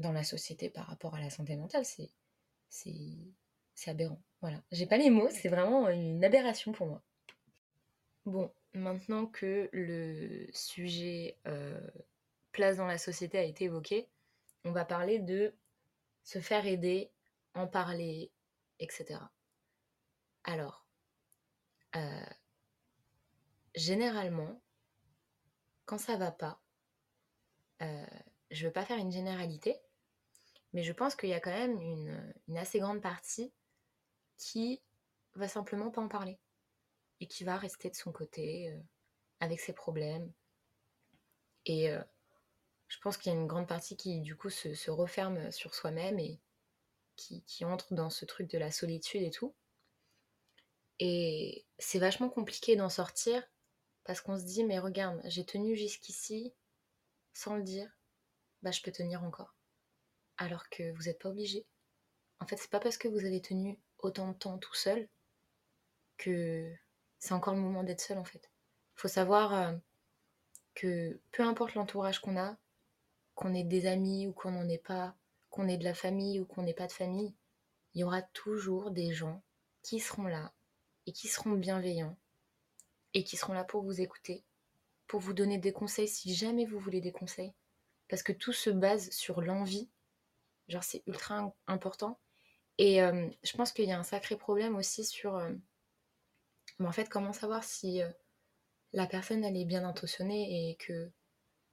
dans 0.00 0.10
la 0.10 0.24
société 0.24 0.68
par 0.68 0.86
rapport 0.86 1.14
à 1.14 1.20
la 1.20 1.30
santé 1.30 1.54
mentale. 1.54 1.84
C'est, 1.84 2.10
c'est, 2.68 3.16
c'est 3.76 3.92
aberrant. 3.92 4.20
Voilà, 4.40 4.60
j'ai 4.72 4.86
pas 4.86 4.96
les 4.96 5.10
mots, 5.10 5.28
c'est 5.30 5.48
vraiment 5.48 5.88
une 5.88 6.24
aberration 6.24 6.72
pour 6.72 6.88
moi. 6.88 7.02
Bon, 8.26 8.52
maintenant 8.74 9.26
que 9.26 9.70
le 9.72 10.48
sujet 10.52 11.38
euh, 11.46 11.80
place 12.50 12.78
dans 12.78 12.86
la 12.86 12.98
société 12.98 13.38
a 13.38 13.44
été 13.44 13.66
évoqué, 13.66 14.08
on 14.64 14.72
va 14.72 14.84
parler 14.84 15.20
de 15.20 15.54
se 16.24 16.40
faire 16.40 16.66
aider, 16.66 17.12
en 17.54 17.68
parler, 17.68 18.32
etc. 18.80 19.20
Alors, 20.42 20.84
euh, 21.94 22.26
généralement, 23.76 24.60
quand 25.90 25.98
ça 25.98 26.16
va 26.16 26.30
pas, 26.30 26.62
euh, 27.82 28.06
je 28.52 28.64
veux 28.64 28.72
pas 28.72 28.84
faire 28.84 28.98
une 28.98 29.10
généralité, 29.10 29.76
mais 30.72 30.84
je 30.84 30.92
pense 30.92 31.16
qu'il 31.16 31.30
y 31.30 31.34
a 31.34 31.40
quand 31.40 31.50
même 31.50 31.80
une, 31.80 32.56
assez 32.56 32.78
grande 32.78 33.00
partie 33.00 33.52
qui 34.36 34.80
va 35.34 35.48
simplement 35.48 35.90
pas 35.90 36.00
en 36.00 36.06
parler 36.06 36.38
et 37.18 37.26
qui 37.26 37.42
va 37.42 37.56
rester 37.56 37.90
de 37.90 37.96
son 37.96 38.12
côté 38.12 38.70
euh, 38.70 38.80
avec 39.40 39.58
ses 39.58 39.72
problèmes. 39.72 40.32
Et 41.66 41.90
euh, 41.90 42.00
je 42.86 42.98
pense 43.00 43.16
qu'il 43.16 43.32
y 43.32 43.34
a 43.34 43.38
une 43.40 43.48
grande 43.48 43.66
partie 43.66 43.96
qui 43.96 44.20
du 44.20 44.36
coup 44.36 44.48
se, 44.48 44.90
referme 44.92 45.50
sur 45.50 45.74
soi-même 45.74 46.20
et 46.20 46.40
qui, 47.16 47.64
entre 47.64 47.94
dans 47.94 48.10
ce 48.10 48.24
truc 48.26 48.48
de 48.48 48.58
la 48.58 48.70
solitude 48.70 49.22
et 49.22 49.32
tout. 49.32 49.56
Et 51.00 51.66
c'est 51.80 51.98
vachement 51.98 52.30
compliqué 52.30 52.76
d'en 52.76 52.90
sortir 52.90 53.42
parce 54.04 54.20
qu'on 54.20 54.38
se 54.38 54.44
dit 54.44 54.64
mais 54.64 54.78
regarde, 54.78 55.20
j'ai 55.24 55.44
tenu 55.44 55.76
jusqu'ici 55.76 56.52
sans 57.32 57.56
le 57.56 57.62
dire, 57.62 57.90
bah 58.62 58.70
je 58.70 58.82
peux 58.82 58.92
tenir 58.92 59.22
encore. 59.22 59.54
Alors 60.36 60.68
que 60.70 60.92
vous 60.92 61.04
n'êtes 61.04 61.20
pas 61.20 61.28
obligé. 61.28 61.66
En 62.40 62.46
fait, 62.46 62.56
c'est 62.56 62.70
pas 62.70 62.80
parce 62.80 62.96
que 62.96 63.08
vous 63.08 63.24
avez 63.24 63.40
tenu 63.42 63.78
autant 63.98 64.28
de 64.28 64.36
temps 64.36 64.58
tout 64.58 64.74
seul 64.74 65.08
que 66.16 66.72
c'est 67.18 67.34
encore 67.34 67.54
le 67.54 67.60
moment 67.60 67.84
d'être 67.84 68.00
seul 68.00 68.18
en 68.18 68.24
fait. 68.24 68.50
Faut 68.94 69.08
savoir 69.08 69.54
euh, 69.54 69.76
que 70.74 71.20
peu 71.32 71.42
importe 71.42 71.74
l'entourage 71.74 72.20
qu'on 72.20 72.38
a, 72.38 72.56
qu'on 73.34 73.54
ait 73.54 73.64
des 73.64 73.86
amis 73.86 74.26
ou 74.26 74.32
qu'on 74.32 74.50
n'en 74.50 74.68
ait 74.68 74.78
pas, 74.78 75.14
qu'on 75.50 75.68
ait 75.68 75.78
de 75.78 75.84
la 75.84 75.94
famille 75.94 76.40
ou 76.40 76.46
qu'on 76.46 76.62
n'ait 76.62 76.74
pas 76.74 76.86
de 76.86 76.92
famille, 76.92 77.34
il 77.94 78.00
y 78.00 78.04
aura 78.04 78.22
toujours 78.22 78.90
des 78.90 79.12
gens 79.12 79.42
qui 79.82 80.00
seront 80.00 80.26
là 80.26 80.52
et 81.06 81.12
qui 81.12 81.28
seront 81.28 81.52
bienveillants 81.52 82.16
et 83.14 83.24
qui 83.24 83.36
seront 83.36 83.52
là 83.52 83.64
pour 83.64 83.82
vous 83.82 84.00
écouter, 84.00 84.44
pour 85.06 85.20
vous 85.20 85.32
donner 85.32 85.58
des 85.58 85.72
conseils 85.72 86.08
si 86.08 86.34
jamais 86.34 86.64
vous 86.64 86.78
voulez 86.78 87.00
des 87.00 87.12
conseils. 87.12 87.52
Parce 88.08 88.22
que 88.22 88.32
tout 88.32 88.52
se 88.52 88.70
base 88.70 89.10
sur 89.10 89.40
l'envie. 89.40 89.88
Genre, 90.68 90.84
c'est 90.84 91.02
ultra 91.06 91.54
important. 91.66 92.18
Et 92.78 93.02
euh, 93.02 93.28
je 93.42 93.56
pense 93.56 93.72
qu'il 93.72 93.86
y 93.86 93.92
a 93.92 93.98
un 93.98 94.04
sacré 94.04 94.36
problème 94.36 94.76
aussi 94.76 95.04
sur 95.04 95.36
euh, 95.36 95.52
en 96.78 96.92
fait, 96.92 97.08
comment 97.08 97.32
savoir 97.32 97.62
si 97.62 98.02
euh, 98.02 98.10
la 98.92 99.06
personne, 99.06 99.44
elle 99.44 99.56
est 99.56 99.64
bien 99.64 99.84
intentionnée 99.84 100.70
et 100.70 100.76
que 100.76 101.10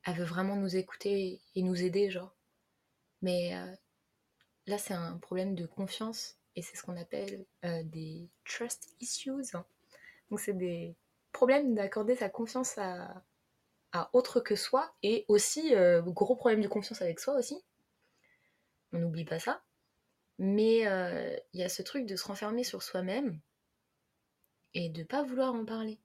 elle 0.04 0.16
veut 0.16 0.26
vraiment 0.26 0.56
nous 0.56 0.76
écouter 0.76 1.42
et 1.56 1.64
nous 1.64 1.82
aider, 1.84 2.10
genre. 2.10 2.36
Mais 3.22 3.56
euh, 3.56 3.76
là, 4.68 4.78
c'est 4.78 4.94
un 4.94 5.18
problème 5.18 5.56
de 5.56 5.66
confiance 5.66 6.38
et 6.56 6.62
c'est 6.62 6.78
ce 6.78 6.84
qu'on 6.84 6.98
appelle 6.98 7.46
des 7.64 8.30
trust 8.46 8.96
issues. 9.00 9.52
Donc, 10.30 10.40
c'est 10.40 10.58
des 10.58 10.96
problèmes 11.38 11.76
d'accorder 11.76 12.16
sa 12.16 12.30
confiance 12.30 12.80
à, 12.80 13.24
autre 14.14 14.40
que 14.40 14.56
soi 14.56 14.92
et 15.04 15.24
aussi, 15.28 15.74
gros 16.04 16.36
problème 16.36 16.62
de 16.62 16.68
confiance 16.68 17.04
avec 17.04 17.20
soi 17.20 17.36
aussi. 17.36 17.64
On 18.92 18.98
n'oublie 18.98 19.24
pas 19.24 19.40
ça. 19.40 19.64
Mais 20.40 20.80
il 21.54 21.60
y 21.60 21.64
a 21.64 21.70
ce 21.70 21.84
truc 21.84 22.08
de 22.08 22.16
se 22.16 22.26
renfermer 22.26 22.64
sur 22.64 22.82
soi-même 22.82 23.40
et 24.74 24.90
de 24.90 25.04
pas 25.04 25.24
vouloir 25.24 25.54
en 25.54 25.64
parler. 25.64 26.00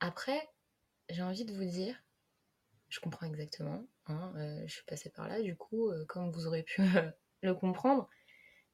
Après, 0.00 0.46
j'ai 1.08 1.22
envie 1.22 1.46
de 1.46 1.54
vous 1.54 1.64
dire 1.64 1.96
je 2.88 3.00
comprends 3.00 3.26
exactement. 3.26 3.86
Hein, 4.06 4.32
je 4.66 4.72
suis 4.72 4.84
passée 4.84 5.10
par 5.10 5.26
là, 5.26 5.40
du 5.40 5.56
coup, 5.56 5.90
comme 6.06 6.30
vous 6.30 6.46
aurez 6.46 6.64
pu 6.64 6.82
le 7.42 7.54
comprendre. 7.54 8.10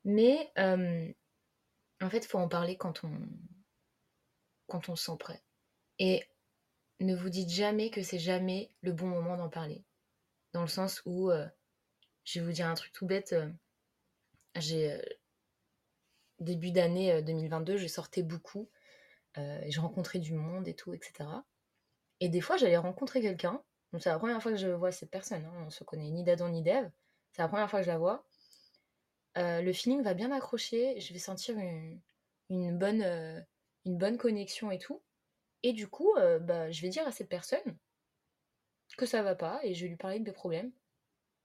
Mais 0.05 0.53
en 0.57 2.11
fait, 2.11 2.19
il 2.19 2.27
faut 2.27 2.39
en 2.39 2.49
parler 2.49 2.77
quand 2.77 3.05
on, 3.05 3.19
quand 4.73 4.89
on 4.89 4.97
se 4.97 5.05
sent 5.05 5.19
prêt. 5.19 5.43
Et 5.99 6.25
ne 7.01 7.15
vous 7.15 7.29
dites 7.29 7.51
jamais 7.51 7.91
que 7.91 8.03
c'est 8.03 8.19
jamais 8.19 8.71
le 8.81 8.93
bon 8.93 9.07
moment 9.07 9.37
d'en 9.37 9.51
parler. 9.51 9.85
Dans 10.55 10.63
le 10.63 10.69
sens 10.69 11.03
où, 11.05 11.31
je 12.25 12.41
vais 12.41 12.47
vous 12.47 12.53
dire 12.53 12.67
un 12.67 12.75
truc 12.75 12.93
tout 12.93 13.07
bête, 13.07 13.35
j'ai 14.57 14.99
début 16.41 16.71
d'année 16.71 17.23
2022, 17.23 17.77
je 17.77 17.87
sortais 17.87 18.23
beaucoup, 18.23 18.71
je 19.37 19.81
rencontrais 19.81 20.21
du 20.21 20.33
monde 20.33 20.67
et 20.67 20.75
tout, 20.75 20.95
etc. 20.95 21.29
Et 22.21 22.31
des 22.31 22.41
fois, 22.41 22.57
j'allais 22.57 22.79
rencontrer 22.79 23.21
quelqu'un. 23.21 23.63
Donc, 23.93 24.03
c'est 24.03 24.11
la 24.11 24.19
première 24.19 24.43
fois 24.43 24.53
que 24.53 24.59
je 24.59 24.69
vois 24.69 24.91
cette 24.91 25.11
personne. 25.11 25.45
Hein. 25.45 25.65
On 25.67 25.71
se 25.71 25.85
connaît 25.85 26.11
ni 26.11 26.25
d'Adam 26.25 26.49
ni 26.49 26.63
d'Ève. 26.63 26.91
C'est 27.33 27.43
la 27.43 27.49
première 27.49 27.69
fois 27.69 27.81
que 27.81 27.85
je 27.85 27.91
la 27.91 27.99
vois. 27.99 28.25
le 29.37 29.73
feeling 29.73 30.03
va 30.03 30.15
bien 30.15 30.33
accrocher. 30.33 30.99
Je 30.99 31.13
vais 31.13 31.19
sentir 31.19 31.57
une, 32.49 32.79
bonne, 32.79 33.45
une 33.85 33.99
bonne 33.99 34.19
connexion 34.19 34.71
et 34.71 34.79
tout. 34.79 35.03
Et 35.63 35.73
du 35.73 35.89
coup, 35.89 36.15
bah, 36.41 36.71
je 36.71 36.83
vais 36.83 36.89
dire 36.89 37.07
à 37.07 37.13
cette 37.13 37.29
personne 37.29 37.79
que 38.97 39.07
ça 39.07 39.23
va 39.23 39.35
pas 39.35 39.61
et 39.63 39.75
je 39.75 39.85
vais 39.85 39.89
lui 39.89 39.97
parler 39.97 40.19
de 40.19 40.25
mes 40.25 40.33
problèmes. 40.33 40.73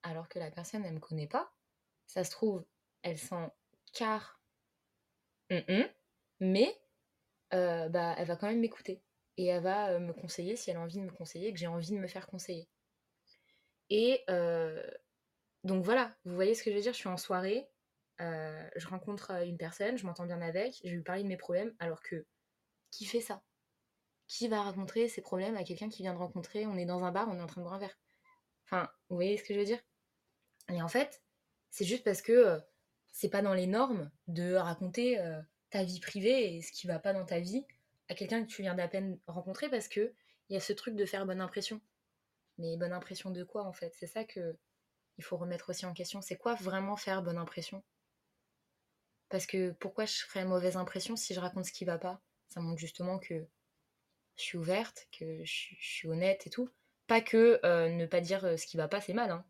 Alors 0.03 0.27
que 0.29 0.39
la 0.39 0.51
personne, 0.51 0.85
elle 0.85 0.93
me 0.93 0.99
connaît 0.99 1.27
pas. 1.27 1.53
Ça 2.05 2.23
se 2.23 2.31
trouve, 2.31 2.65
elle 3.03 3.17
sent 3.17 3.51
car 3.93 4.41
mais 6.39 6.79
bah, 7.51 8.15
elle 8.17 8.27
va 8.27 8.35
quand 8.35 8.47
même 8.47 8.59
m'écouter. 8.59 9.01
Et 9.37 9.45
elle 9.45 9.63
va 9.63 9.99
me 9.99 10.13
conseiller 10.13 10.55
si 10.55 10.71
elle 10.71 10.77
a 10.77 10.81
envie 10.81 10.97
de 10.97 11.03
me 11.03 11.11
conseiller, 11.11 11.53
que 11.53 11.59
j'ai 11.59 11.67
envie 11.67 11.91
de 11.91 11.97
me 11.97 12.07
faire 12.07 12.27
conseiller. 12.27 12.67
Et 13.89 14.25
donc 15.63 15.83
voilà, 15.83 16.15
vous 16.25 16.35
voyez 16.35 16.53
ce 16.55 16.63
que 16.63 16.71
je 16.71 16.75
veux 16.75 16.81
dire? 16.81 16.93
Je 16.93 16.97
suis 16.97 17.09
en 17.09 17.17
soirée, 17.17 17.69
je 18.19 18.87
rencontre 18.87 19.31
une 19.43 19.57
personne, 19.57 19.97
je 19.97 20.05
m'entends 20.05 20.25
bien 20.25 20.41
avec, 20.41 20.81
je 20.83 20.93
lui 20.93 21.03
parler 21.03 21.23
de 21.23 21.27
mes 21.27 21.37
problèmes, 21.37 21.75
alors 21.79 22.01
que 22.01 22.25
qui 22.91 23.05
fait 23.05 23.21
ça? 23.21 23.43
Qui 24.27 24.47
va 24.47 24.61
raconter 24.61 25.07
ses 25.07 25.21
problèmes 25.21 25.55
à 25.55 25.63
quelqu'un 25.63 25.89
qui 25.89 26.01
vient 26.01 26.13
de 26.13 26.19
rencontrer? 26.19 26.65
On 26.65 26.77
est 26.77 26.85
dans 26.85 27.03
un 27.03 27.11
bar, 27.11 27.27
on 27.29 27.37
est 27.37 27.41
en 27.41 27.47
train 27.47 27.61
de 27.61 27.65
boire 27.65 27.75
un 27.75 27.79
verre. 27.79 27.97
Enfin, 28.65 28.89
vous 29.09 29.15
voyez 29.15 29.37
ce 29.37 29.43
que 29.43 29.53
je 29.53 29.59
veux 29.59 29.65
dire? 29.65 29.79
Et 30.69 30.81
en 30.81 30.87
fait, 30.87 31.23
c'est 31.69 31.85
juste 31.85 32.03
parce 32.03 32.21
que 32.21 32.59
c'est 33.11 33.29
pas 33.29 33.41
dans 33.41 33.53
les 33.53 33.67
normes 33.67 34.11
de 34.27 34.53
raconter 34.55 35.17
ta 35.69 35.83
vie 35.83 35.99
privée 35.99 36.55
et 36.55 36.61
ce 36.61 36.71
qui 36.71 36.87
va 36.87 36.99
pas 36.99 37.13
dans 37.13 37.25
ta 37.25 37.39
vie 37.39 37.65
à 38.09 38.15
quelqu'un 38.15 38.43
que 38.43 38.49
tu 38.49 38.61
viens 38.61 38.75
d'à 38.75 38.87
peine 38.87 39.19
rencontrer 39.27 39.69
parce 39.69 39.87
que 39.87 40.13
il 40.49 40.53
y 40.53 40.57
a 40.57 40.61
ce 40.61 40.73
truc 40.73 40.95
de 40.95 41.05
faire 41.05 41.25
bonne 41.25 41.41
impression. 41.41 41.81
Mais 42.57 42.77
bonne 42.77 42.93
impression 42.93 43.31
de 43.31 43.43
quoi 43.43 43.63
en 43.63 43.73
fait? 43.73 43.93
C'est 43.95 44.07
ça 44.07 44.23
que 44.23 44.57
il 45.17 45.23
faut 45.23 45.37
remettre 45.37 45.69
aussi 45.69 45.85
en 45.85 45.93
question. 45.93 46.21
C'est 46.21 46.37
quoi 46.37 46.55
vraiment 46.55 46.95
faire 46.95 47.23
bonne 47.23 47.37
impression? 47.37 47.83
Parce 49.29 49.45
que 49.45 49.71
pourquoi 49.71 50.05
je 50.05 50.23
ferais 50.23 50.45
mauvaise 50.45 50.77
impression 50.77 51.15
si 51.15 51.33
je 51.33 51.39
raconte 51.39 51.65
ce 51.65 51.71
qui 51.71 51.85
va 51.85 51.97
pas? 51.97 52.21
Ça 52.47 52.61
montre 52.61 52.79
justement 52.79 53.19
que 53.19 53.45
je 54.35 54.43
suis 54.43 54.57
ouverte, 54.57 55.07
que 55.11 55.43
je, 55.43 55.75
suis 55.79 56.07
honnête 56.07 56.47
et 56.47 56.49
tout. 56.49 56.69
Pas 57.07 57.21
que 57.21 57.59
ne 57.89 58.05
pas 58.05 58.21
dire 58.21 58.57
ce 58.57 58.65
qui 58.65 58.77
va 58.77 58.87
pas, 58.87 59.01
c'est 59.01 59.13
mal. 59.13 59.31
Hein. 59.31 59.45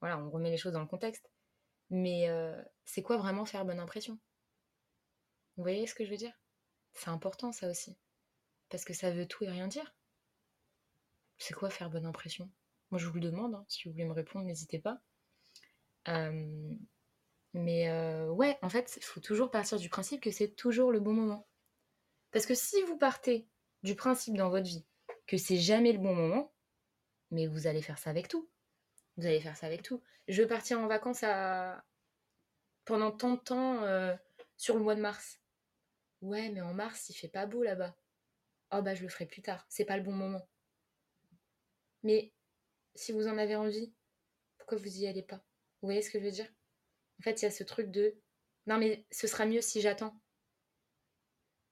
Voilà, 0.00 0.18
on 0.18 0.30
remet 0.30 0.50
les 0.50 0.56
choses 0.56 0.72
dans 0.72 0.80
le 0.80 0.86
contexte. 0.86 1.30
Mais 1.90 2.28
c'est 2.84 3.02
quoi 3.02 3.16
vraiment 3.16 3.44
faire 3.44 3.64
bonne 3.64 3.80
impression? 3.80 4.18
Vous 5.56 5.62
voyez 5.62 5.86
ce 5.86 5.94
que 5.94 6.04
je 6.04 6.10
veux 6.10 6.16
dire? 6.16 6.38
C'est 6.92 7.10
important 7.10 7.52
ça 7.52 7.68
aussi. 7.70 7.96
Parce 8.68 8.84
que 8.84 8.92
ça 8.92 9.10
veut 9.10 9.26
tout 9.26 9.44
et 9.44 9.48
rien 9.48 9.68
dire. 9.68 9.94
C'est 11.38 11.54
quoi 11.54 11.70
faire 11.70 11.90
bonne 11.90 12.06
impression? 12.06 12.50
Moi 12.90 12.98
je 12.98 13.06
vous 13.06 13.14
le 13.14 13.20
demande, 13.20 13.54
hein. 13.54 13.64
si 13.68 13.84
vous 13.84 13.92
voulez 13.92 14.04
me 14.04 14.12
répondre, 14.12 14.44
n'hésitez 14.44 14.78
pas. 14.78 15.00
Mais 17.54 17.90
ouais, 18.28 18.58
en 18.62 18.68
fait, 18.68 18.94
il 18.96 19.02
faut 19.02 19.20
toujours 19.20 19.50
partir 19.50 19.78
du 19.78 19.88
principe 19.88 20.20
que 20.20 20.30
c'est 20.30 20.48
toujours 20.48 20.92
le 20.92 21.00
bon 21.00 21.12
moment. 21.14 21.46
Parce 22.32 22.46
que 22.46 22.54
si 22.54 22.82
vous 22.82 22.98
partez 22.98 23.48
du 23.84 23.94
principe 23.94 24.36
dans 24.36 24.50
votre 24.50 24.66
vie 24.66 24.84
que 25.26 25.36
c'est 25.36 25.56
jamais 25.56 25.92
le 25.92 25.98
bon 25.98 26.14
moment, 26.14 26.52
mais 27.30 27.46
vous 27.46 27.66
allez 27.66 27.80
faire 27.80 27.98
ça 27.98 28.10
avec 28.10 28.28
tout. 28.28 28.48
Vous 29.16 29.26
allez 29.26 29.40
faire 29.40 29.56
ça 29.56 29.66
avec 29.66 29.82
tout. 29.82 30.02
Je 30.28 30.42
veux 30.42 30.48
partir 30.48 30.80
en 30.80 30.86
vacances 30.86 31.24
pendant 32.84 33.12
tant 33.12 33.34
de 33.34 33.40
temps 33.40 33.82
euh, 33.84 34.14
sur 34.56 34.76
le 34.76 34.82
mois 34.82 34.94
de 34.94 35.00
mars. 35.00 35.40
Ouais, 36.22 36.48
mais 36.50 36.60
en 36.60 36.74
mars, 36.74 37.08
il 37.08 37.14
fait 37.14 37.28
pas 37.28 37.46
beau 37.46 37.62
là-bas. 37.62 37.94
Oh 38.72 38.82
bah 38.82 38.94
je 38.94 39.02
le 39.02 39.08
ferai 39.08 39.26
plus 39.26 39.42
tard. 39.42 39.64
C'est 39.68 39.84
pas 39.84 39.96
le 39.96 40.02
bon 40.02 40.12
moment. 40.12 40.48
Mais 42.02 42.32
si 42.94 43.12
vous 43.12 43.28
en 43.28 43.38
avez 43.38 43.56
envie, 43.56 43.92
pourquoi 44.58 44.78
vous 44.78 44.98
y 44.98 45.06
allez 45.06 45.22
pas? 45.22 45.36
Vous 45.80 45.88
voyez 45.88 46.02
ce 46.02 46.10
que 46.10 46.18
je 46.18 46.24
veux 46.24 46.30
dire? 46.30 46.48
En 47.20 47.22
fait, 47.22 47.42
il 47.42 47.44
y 47.44 47.48
a 47.48 47.50
ce 47.50 47.64
truc 47.64 47.90
de 47.90 48.14
non 48.66 48.78
mais 48.78 49.06
ce 49.10 49.26
sera 49.26 49.46
mieux 49.46 49.60
si 49.60 49.80
j'attends. 49.80 50.18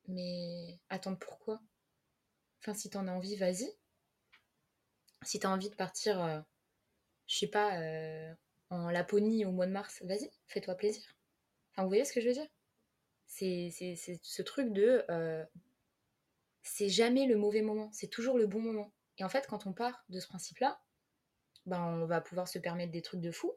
Mais 0.09 0.79
attendre 0.89 1.19
pourquoi? 1.19 1.61
Enfin, 2.61 2.75
si 2.75 2.91
t'en 2.91 3.09
as 3.09 3.13
envie, 3.13 3.37
vas-y. 3.37 3.73
Si 5.23 5.39
t'as 5.39 5.49
envie 5.49 5.71
de 5.71 5.77
partir 5.77 6.23
euh, 6.23 6.41
je 7.33 7.39
sais 7.39 7.47
pas, 7.47 7.81
euh, 7.81 8.35
en 8.71 8.91
Laponie 8.91 9.45
au 9.47 9.53
mois 9.53 9.67
de 9.67 9.73
mars, 9.73 10.03
vas-y, 10.03 10.31
fais-toi 10.49 10.75
plaisir. 10.75 11.03
Enfin, 11.73 11.83
vous 11.83 11.89
voyez 11.89 12.05
ce 12.05 12.13
que 12.13 12.21
je 12.21 12.29
veux 12.29 12.35
dire? 12.35 12.49
C'est, 13.27 13.71
ce 14.23 14.43
truc 14.43 14.73
de. 14.73 15.05
Euh, 15.11 15.45
c'est 16.63 16.91
jamais 16.91 17.27
le 17.27 17.37
mauvais 17.37 17.63
moment, 17.63 17.91
c'est 17.93 18.09
toujours 18.09 18.37
le 18.37 18.47
bon 18.47 18.61
moment. 18.61 18.93
Et 19.19 19.25
en 19.25 19.31
fait, 19.31 19.47
quand 19.47 19.67
on 19.67 19.73
part 19.73 20.05
de 20.11 20.21
ce 20.21 20.27
principe-là, 20.27 20.81
ben, 21.65 21.83
on 21.83 22.07
va 22.07 22.21
pouvoir 22.21 22.49
se 22.49 22.59
permettre 22.59 22.93
des 22.93 23.03
trucs 23.03 23.21
de 23.21 23.31
fou 23.31 23.53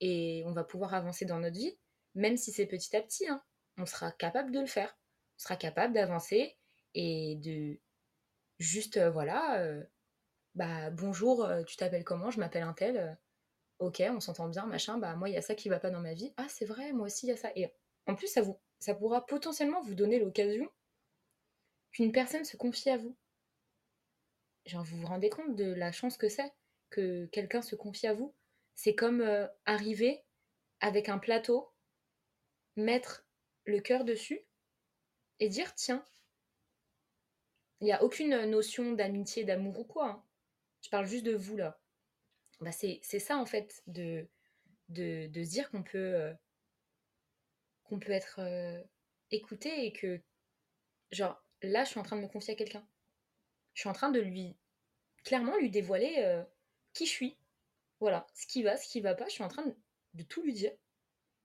et 0.00 0.42
on 0.46 0.52
va 0.52 0.64
pouvoir 0.64 0.94
avancer 0.94 1.24
dans 1.24 1.38
notre 1.38 1.56
vie, 1.56 1.78
même 2.14 2.36
si 2.36 2.52
c'est 2.52 2.66
petit 2.66 2.96
à 2.96 3.02
petit. 3.02 3.28
Hein. 3.28 3.42
on 3.78 3.86
sera 3.86 4.12
capable 4.12 4.52
de 4.52 4.60
le 4.60 4.66
faire. 4.66 4.96
On 5.38 5.42
sera 5.42 5.56
capable 5.56 5.94
d'avancer 5.94 6.56
et 6.94 7.36
de 7.36 7.78
juste, 8.58 8.96
euh, 8.98 9.10
voilà, 9.10 9.62
bah 10.54 10.90
bonjour, 10.90 11.44
euh, 11.44 11.62
tu 11.64 11.76
t'appelles 11.76 12.04
comment 12.04 12.30
Je 12.30 12.40
m'appelle 12.40 12.62
un 12.62 12.72
tel. 12.72 12.96
Euh, 12.98 13.14
ok, 13.78 14.02
on 14.10 14.20
s'entend 14.20 14.48
bien, 14.48 14.66
machin. 14.66 14.98
Bah 14.98 15.14
moi 15.14 15.28
il 15.28 15.34
y 15.34 15.38
a 15.38 15.42
ça 15.42 15.54
qui 15.54 15.68
va 15.68 15.80
pas 15.80 15.90
dans 15.90 16.00
ma 16.00 16.14
vie. 16.14 16.32
Ah 16.36 16.46
c'est 16.48 16.64
vrai, 16.64 16.92
moi 16.92 17.06
aussi 17.06 17.26
il 17.26 17.30
y 17.30 17.32
a 17.32 17.36
ça. 17.36 17.50
Et 17.56 17.72
en 18.06 18.14
plus 18.14 18.26
ça 18.28 18.42
vous, 18.42 18.58
ça 18.80 18.94
pourra 18.94 19.26
potentiellement 19.26 19.82
vous 19.82 19.94
donner 19.94 20.18
l'occasion 20.18 20.68
qu'une 21.92 22.12
personne 22.12 22.44
se 22.44 22.56
confie 22.56 22.90
à 22.90 22.98
vous. 22.98 23.16
Genre 24.66 24.84
vous 24.84 24.98
vous 24.98 25.06
rendez 25.06 25.30
compte 25.30 25.56
de 25.56 25.72
la 25.72 25.92
chance 25.92 26.16
que 26.16 26.28
c'est 26.28 26.52
que 26.90 27.26
quelqu'un 27.26 27.62
se 27.62 27.76
confie 27.76 28.06
à 28.06 28.14
vous. 28.14 28.34
C'est 28.82 28.94
comme 28.94 29.20
euh, 29.20 29.46
arriver 29.66 30.24
avec 30.80 31.10
un 31.10 31.18
plateau, 31.18 31.70
mettre 32.76 33.26
le 33.66 33.78
cœur 33.78 34.06
dessus 34.06 34.40
et 35.38 35.50
dire 35.50 35.74
tiens, 35.74 36.02
il 37.82 37.84
n'y 37.84 37.92
a 37.92 38.02
aucune 38.02 38.46
notion 38.46 38.92
d'amitié, 38.92 39.44
d'amour 39.44 39.80
ou 39.80 39.84
quoi. 39.84 40.08
Hein 40.08 40.24
je 40.80 40.88
parle 40.88 41.04
juste 41.04 41.26
de 41.26 41.34
vous 41.34 41.58
là. 41.58 41.78
Bah 42.60 42.72
c'est 42.72 43.02
ça 43.02 43.36
en 43.36 43.44
fait, 43.44 43.82
de, 43.86 44.26
de, 44.88 45.28
se 45.34 45.50
dire 45.50 45.70
qu'on 45.70 45.82
peut, 45.82 46.14
euh, 46.14 46.32
qu'on 47.84 47.98
peut 48.00 48.12
être 48.12 48.38
euh, 48.38 48.82
écouté 49.30 49.84
et 49.84 49.92
que, 49.92 50.22
genre, 51.12 51.44
là, 51.60 51.84
je 51.84 51.90
suis 51.90 52.00
en 52.00 52.02
train 52.02 52.16
de 52.16 52.22
me 52.22 52.28
confier 52.28 52.54
à 52.54 52.56
quelqu'un. 52.56 52.88
Je 53.74 53.80
suis 53.80 53.90
en 53.90 53.94
train 53.94 54.10
de 54.10 54.20
lui, 54.20 54.56
clairement, 55.22 55.58
lui 55.58 55.68
dévoiler 55.68 56.42
qui 56.94 57.04
je 57.04 57.10
suis. 57.10 57.39
Voilà, 58.00 58.26
ce 58.34 58.46
qui 58.46 58.62
va, 58.62 58.76
ce 58.76 58.88
qui 58.88 59.00
va 59.00 59.14
pas, 59.14 59.26
je 59.26 59.32
suis 59.32 59.44
en 59.44 59.48
train 59.48 59.64
de, 60.14 60.22
tout 60.24 60.42
lui 60.42 60.54
dire. 60.54 60.72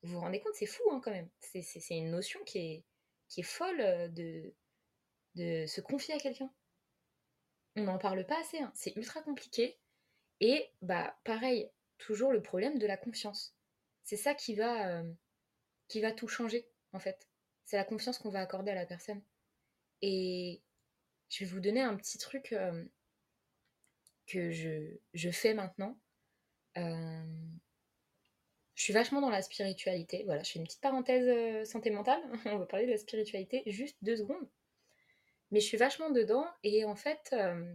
Vous 0.01 0.13
vous 0.13 0.19
rendez 0.19 0.39
compte, 0.39 0.55
c'est 0.55 0.65
fou 0.65 0.83
hein, 0.91 1.01
quand 1.03 1.11
même. 1.11 1.29
C'est 1.39 1.97
une 1.97 2.11
notion 2.11 2.39
qui 2.45 2.83
est, 3.29 3.41
folle 3.43 4.13
de, 4.13 4.53
de 5.35 5.65
se 5.65 5.81
confier 5.81 6.13
à 6.13 6.19
quelqu'un 6.19 6.51
on 7.75 7.83
n'en 7.83 7.97
parle 7.97 8.25
pas 8.25 8.39
assez, 8.39 8.59
hein. 8.59 8.71
c'est 8.73 8.95
ultra 8.95 9.21
compliqué. 9.21 9.77
Et 10.39 10.69
bah 10.81 11.17
pareil, 11.23 11.69
toujours 11.97 12.31
le 12.31 12.41
problème 12.41 12.77
de 12.77 12.87
la 12.87 12.97
confiance. 12.97 13.55
C'est 14.03 14.17
ça 14.17 14.33
qui 14.33 14.55
va, 14.55 14.89
euh, 14.89 15.13
qui 15.87 16.01
va 16.01 16.11
tout 16.11 16.27
changer, 16.27 16.67
en 16.93 16.99
fait. 16.99 17.27
C'est 17.63 17.77
la 17.77 17.83
confiance 17.83 18.17
qu'on 18.17 18.29
va 18.29 18.41
accorder 18.41 18.71
à 18.71 18.75
la 18.75 18.85
personne. 18.85 19.21
Et 20.01 20.61
je 21.29 21.43
vais 21.43 21.49
vous 21.49 21.59
donner 21.59 21.81
un 21.81 21.95
petit 21.95 22.17
truc 22.17 22.53
euh, 22.53 22.85
que 24.27 24.51
je, 24.51 25.31
fais 25.31 25.53
maintenant. 25.53 25.97
Euh, 26.77 27.23
je 28.75 28.83
suis 28.83 28.93
vachement 28.93 29.21
dans 29.21 29.29
la 29.29 29.41
spiritualité. 29.41 30.23
Voilà, 30.25 30.43
je 30.43 30.51
fais 30.51 30.59
une 30.59 30.65
petite 30.65 30.81
parenthèse 30.81 31.69
santé 31.69 31.89
mentale. 31.89 32.21
On 32.45 32.57
va 32.57 32.65
parler 32.65 32.85
de 32.85 32.91
la 32.91 32.97
spiritualité 32.97 33.63
juste 33.67 33.97
deux 34.01 34.17
secondes. 34.17 34.47
Mais 35.51 35.59
je 35.59 35.65
suis 35.65 35.77
vachement 35.77 36.09
dedans 36.09 36.45
et 36.63 36.85
en 36.85 36.95
fait, 36.95 37.29
euh, 37.33 37.73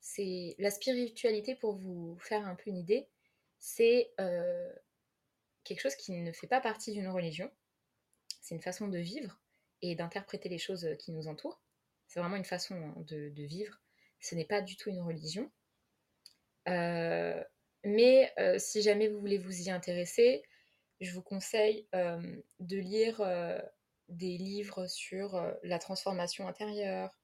c'est 0.00 0.54
la 0.58 0.70
spiritualité 0.70 1.54
pour 1.54 1.76
vous 1.76 2.18
faire 2.18 2.46
un 2.46 2.54
peu 2.54 2.70
une 2.70 2.76
idée, 2.76 3.08
c'est 3.58 4.12
euh, 4.20 4.72
quelque 5.64 5.80
chose 5.80 5.96
qui 5.96 6.12
ne 6.12 6.32
fait 6.32 6.46
pas 6.46 6.60
partie 6.60 6.92
d'une 6.92 7.08
religion. 7.08 7.50
C'est 8.42 8.54
une 8.54 8.62
façon 8.62 8.88
de 8.88 8.98
vivre 8.98 9.40
et 9.82 9.94
d'interpréter 9.94 10.48
les 10.48 10.58
choses 10.58 10.88
qui 10.98 11.12
nous 11.12 11.28
entourent. 11.28 11.60
C'est 12.06 12.20
vraiment 12.20 12.36
une 12.36 12.44
façon 12.44 12.74
hein, 12.74 12.94
de, 12.98 13.42
vivre. 13.42 13.80
Ce 14.20 14.34
n'est 14.34 14.44
pas 14.44 14.60
du 14.60 14.76
tout 14.76 14.90
une 14.90 15.00
religion. 15.00 15.50
Mais 17.84 18.32
si 18.58 18.82
jamais 18.82 19.08
vous 19.08 19.20
voulez 19.20 19.38
vous 19.38 19.62
y 19.62 19.70
intéresser, 19.70 20.42
je 21.00 21.12
vous 21.12 21.22
conseille 21.22 21.86
de 21.92 22.76
lire 22.76 23.20
des 24.08 24.38
livres 24.38 24.86
sur 24.86 25.40
la 25.62 25.78
transformation 25.78 26.48
intérieure, 26.48 27.18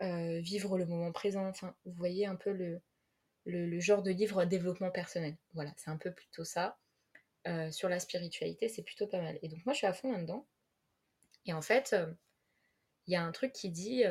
vivre 0.00 0.78
le 0.78 0.86
moment 0.86 1.12
présent. 1.12 1.46
Enfin, 1.46 1.74
vous 1.84 1.92
voyez 1.92 2.26
un 2.26 2.36
peu 2.36 2.52
le, 2.52 2.80
le, 3.44 3.80
genre 3.80 4.02
de 4.02 4.10
livre 4.10 4.44
développement 4.44 4.90
personnel. 4.90 5.36
Voilà, 5.54 5.72
c'est 5.76 5.90
un 5.90 5.96
peu 5.96 6.12
plutôt 6.12 6.44
ça. 6.44 6.78
sur 7.70 7.88
la 7.88 8.00
spiritualité, 8.00 8.68
c'est 8.68 8.82
plutôt 8.82 9.06
pas 9.06 9.20
mal. 9.20 9.38
Et 9.42 9.48
donc 9.48 9.64
moi, 9.66 9.72
je 9.72 9.78
suis 9.78 9.86
à 9.86 9.92
fond 9.92 10.12
là-dedans. 10.12 10.46
Et 11.46 11.52
en 11.52 11.62
fait, 11.62 11.94
il 13.06 13.12
y 13.12 13.16
a 13.16 13.22
un 13.22 13.32
truc 13.32 13.52
qui 13.52 13.70
dit 13.70 14.04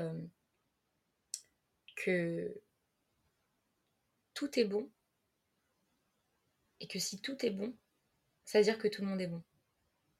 que 1.96 2.62
tout 4.34 4.60
est 4.60 4.66
bon 4.66 4.90
et 6.80 6.88
que 6.88 7.00
si 7.00 7.22
tout 7.22 7.46
est 7.46 7.52
bon, 7.52 7.74
ça 8.44 8.60
veut 8.60 8.64
dire 8.64 8.78
que 8.78 8.88
tout 8.88 9.02
le 9.02 9.08
monde 9.08 9.22
est 9.22 9.28
bon. 9.28 9.44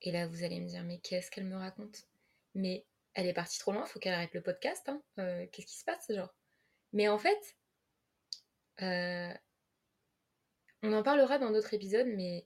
Et 0.02 0.12
là, 0.12 0.28
vous 0.28 0.44
allez 0.44 0.60
me 0.60 0.68
dire, 0.68 0.84
mais 0.84 1.00
qu'est-ce 1.00 1.32
qu'elle 1.32 1.46
me 1.46 1.56
raconte? 1.56 2.08
Mais 2.54 2.86
elle 3.14 3.28
est 3.28 3.34
partie 3.34 3.60
trop 3.60 3.72
loin, 3.72 3.86
faut 3.86 4.00
qu'elle 4.00 4.14
arrête 4.14 4.34
le 4.34 4.42
podcast. 4.42 4.88
Hein. 4.90 5.02
Euh, 5.20 5.46
qu'est-ce 5.52 5.68
qui 5.68 5.78
se 5.78 5.86
passe, 5.86 6.12
genre? 6.12 6.34
Mais 6.94 7.08
en 7.08 7.18
fait, 7.18 7.56
euh, 8.82 9.34
on 10.84 10.94
en 10.94 11.04
parlera 11.04 11.40
dans 11.40 11.52
d'autres 11.52 11.74
épisodes, 11.74 12.08
mais 12.08 12.46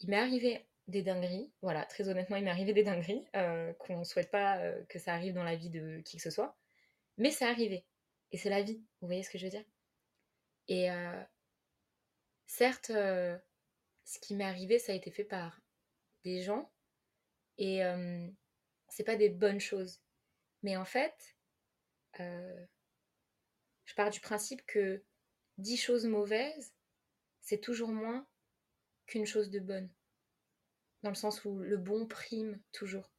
il 0.00 0.10
m'est 0.10 0.18
arrivé 0.18 0.66
des 0.88 1.02
dingueries. 1.02 1.50
Voilà, 1.62 1.84
très 1.84 2.08
honnêtement, 2.08 2.36
il 2.36 2.44
m'est 2.44 2.50
arrivé 2.50 2.72
des 2.72 2.82
dingueries 2.82 3.26
euh, 3.36 3.72
qu'on 3.74 4.00
ne 4.00 4.04
souhaite 4.04 4.30
pas 4.30 4.60
que 4.88 4.98
ça 4.98 5.14
arrive 5.14 5.34
dans 5.34 5.44
la 5.44 5.56
vie 5.56 5.70
de 5.70 6.00
qui 6.04 6.16
que 6.16 6.22
ce 6.22 6.30
soit. 6.30 6.56
Mais 7.16 7.30
c'est 7.30 7.46
arrivé. 7.46 7.84
Et 8.32 8.38
c'est 8.38 8.50
la 8.50 8.62
vie. 8.62 8.82
Vous 9.00 9.06
voyez 9.06 9.22
ce 9.22 9.30
que 9.30 9.38
je 9.38 9.44
veux 9.44 9.50
dire? 9.50 9.64
Et 10.68 10.88
certes, 12.54 12.92
ce 12.92 14.18
qui 14.20 14.34
m'est 14.36 14.44
arrivé, 14.44 14.78
ça 14.78 14.92
a 14.92 14.94
été 14.94 15.10
fait 15.10 15.24
par 15.24 15.60
des 16.22 16.40
gens 16.40 16.72
et 17.58 17.80
c'est 18.88 19.04
pas 19.04 19.16
des 19.16 19.28
bonnes 19.28 19.60
choses. 19.60 20.00
Mais 20.62 20.76
en 20.76 20.84
fait, 20.84 21.36
je 22.18 22.64
pars 23.96 24.10
du 24.10 24.20
principe 24.20 24.64
que 24.66 25.02
dix 25.58 25.76
choses 25.76 26.06
mauvaises, 26.06 26.72
c'est 27.40 27.60
toujours 27.60 27.90
moins 27.90 28.26
qu'une 29.06 29.26
chose 29.26 29.50
de 29.50 29.58
bonne. 29.58 29.92
Dans 31.02 31.10
le 31.10 31.16
sens 31.16 31.44
où 31.44 31.58
le 31.58 31.76
bon 31.76 32.06
prime 32.06 32.62
toujours. 32.72 33.12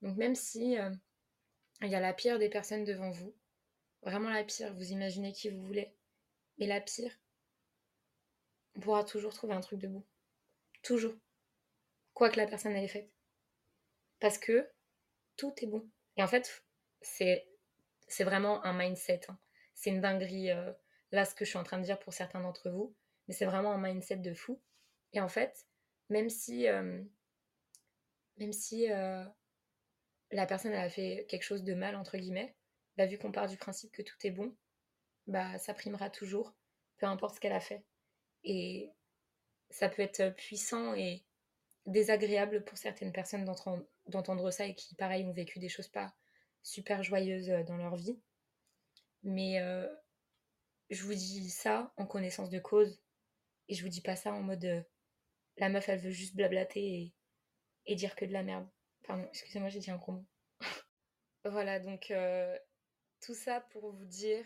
Donc 0.00 0.16
même 0.16 0.34
si 0.34 0.78
il 1.82 1.88
y 1.88 1.94
a 1.94 2.00
la 2.00 2.14
pire 2.14 2.38
des 2.38 2.48
personnes 2.48 2.84
devant 2.84 3.10
vous, 3.10 3.36
vraiment 4.00 4.30
la 4.30 4.44
pire, 4.44 4.74
vous 4.74 4.92
imaginez 4.92 5.32
qui 5.32 5.50
vous 5.50 5.62
voulez, 5.62 5.94
mais 6.58 6.66
la 6.66 6.80
pire, 6.80 7.16
pourra 8.80 9.04
toujours 9.04 9.34
trouver 9.34 9.54
un 9.54 9.60
truc 9.60 9.78
de 9.78 9.88
bon. 9.88 10.04
Toujours. 10.82 11.14
Quoi 12.14 12.30
que 12.30 12.36
la 12.36 12.46
personne 12.46 12.76
ait 12.76 12.88
fait. 12.88 13.10
Parce 14.20 14.38
que 14.38 14.68
tout 15.36 15.52
est 15.58 15.66
bon. 15.66 15.88
Et 16.16 16.22
en 16.22 16.26
fait, 16.26 16.64
c'est, 17.00 17.46
vraiment 18.20 18.64
un 18.64 18.72
mindset. 18.72 19.22
Hein. 19.28 19.38
C'est 19.74 19.90
une 19.90 20.00
dinguerie, 20.00 20.50
euh, 20.50 20.72
là, 21.10 21.24
ce 21.24 21.34
que 21.34 21.44
je 21.44 21.50
suis 21.50 21.58
en 21.58 21.64
train 21.64 21.78
de 21.78 21.84
dire 21.84 21.98
pour 21.98 22.12
certains 22.12 22.40
d'entre 22.40 22.70
vous. 22.70 22.94
Mais 23.26 23.34
c'est 23.34 23.46
vraiment 23.46 23.72
un 23.72 23.78
mindset 23.78 24.16
de 24.16 24.34
fou. 24.34 24.60
Et 25.12 25.20
en 25.20 25.28
fait, 25.28 25.66
même 26.08 26.28
si, 26.28 26.68
euh, 26.68 27.02
euh, 28.40 29.24
la 30.30 30.46
personne 30.46 30.72
a 30.72 30.88
fait 30.88 31.26
quelque 31.28 31.42
chose 31.44 31.64
de 31.64 31.74
mal, 31.74 31.96
entre 31.96 32.16
guillemets, 32.16 32.54
bah, 32.96 33.06
vu 33.06 33.18
qu'on 33.18 33.32
part 33.32 33.48
du 33.48 33.56
principe 33.56 33.92
que 33.92 34.02
tout 34.02 34.16
est 34.24 34.30
bon, 34.30 34.54
bah, 35.26 35.58
ça 35.58 35.74
primera 35.74 36.10
toujours, 36.10 36.54
peu 36.98 37.06
importe 37.06 37.36
ce 37.36 37.40
qu'elle 37.40 37.52
a 37.52 37.60
fait. 37.60 37.84
Et 38.44 38.90
ça 39.70 39.88
peut 39.88 40.02
être 40.02 40.34
puissant 40.36 40.94
et 40.94 41.24
désagréable 41.86 42.64
pour 42.64 42.78
certaines 42.78 43.12
personnes 43.12 43.44
d'entendre 44.06 44.50
ça 44.50 44.66
et 44.66 44.74
qui, 44.74 44.94
pareil, 44.94 45.24
ont 45.24 45.32
vécu 45.32 45.58
des 45.58 45.68
choses 45.68 45.88
pas 45.88 46.14
super 46.62 47.02
joyeuses 47.02 47.50
euh, 47.50 47.62
dans 47.64 47.76
leur 47.76 47.96
vie. 47.96 48.20
Mais 49.22 49.60
euh, 49.60 49.88
je 50.90 51.02
vous 51.04 51.14
dis 51.14 51.50
ça 51.50 51.92
en 51.96 52.06
connaissance 52.06 52.50
de 52.50 52.58
cause 52.58 53.00
et 53.68 53.74
je 53.74 53.82
vous 53.82 53.88
dis 53.88 54.00
pas 54.00 54.16
ça 54.16 54.32
en 54.32 54.42
mode 54.42 54.64
euh, 54.64 54.82
la 55.58 55.68
meuf 55.68 55.88
elle 55.88 56.00
veut 56.00 56.10
juste 56.10 56.34
blablater 56.34 57.12
et, 57.86 57.94
dire 57.94 58.16
que 58.16 58.24
de 58.24 58.32
la 58.32 58.42
merde. 58.42 58.68
Pardon, 59.06 59.26
excusez-moi, 59.28 59.68
j'ai 59.68 59.80
dit 59.80 59.90
un 59.90 59.96
gros 59.96 60.12
mot. 60.12 60.26
voilà, 61.44 61.78
donc 61.78 62.12
tout 63.20 63.34
ça 63.34 63.60
pour 63.60 63.92
vous 63.92 64.04
dire 64.04 64.44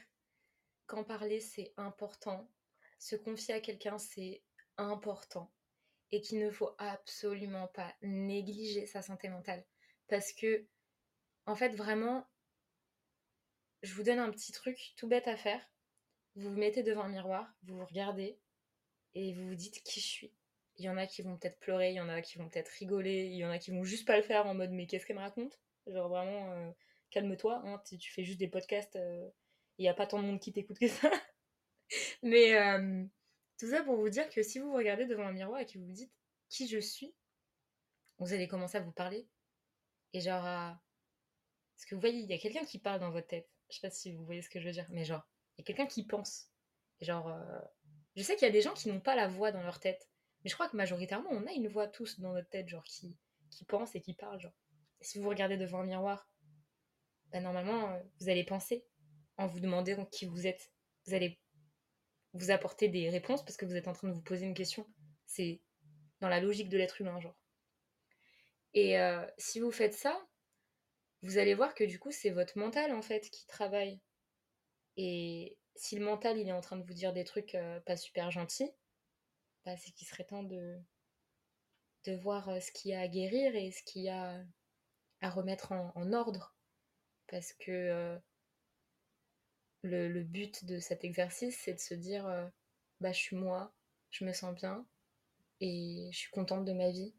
qu'en 0.87 1.05
parler 1.05 1.41
c'est 1.41 1.73
important. 1.77 2.51
Se 2.99 3.17
confier 3.17 3.55
à 3.55 3.61
quelqu'un 3.61 3.99
c'est 3.99 4.43
important 4.77 5.53
et 6.13 6.21
qu'il 6.21 6.39
ne 6.39 6.51
faut 6.51 6.75
absolument 6.79 7.69
pas 7.69 7.95
négliger 8.03 8.87
sa 8.87 9.03
santé 9.03 9.29
mentale. 9.29 9.65
Parce 10.09 10.33
que, 10.33 10.67
en 11.47 11.57
fait, 11.57 11.71
vraiment, 11.71 12.27
je 13.83 13.93
vous 13.95 14.03
donne 14.03 14.19
un 14.19 14.31
petit 14.31 14.53
truc 14.53 14.95
tout 14.97 15.09
bête 15.09 15.29
à 15.29 15.37
faire. 15.37 15.61
Vous 16.37 16.51
vous 16.51 16.57
mettez 16.57 16.83
devant 16.83 17.05
un 17.05 17.09
miroir, 17.09 17.53
vous 17.63 17.77
vous 17.79 17.85
regardez 17.85 18.39
et 19.15 19.33
vous 19.33 19.49
vous 19.49 19.55
dites 19.55 19.83
qui 19.83 20.01
je 20.01 20.07
suis. 20.07 20.33
Il 20.77 20.85
y 20.85 20.91
en 20.91 20.99
a 20.99 21.07
qui 21.07 21.23
vont 21.23 21.37
peut-être 21.39 21.59
pleurer, 21.59 21.91
il 21.91 21.97
y 21.97 22.01
en 22.01 22.09
a 22.09 22.21
qui 22.21 22.37
vont 22.37 22.49
peut-être 22.49 22.69
rigoler, 22.69 23.25
il 23.25 23.37
y 23.37 23.45
en 23.47 23.51
a 23.51 23.59
qui 23.59 23.71
vont 23.71 23.85
juste 23.85 24.07
pas 24.07 24.17
le 24.17 24.23
faire 24.23 24.47
en 24.47 24.55
mode 24.55 24.71
mais 24.73 24.87
qu'est-ce 24.87 25.07
qu'elle 25.07 25.17
me 25.17 25.23
raconte? 25.23 25.59
Genre 25.87 26.09
vraiment, 26.09 26.53
euh, 26.53 26.71
calme-toi, 27.11 27.63
hein, 27.65 27.83
tu, 27.87 28.13
fais 28.13 28.25
juste 28.25 28.39
des 28.39 28.49
podcasts, 28.49 28.97
euh, 28.97 29.29
il 29.79 29.83
n'y 29.83 29.89
a 29.89 29.95
pas 29.95 30.07
tant 30.07 30.19
de 30.21 30.27
monde 30.27 30.41
qui 30.41 30.53
t'écoute 30.53 30.79
que 30.79 30.89
ça. 30.89 31.11
Mais 32.23 32.55
tout 33.59 33.69
ça 33.71 33.83
pour 33.83 33.97
vous 33.97 34.09
dire 34.09 34.29
que 34.29 34.43
si 34.43 34.59
vous 34.59 34.71
vous 34.71 34.77
regardez 34.77 35.07
devant 35.07 35.27
un 35.27 35.33
miroir 35.33 35.61
et 35.61 35.67
que 35.67 35.79
vous 35.79 35.87
vous 35.87 35.93
dites 35.93 36.12
qui 36.49 36.69
je 36.69 36.79
suis, 36.79 37.14
vous 38.19 38.33
allez 38.33 38.49
commencer 38.49 38.79
à 38.79 38.81
vous 38.81 38.93
parler. 38.93 39.27
Et 40.12 40.21
genre, 40.21 40.43
parce 40.43 41.85
que 41.87 41.95
vous 41.95 42.01
voyez, 42.01 42.21
il 42.21 42.31
y 42.31 42.33
a 42.33 42.39
quelqu'un 42.39 42.64
qui 42.64 42.79
parle 42.79 43.01
dans 43.01 43.11
votre 43.11 43.27
tête. 43.27 43.49
Je 43.69 43.77
sais 43.77 43.87
pas 43.87 43.91
si 43.91 44.12
vous 44.12 44.25
voyez 44.25 44.43
ce 44.43 44.49
que 44.49 44.61
je 44.61 44.67
veux 44.67 44.73
dire, 44.73 44.87
mais 44.91 45.05
genre, 45.05 45.29
il 45.57 45.61
y 45.61 45.62
a 45.62 45.64
quelqu'un 45.64 45.87
qui 45.87 46.07
pense. 46.07 46.51
Et 47.01 47.05
genre, 47.05 47.29
euh, 47.29 47.61
je 48.17 48.23
sais 48.23 48.35
qu'il 48.37 48.47
y 48.47 48.49
a 48.49 48.53
des 48.53 48.62
gens 48.62 48.73
qui 48.73 48.89
n'ont 48.89 49.01
pas 49.01 49.14
la 49.14 49.29
voix 49.29 49.53
dans 49.53 49.62
leur 49.62 49.79
tête. 49.79 50.09
Mais 50.43 50.51
je 50.51 50.55
crois 50.55 50.69
que 50.69 50.77
majoritairement, 50.77 51.29
on 51.31 51.47
a 51.47 51.53
une 51.53 51.69
voix 51.69 51.87
tous 51.87 52.21
dans 52.21 52.33
notre 52.33 52.49
tête, 52.49 52.69
genre, 52.69 52.85
qui, 52.85 53.17
qui 53.51 53.64
pense 53.64 53.95
et 53.95 54.01
qui 54.01 54.14
parle, 54.14 54.41
genre. 54.41 54.55
Et 55.01 55.05
si 55.05 55.19
vous 55.19 55.25
vous 55.25 55.31
regardez 55.31 55.59
devant 55.59 55.81
un 55.81 55.87
miroir, 55.87 56.31
bah, 57.33 57.41
normalement, 57.41 57.91
euh, 57.91 58.01
vous 58.21 58.29
allez 58.31 58.45
penser 58.45 58.87
en 59.37 59.47
vous 59.47 59.61
demandant 59.61 60.07
qui 60.07 60.25
vous 60.25 60.47
êtes. 60.47 60.73
Vous 61.07 61.14
allez 61.14 61.39
vous 62.37 62.51
apporter 62.51 62.89
des 62.89 63.09
réponses 63.11 63.45
parce 63.45 63.57
que 63.57 63.66
vous 63.66 63.76
êtes 63.76 63.89
en 63.89 63.93
train 63.93 64.09
de 64.09 64.12
vous 64.12 64.22
poser 64.22 64.47
une 64.47 64.55
question. 64.55 64.87
C'est 65.26 65.61
dans 66.20 66.28
la 66.28 66.41
logique 66.41 66.68
de 66.68 66.78
l'être 66.78 67.01
humain, 67.01 67.20
genre. 67.20 67.39
Et 68.74 68.99
euh, 68.99 69.24
si 69.39 69.61
vous 69.61 69.70
faites 69.70 69.95
ça, 69.95 70.20
vous 71.22 71.39
allez 71.39 71.55
voir 71.55 71.74
que 71.74 71.84
du 71.84 71.99
coup, 71.99 72.12
c'est 72.12 72.30
votre 72.30 72.59
mental 72.59 72.93
en 72.93 73.03
fait 73.03 73.30
qui 73.30 73.47
travaille. 73.47 74.01
Et 74.97 75.57
si 75.74 75.97
le 75.97 76.05
mental 76.05 76.39
il 76.39 76.49
est 76.49 76.53
en 76.53 76.61
train 76.61 76.76
de 76.76 76.84
vous 76.84 76.95
dire 76.95 77.12
des 77.12 77.24
trucs 77.24 77.55
euh, 77.55 77.80
pas 77.80 77.97
super 77.97 78.30
gentils, 78.30 78.70
bah, 79.64 79.76
c'est 79.76 79.93
qu'il 79.93 80.07
serait 80.07 80.24
temps 80.24 80.43
de, 80.43 80.78
de 82.05 82.14
voir 82.16 82.49
euh, 82.49 82.61
ce 82.61 82.70
qu'il 82.72 82.91
y 82.91 82.95
a 82.95 83.01
à 83.01 83.09
guérir 83.09 83.55
et 83.57 83.70
ce 83.72 83.82
qu'il 83.82 84.03
y 84.03 84.09
a 84.09 84.43
à 85.20 85.30
remettre 85.30 85.72
en, 85.72 85.93
en 85.95 86.12
ordre. 86.12 86.55
Parce 87.28 87.53
que 87.55 88.18
le, 89.87 90.22
but 90.22 90.64
de 90.64 90.78
cet 90.78 91.05
exercice, 91.05 91.59
c'est 91.62 91.74
de 91.74 91.80
se 91.80 91.95
dire 91.95 92.26
euh, 92.26 92.47
bah, 93.01 93.12
je 93.12 93.18
suis 93.18 93.37
moi, 93.37 93.72
je 94.11 94.24
me 94.24 94.32
sens 94.32 94.55
bien 94.55 94.87
et 95.61 96.09
je 96.12 96.18
suis 96.18 96.30
contente 96.30 96.64
de 96.64 96.72
ma 96.72 96.91
vie 96.91 97.14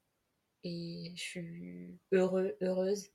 et 0.64 1.14
je 1.16 1.22
suis 1.22 2.00
heureux, 2.12 2.58
heureuse. 2.62 3.12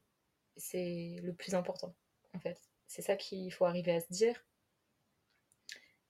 C'est 0.56 1.16
le 1.22 1.32
plus 1.32 1.54
important, 1.54 1.94
en 2.34 2.40
fait. 2.40 2.60
C'est 2.86 3.02
ça 3.02 3.16
qu'il 3.16 3.52
faut 3.52 3.64
arriver 3.64 3.92
à 3.92 4.00
se 4.00 4.12
dire. 4.12 4.44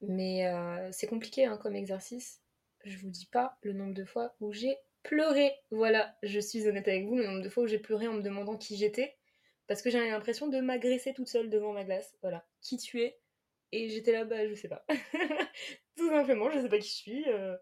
Mais 0.00 0.46
euh, 0.48 0.90
c'est 0.90 1.06
compliqué 1.06 1.44
hein, 1.44 1.56
comme 1.56 1.76
exercice. 1.76 2.42
Je 2.84 2.98
vous 2.98 3.10
dis 3.10 3.26
pas 3.26 3.56
le 3.62 3.72
nombre 3.72 3.94
de 3.94 4.04
fois 4.04 4.34
où 4.40 4.52
j'ai 4.52 4.76
pleuré. 5.04 5.52
Voilà, 5.70 6.16
je 6.22 6.40
suis 6.40 6.66
honnête 6.66 6.88
avec 6.88 7.06
vous, 7.06 7.16
le 7.16 7.26
nombre 7.26 7.42
de 7.42 7.48
fois 7.48 7.64
où 7.64 7.66
j'ai 7.68 7.78
pleuré 7.78 8.08
en 8.08 8.14
me 8.14 8.22
demandant 8.22 8.56
qui 8.56 8.76
j'étais. 8.76 9.16
Parce 9.68 9.80
que 9.80 9.90
j'avais 9.90 10.10
l'impression 10.10 10.48
de 10.48 10.60
m'agresser 10.60 11.14
toute 11.14 11.28
seule 11.28 11.48
devant 11.48 11.72
ma 11.72 11.84
glace. 11.84 12.16
Voilà, 12.20 12.44
qui 12.60 12.78
tu 12.78 13.00
es, 13.00 13.18
et 13.72 13.88
j'étais 13.88 14.12
là, 14.12 14.24
bah, 14.24 14.46
je 14.46 14.54
sais 14.54 14.68
pas. 14.68 14.84
Tout 15.96 16.08
simplement, 16.08 16.50
je 16.50 16.60
sais 16.60 16.68
pas 16.68 16.78
qui 16.78 16.88
je 16.88 16.94
suis. 16.94 17.28
Euh, 17.28 17.56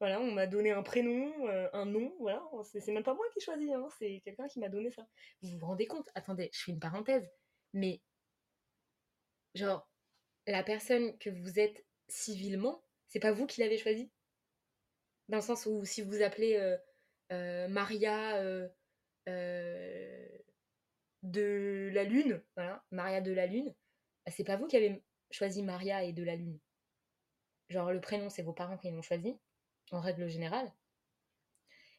voilà, 0.00 0.20
on 0.20 0.32
m'a 0.32 0.48
donné 0.48 0.72
un 0.72 0.82
prénom, 0.82 1.48
euh, 1.48 1.68
un 1.72 1.86
nom, 1.86 2.12
voilà. 2.18 2.42
C'est 2.64 2.92
même 2.92 3.04
pas 3.04 3.14
moi 3.14 3.24
qui 3.32 3.40
choisis, 3.40 3.70
hein, 3.70 3.86
c'est 3.98 4.20
quelqu'un 4.24 4.48
qui 4.48 4.58
m'a 4.58 4.68
donné 4.68 4.90
ça. 4.90 5.06
Vous 5.40 5.56
vous 5.56 5.66
rendez 5.66 5.86
compte? 5.86 6.08
Attendez, 6.16 6.50
je 6.52 6.64
fais 6.64 6.72
une 6.72 6.80
parenthèse. 6.80 7.30
Mais, 7.72 8.02
genre, 9.54 9.88
la 10.48 10.64
personne 10.64 11.16
que 11.18 11.30
vous 11.30 11.60
êtes 11.60 11.84
civilement, 12.08 12.82
c'est 13.08 13.20
pas 13.20 13.32
vous 13.32 13.46
qui 13.46 13.60
l'avez 13.60 13.78
choisi? 13.78 14.10
Dans 15.28 15.38
le 15.38 15.42
sens 15.42 15.66
où 15.66 15.84
si 15.84 16.02
vous 16.02 16.22
appelez 16.22 16.56
euh, 17.30 17.68
Maria 17.68 18.42
de 21.22 21.90
la 21.94 22.02
Lune, 22.02 22.42
voilà, 22.56 22.84
Maria 22.90 23.20
de 23.20 23.32
la 23.32 23.46
Lune, 23.46 23.72
bah, 24.26 24.32
c'est 24.32 24.44
pas 24.44 24.56
vous 24.56 24.66
qui 24.66 24.76
avez 24.76 25.00
choisi 25.32 25.62
Maria 25.62 26.04
et 26.04 26.12
de 26.12 26.22
la 26.22 26.36
Lune. 26.36 26.58
genre 27.68 27.90
le 27.92 28.00
prénom 28.00 28.30
c'est 28.30 28.42
vos 28.42 28.52
parents 28.52 28.78
qui 28.78 28.90
l'ont 28.90 29.02
choisi, 29.02 29.36
en 29.90 30.00
règle 30.00 30.28
générale. 30.28 30.72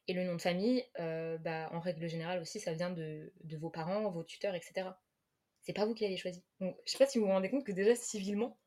Et 0.07 0.13
le 0.13 0.23
nom 0.25 0.35
de 0.35 0.41
famille, 0.41 0.83
euh, 0.99 1.37
bah, 1.37 1.69
en 1.71 1.79
règle 1.79 2.07
générale 2.07 2.41
aussi, 2.41 2.59
ça 2.59 2.73
vient 2.73 2.89
de, 2.89 3.31
vos 3.57 3.69
parents, 3.69 4.09
vos 4.09 4.23
tuteurs, 4.23 4.55
etc. 4.55 4.89
C'est 5.61 5.73
pas 5.73 5.85
vous 5.85 5.93
qui 5.93 6.03
l'avez 6.03 6.17
choisi. 6.17 6.43
Donc, 6.59 6.77
je 6.85 6.91
sais 6.91 6.97
pas 6.97 7.05
si 7.05 7.19
vous 7.19 7.25
vous 7.25 7.31
rendez 7.31 7.49
compte 7.49 7.65
que 7.65 7.71
déjà 7.71 7.95
civilement, 7.95 8.59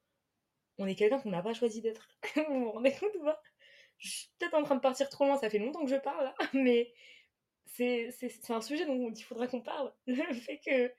on 0.78 0.86
est 0.86 0.94
quelqu'un 0.94 1.18
qu'on 1.18 1.30
n'a 1.30 1.42
pas 1.42 1.52
choisi 1.52 1.82
d'être. 1.82 2.08
vous 2.48 2.60
vous 2.64 2.72
rendez 2.72 2.92
compte 2.92 3.14
ou 3.16 3.24
pas? 3.24 3.42
Je 3.98 4.10
suis 4.10 4.30
peut-être 4.38 4.54
en 4.54 4.62
train 4.62 4.76
de 4.76 4.80
partir 4.80 5.08
trop 5.10 5.26
loin, 5.26 5.36
ça 5.36 5.50
fait 5.50 5.58
longtemps 5.58 5.84
que 5.84 5.90
je 5.90 5.96
parle 5.96 6.24
là, 6.24 6.34
mais 6.54 6.92
c'est 7.66 8.10
un 8.50 8.60
sujet 8.62 8.86
dont 8.86 9.12
il 9.12 9.22
faudra 9.22 9.46
qu'on 9.46 9.60
parle. 9.60 9.92
Le 10.06 10.34
fait 10.34 10.58
que 10.64 10.92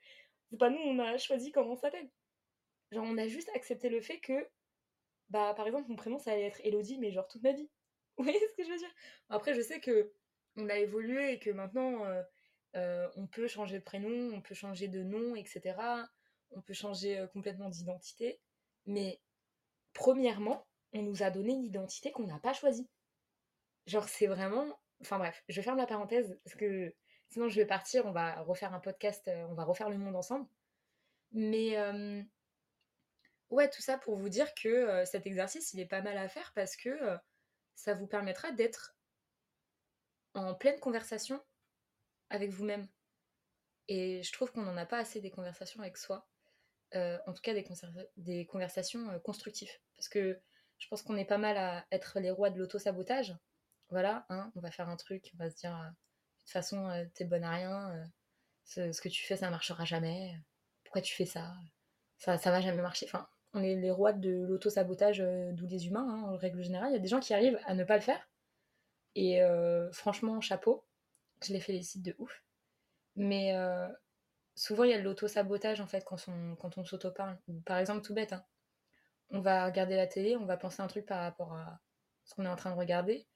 c'est 0.50 0.58
pas 0.58 0.70
nous, 0.70 0.78
on 0.78 0.98
a 1.00 1.18
choisi 1.18 1.50
comment 1.52 1.72
on 1.72 1.76
s'appelle. 1.76 2.08
Genre, 2.90 3.04
on 3.06 3.18
a 3.18 3.26
juste 3.26 3.50
accepté 3.54 3.88
le 3.88 4.00
fait 4.00 4.18
que, 4.20 4.48
bah, 5.28 5.52
par 5.54 5.66
exemple, 5.66 5.88
mon 5.88 5.96
prénom, 5.96 6.18
ça 6.18 6.32
allait 6.32 6.46
être 6.46 6.60
Elodie, 6.64 6.98
mais 6.98 7.12
genre 7.12 7.28
toute 7.28 7.42
ma 7.42 7.52
vie. 7.52 7.68
Vous 8.16 8.24
voyez 8.24 8.38
ce 8.38 8.54
que 8.54 8.64
je 8.64 8.70
veux 8.70 8.78
dire? 8.78 8.94
Après, 9.28 9.54
je 9.54 9.60
sais 9.60 9.80
que 9.80 10.12
on 10.56 10.68
a 10.68 10.76
évolué 10.78 11.32
et 11.32 11.38
que 11.38 11.50
maintenant, 11.50 12.04
euh, 12.04 12.22
euh, 12.76 13.08
on 13.16 13.26
peut 13.26 13.46
changer 13.46 13.78
de 13.78 13.84
prénom, 13.84 14.34
on 14.34 14.40
peut 14.40 14.54
changer 14.54 14.88
de 14.88 15.02
nom, 15.02 15.36
etc. 15.36 15.76
On 16.50 16.60
peut 16.60 16.74
changer 16.74 17.18
euh, 17.18 17.26
complètement 17.28 17.68
d'identité. 17.68 18.40
Mais 18.86 19.20
premièrement, 19.92 20.66
on 20.92 21.02
nous 21.02 21.22
a 21.22 21.30
donné 21.30 21.52
une 21.52 21.64
identité 21.64 22.10
qu'on 22.10 22.26
n'a 22.26 22.38
pas 22.38 22.52
choisie. 22.54 22.88
Genre, 23.86 24.08
c'est 24.08 24.26
vraiment. 24.26 24.78
Enfin 25.00 25.18
bref, 25.18 25.44
je 25.48 25.60
ferme 25.62 25.78
la 25.78 25.86
parenthèse 25.86 26.40
parce 26.44 26.56
que 26.56 26.92
sinon 27.28 27.48
je 27.48 27.54
vais 27.54 27.66
partir, 27.66 28.04
on 28.06 28.10
va 28.10 28.40
refaire 28.42 28.74
un 28.74 28.80
podcast, 28.80 29.30
on 29.48 29.54
va 29.54 29.62
refaire 29.62 29.90
le 29.90 29.98
monde 29.98 30.16
ensemble. 30.16 30.48
Mais 31.30 31.76
ouais, 33.50 33.68
tout 33.70 33.82
ça 33.82 33.98
pour 33.98 34.16
vous 34.16 34.28
dire 34.28 34.52
que 34.54 35.04
cet 35.04 35.26
exercice, 35.26 35.72
il 35.72 35.80
est 35.80 35.86
pas 35.86 36.02
mal 36.02 36.16
à 36.16 36.28
faire 36.28 36.52
parce 36.54 36.76
que 36.76 36.98
ça 37.74 37.94
vous 37.94 38.06
permettra 38.06 38.50
d'être 38.52 38.96
en 40.34 40.54
pleine 40.54 40.80
conversation 40.80 41.42
avec 42.30 42.50
vous-même. 42.50 42.88
Et 43.88 44.22
je 44.22 44.32
trouve 44.32 44.52
qu'on 44.52 44.62
n'en 44.62 44.76
a 44.76 44.86
pas 44.86 44.98
assez 44.98 45.20
des 45.20 45.30
conversations 45.30 45.80
avec 45.80 45.96
soi. 45.96 46.28
En 46.94 47.32
tout 47.32 47.42
cas, 47.42 47.54
des, 47.54 47.66
des 48.16 48.46
conversations 48.46 49.18
constructives. 49.20 49.72
Parce 49.96 50.08
que 50.08 50.40
je 50.78 50.88
pense 50.88 51.02
qu'on 51.02 51.16
est 51.16 51.24
pas 51.24 51.38
mal 51.38 51.56
à 51.56 51.86
être 51.90 52.20
les 52.20 52.30
rois 52.30 52.50
de 52.50 52.58
l'auto-sabotage. 52.58 53.36
Voilà, 53.90 54.26
hein, 54.28 54.52
on 54.54 54.60
va 54.60 54.70
faire 54.70 54.88
un 54.88 54.96
truc, 54.96 55.30
on 55.34 55.38
va 55.38 55.50
se 55.50 55.56
dire, 55.56 55.72
de 55.72 56.40
toute 56.40 56.50
façon, 56.50 57.08
t'es 57.14 57.24
bonne 57.24 57.44
à 57.44 57.52
rien, 57.52 58.04
ce, 58.64 59.00
que 59.00 59.08
tu 59.08 59.24
fais, 59.24 59.36
ça 59.36 59.50
marchera 59.50 59.84
jamais. 59.84 60.38
Pourquoi 60.84 61.00
tu 61.00 61.14
fais 61.14 61.26
ça 61.26 61.54
Ça, 62.18 62.36
va 62.36 62.60
jamais 62.60 62.82
marcher. 62.82 63.08
On 63.58 63.62
est 63.62 63.74
les 63.74 63.90
rois 63.90 64.12
de 64.12 64.46
l'auto-sabotage, 64.46 65.22
d'où 65.52 65.66
les 65.66 65.86
humains, 65.86 66.06
hein, 66.08 66.22
en 66.32 66.36
règle 66.36 66.62
générale. 66.62 66.90
Il 66.90 66.94
y 66.94 66.98
a 66.98 67.00
des 67.00 67.08
gens 67.08 67.20
qui 67.20 67.34
arrivent 67.34 67.58
à 67.66 67.74
ne 67.74 67.84
pas 67.84 67.96
le 67.96 68.02
faire. 68.02 68.28
Et 69.14 69.40
franchement, 69.92 70.40
chapeau 70.40 70.84
je 71.44 71.52
les 71.52 71.60
félicite 71.60 72.02
de 72.02 72.14
ouf. 72.18 72.42
Mais 73.16 73.54
euh, 73.54 73.88
souvent, 74.54 74.84
il 74.84 74.90
y 74.90 74.94
a 74.94 74.98
de 74.98 75.02
l'auto-sabotage, 75.02 75.80
en 75.80 75.86
fait, 75.86 76.04
quand 76.04 76.28
on, 76.28 76.56
quand 76.56 76.78
on 76.78 76.84
s'auto-parle. 76.84 77.38
Par 77.64 77.78
exemple, 77.78 78.02
tout 78.02 78.14
bête, 78.14 78.32
hein. 78.32 78.44
on 79.30 79.40
va 79.40 79.66
regarder 79.66 79.96
la 79.96 80.06
télé, 80.06 80.36
on 80.36 80.46
va 80.46 80.56
penser 80.56 80.82
un 80.82 80.86
truc 80.86 81.06
par 81.06 81.20
rapport 81.20 81.52
à 81.52 81.80
ce 82.24 82.34
qu'on 82.34 82.44
est 82.44 82.48
en 82.48 82.56
train 82.56 82.70
de 82.70 82.76
regarder, 82.76 83.26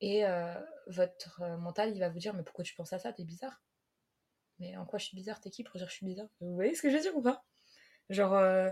et 0.00 0.26
euh, 0.26 0.54
votre 0.88 1.40
mental, 1.58 1.94
il 1.94 2.00
va 2.00 2.10
vous 2.10 2.18
dire, 2.18 2.34
mais 2.34 2.42
pourquoi 2.42 2.64
tu 2.64 2.74
penses 2.74 2.92
à 2.92 2.98
ça? 2.98 3.12
T'es 3.12 3.24
bizarre. 3.24 3.62
Mais 4.58 4.76
en 4.76 4.84
quoi 4.84 4.98
je 4.98 5.06
suis 5.06 5.16
bizarre? 5.16 5.40
T'es 5.40 5.50
qui 5.50 5.64
pour 5.64 5.76
dire 5.76 5.86
que 5.86 5.92
je 5.92 5.96
suis 5.96 6.06
bizarre? 6.06 6.28
Vous 6.40 6.54
voyez 6.54 6.74
ce 6.74 6.82
que 6.82 6.90
je 6.90 6.96
veux 6.96 7.02
dire 7.02 7.16
ou 7.16 7.22
pas? 7.22 7.44
Genre, 8.10 8.34
euh, 8.34 8.68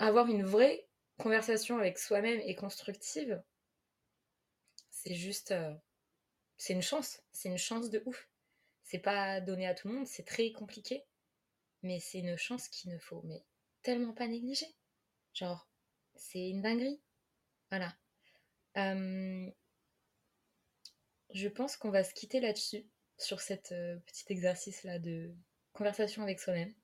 avoir 0.00 0.26
une 0.28 0.44
vraie 0.44 0.88
conversation 1.18 1.78
avec 1.78 1.98
soi-même 1.98 2.40
et 2.40 2.54
constructive, 2.54 3.42
c'est 4.90 5.14
juste 5.14 5.54
c'est 6.56 6.74
une 6.74 6.82
chance, 6.82 7.22
c'est 7.32 7.48
une 7.48 7.58
chance 7.58 7.88
de 7.88 8.02
ouf. 8.04 8.28
C'est 8.82 8.98
pas 8.98 9.40
donné 9.40 9.66
à 9.66 9.74
tout 9.74 9.88
le 9.88 9.94
monde, 9.94 10.06
c'est 10.06 10.26
très 10.26 10.52
compliqué, 10.52 11.04
mais 11.82 12.00
c'est 12.00 12.18
une 12.18 12.36
chance 12.36 12.68
qu'il 12.68 12.92
ne 12.92 12.98
faut 12.98 13.22
mais 13.22 13.42
tellement 13.82 14.12
pas 14.12 14.26
négliger. 14.26 14.66
Genre, 15.32 15.68
c'est 16.16 16.50
une 16.50 16.60
dinguerie. 16.60 17.00
Voilà. 17.70 17.96
Euh, 18.76 19.50
je 21.32 21.48
pense 21.48 21.76
qu'on 21.76 21.90
va 21.90 22.04
se 22.04 22.12
quitter 22.12 22.40
là-dessus, 22.40 22.84
sur 23.16 23.40
cet 23.40 23.72
euh, 23.72 23.96
petit 24.06 24.24
exercice-là 24.28 24.98
de 24.98 25.34
conversation 25.72 26.22
avec 26.22 26.40
soi-même. 26.40 26.74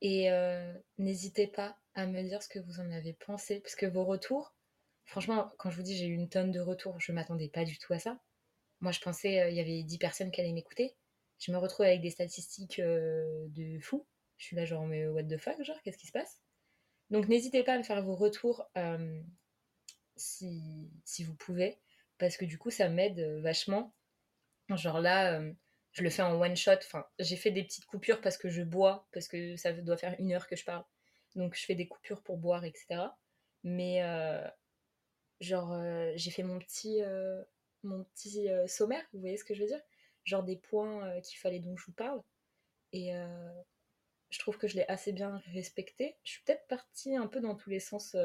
Et 0.00 0.30
euh, 0.32 0.72
n'hésitez 0.98 1.46
pas 1.46 1.78
à 1.94 2.06
me 2.06 2.22
dire 2.22 2.42
ce 2.42 2.48
que 2.48 2.58
vous 2.58 2.80
en 2.80 2.90
avez 2.90 3.12
pensé, 3.14 3.60
parce 3.60 3.74
que 3.74 3.86
vos 3.86 4.04
retours, 4.04 4.54
franchement, 5.04 5.52
quand 5.58 5.70
je 5.70 5.76
vous 5.76 5.82
dis 5.82 5.96
j'ai 5.96 6.06
eu 6.06 6.14
une 6.14 6.28
tonne 6.28 6.50
de 6.50 6.60
retours, 6.60 6.98
je 7.00 7.12
m'attendais 7.12 7.48
pas 7.48 7.64
du 7.64 7.78
tout 7.78 7.92
à 7.92 7.98
ça. 7.98 8.18
Moi, 8.80 8.92
je 8.92 9.00
pensais 9.00 9.40
euh, 9.40 9.48
il 9.48 9.56
y 9.56 9.60
avait 9.60 9.82
10 9.82 9.98
personnes 9.98 10.30
qui 10.30 10.40
allaient 10.40 10.52
m'écouter. 10.52 10.96
Je 11.38 11.52
me 11.52 11.58
retrouve 11.58 11.86
avec 11.86 12.00
des 12.00 12.10
statistiques 12.10 12.78
euh, 12.80 13.46
de 13.48 13.78
fou. 13.80 14.06
Je 14.38 14.46
suis 14.46 14.56
là, 14.56 14.64
genre, 14.64 14.86
mais 14.86 15.06
what 15.06 15.24
the 15.24 15.36
fuck, 15.38 15.62
genre, 15.62 15.80
qu'est-ce 15.82 15.98
qui 15.98 16.06
se 16.06 16.12
passe? 16.12 16.42
Donc, 17.10 17.28
n'hésitez 17.28 17.62
pas 17.62 17.74
à 17.74 17.78
me 17.78 17.82
faire 17.84 18.02
vos 18.02 18.16
retours 18.16 18.68
euh, 18.76 19.20
si, 20.16 20.90
si, 21.04 21.24
vous 21.24 21.34
pouvez, 21.34 21.78
parce 22.18 22.36
que 22.36 22.44
du 22.44 22.58
coup, 22.58 22.70
ça 22.70 22.88
m'aide 22.88 23.20
vachement. 23.42 23.94
Genre 24.70 25.00
là, 25.00 25.40
je 25.92 26.02
le 26.02 26.10
fais 26.10 26.22
en 26.22 26.40
one 26.40 26.56
shot. 26.56 26.78
Enfin, 26.78 27.06
j'ai 27.18 27.36
fait 27.36 27.50
des 27.50 27.62
petites 27.62 27.84
coupures 27.84 28.20
parce 28.20 28.38
que 28.38 28.48
je 28.48 28.62
bois, 28.62 29.06
parce 29.12 29.28
que 29.28 29.56
ça 29.56 29.72
doit 29.72 29.96
faire 29.96 30.16
une 30.18 30.32
heure 30.32 30.46
que 30.46 30.56
je 30.56 30.64
parle. 30.64 30.84
Donc, 31.36 31.54
je 31.54 31.64
fais 31.64 31.74
des 31.74 31.88
coupures 31.88 32.22
pour 32.22 32.36
boire, 32.38 32.64
etc. 32.64 33.10
Mais, 33.64 34.02
genre, 35.40 35.74
j'ai 36.16 36.30
fait 36.30 36.42
mon 36.42 36.58
petit 36.58 37.02
mon 37.82 38.04
petit 38.04 38.48
euh, 38.48 38.66
sommaire, 38.66 39.04
vous 39.12 39.20
voyez 39.20 39.36
ce 39.36 39.44
que 39.44 39.54
je 39.54 39.62
veux 39.62 39.68
dire? 39.68 39.82
Genre 40.24 40.42
des 40.42 40.56
points 40.56 41.06
euh, 41.06 41.20
qu'il 41.20 41.38
fallait 41.38 41.60
dont 41.60 41.76
je 41.76 41.86
vous 41.86 41.92
parle. 41.92 42.22
Et 42.92 43.14
euh, 43.14 43.52
je 44.30 44.38
trouve 44.38 44.58
que 44.58 44.68
je 44.68 44.76
l'ai 44.76 44.86
assez 44.88 45.12
bien 45.12 45.42
respecté. 45.52 46.16
Je 46.24 46.32
suis 46.32 46.42
peut-être 46.44 46.66
partie 46.68 47.16
un 47.16 47.26
peu 47.26 47.40
dans 47.40 47.54
tous 47.54 47.70
les 47.70 47.80
sens 47.80 48.16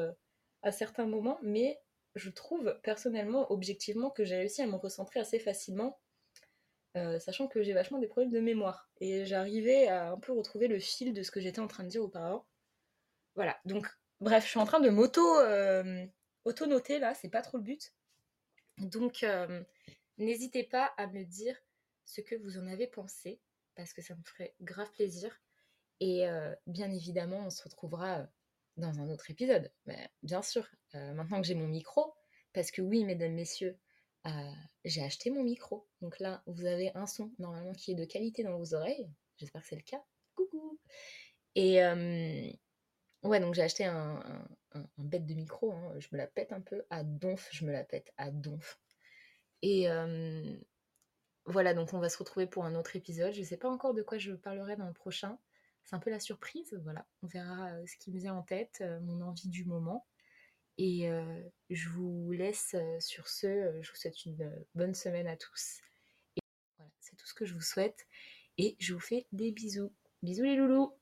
à 0.62 0.72
certains 0.72 1.06
moments, 1.06 1.38
mais 1.42 1.80
je 2.14 2.30
trouve 2.30 2.78
personnellement, 2.82 3.50
objectivement, 3.52 4.10
que 4.10 4.24
j'ai 4.24 4.36
réussi 4.36 4.62
à 4.62 4.66
me 4.66 4.76
recentrer 4.76 5.20
assez 5.20 5.38
facilement, 5.38 5.98
sachant 6.94 7.46
que 7.46 7.62
j'ai 7.62 7.72
vachement 7.72 7.98
des 7.98 8.08
problèmes 8.08 8.32
de 8.32 8.40
mémoire. 8.40 8.90
Et 9.00 9.24
j'arrivais 9.26 9.88
à 9.88 10.10
un 10.10 10.18
peu 10.18 10.32
retrouver 10.32 10.68
le 10.68 10.78
fil 10.78 11.12
de 11.12 11.22
ce 11.22 11.30
que 11.30 11.40
j'étais 11.40 11.60
en 11.60 11.68
train 11.68 11.84
de 11.84 11.88
dire 11.88 12.02
auparavant. 12.02 12.46
Voilà, 13.38 13.56
donc 13.64 13.86
bref, 14.20 14.42
je 14.42 14.48
suis 14.48 14.58
en 14.58 14.64
train 14.64 14.80
de 14.80 14.90
m'auto 14.90 15.22
auto-noter 16.44 16.98
là, 16.98 17.14
c'est 17.14 17.28
pas 17.28 17.40
trop 17.40 17.58
le 17.58 17.62
but. 17.62 17.94
Donc, 18.78 19.22
euh, 19.22 19.62
n'hésitez 20.16 20.64
pas 20.64 20.92
à 20.96 21.06
me 21.06 21.22
dire 21.22 21.56
ce 22.04 22.20
que 22.20 22.34
vous 22.34 22.58
en 22.58 22.66
avez 22.66 22.88
pensé, 22.88 23.40
parce 23.76 23.92
que 23.92 24.02
ça 24.02 24.16
me 24.16 24.22
ferait 24.24 24.56
grave 24.60 24.90
plaisir. 24.90 25.40
Et 26.00 26.26
euh, 26.26 26.52
bien 26.66 26.90
évidemment, 26.90 27.46
on 27.46 27.50
se 27.50 27.62
retrouvera 27.62 28.18
euh, 28.18 28.26
dans 28.76 28.98
un 28.98 29.08
autre 29.08 29.30
épisode. 29.30 29.70
Bien 30.24 30.42
sûr, 30.42 30.68
maintenant 30.92 31.40
que 31.40 31.46
j'ai 31.46 31.54
mon 31.54 31.68
micro, 31.68 32.12
parce 32.52 32.72
que 32.72 32.82
oui, 32.82 33.04
mesdames, 33.04 33.34
messieurs, 33.34 33.78
j'ai 34.84 35.04
acheté 35.04 35.30
mon 35.30 35.44
micro. 35.44 35.88
Donc 36.00 36.18
là, 36.18 36.42
vous 36.46 36.66
avez 36.66 36.90
un 36.96 37.06
son 37.06 37.30
normalement 37.38 37.72
qui 37.72 37.92
est 37.92 37.94
de 37.94 38.04
qualité 38.04 38.42
dans 38.42 38.58
vos 38.58 38.74
oreilles. 38.74 39.08
J'espère 39.36 39.62
que 39.62 39.68
c'est 39.68 39.76
le 39.76 39.82
cas. 39.82 40.02
Coucou 40.34 40.80
Et 41.54 41.80
Ouais, 43.24 43.40
donc 43.40 43.54
j'ai 43.54 43.62
acheté 43.62 43.84
un, 43.84 44.22
bête 44.96 45.26
de 45.26 45.34
micro, 45.34 45.72
hein. 45.72 45.94
je 45.98 46.08
me 46.12 46.18
la 46.18 46.26
pète 46.26 46.52
un 46.52 46.60
peu 46.60 46.84
à 46.90 47.02
donf, 47.02 47.48
je 47.50 47.64
me 47.64 47.72
la 47.72 47.84
pète 47.84 48.12
à 48.16 48.30
donf. 48.30 48.78
Et 49.62 49.88
voilà, 51.46 51.74
donc 51.74 51.94
on 51.94 51.98
va 51.98 52.08
se 52.08 52.18
retrouver 52.18 52.46
pour 52.46 52.64
un 52.64 52.74
autre 52.74 52.94
épisode. 52.96 53.32
Je 53.32 53.40
ne 53.40 53.44
sais 53.44 53.56
pas 53.56 53.68
encore 53.70 53.94
de 53.94 54.02
quoi 54.02 54.18
je 54.18 54.32
parlerai 54.32 54.76
dans 54.76 54.86
le 54.86 54.92
prochain. 54.92 55.38
C'est 55.84 55.96
un 55.96 55.98
peu 55.98 56.10
la 56.10 56.20
surprise, 56.20 56.78
voilà. 56.84 57.06
On 57.22 57.26
verra 57.26 57.70
ce 57.86 57.96
qui 57.96 58.12
me 58.12 58.18
vient 58.18 58.34
en 58.34 58.42
tête, 58.42 58.84
mon 59.02 59.22
envie 59.22 59.48
du 59.48 59.64
moment. 59.64 60.06
Et 60.76 61.10
je 61.70 61.88
vous 61.88 62.30
laisse 62.32 62.76
sur 63.00 63.28
ce. 63.28 63.80
Je 63.82 63.90
vous 63.90 63.96
souhaite 63.96 64.26
une 64.26 64.64
bonne 64.74 64.94
semaine 64.94 65.26
à 65.26 65.36
tous. 65.36 65.80
Et 66.36 66.40
voilà, 66.76 66.92
c'est 67.00 67.16
tout 67.16 67.26
ce 67.26 67.34
que 67.34 67.46
je 67.46 67.54
vous 67.54 67.62
souhaite. 67.62 68.06
Et 68.58 68.76
je 68.78 68.94
vous 68.94 69.00
fais 69.00 69.26
des 69.32 69.50
bisous. 69.50 69.92
Bisous 70.22 70.44
les 70.44 70.56
loulous 70.56 70.92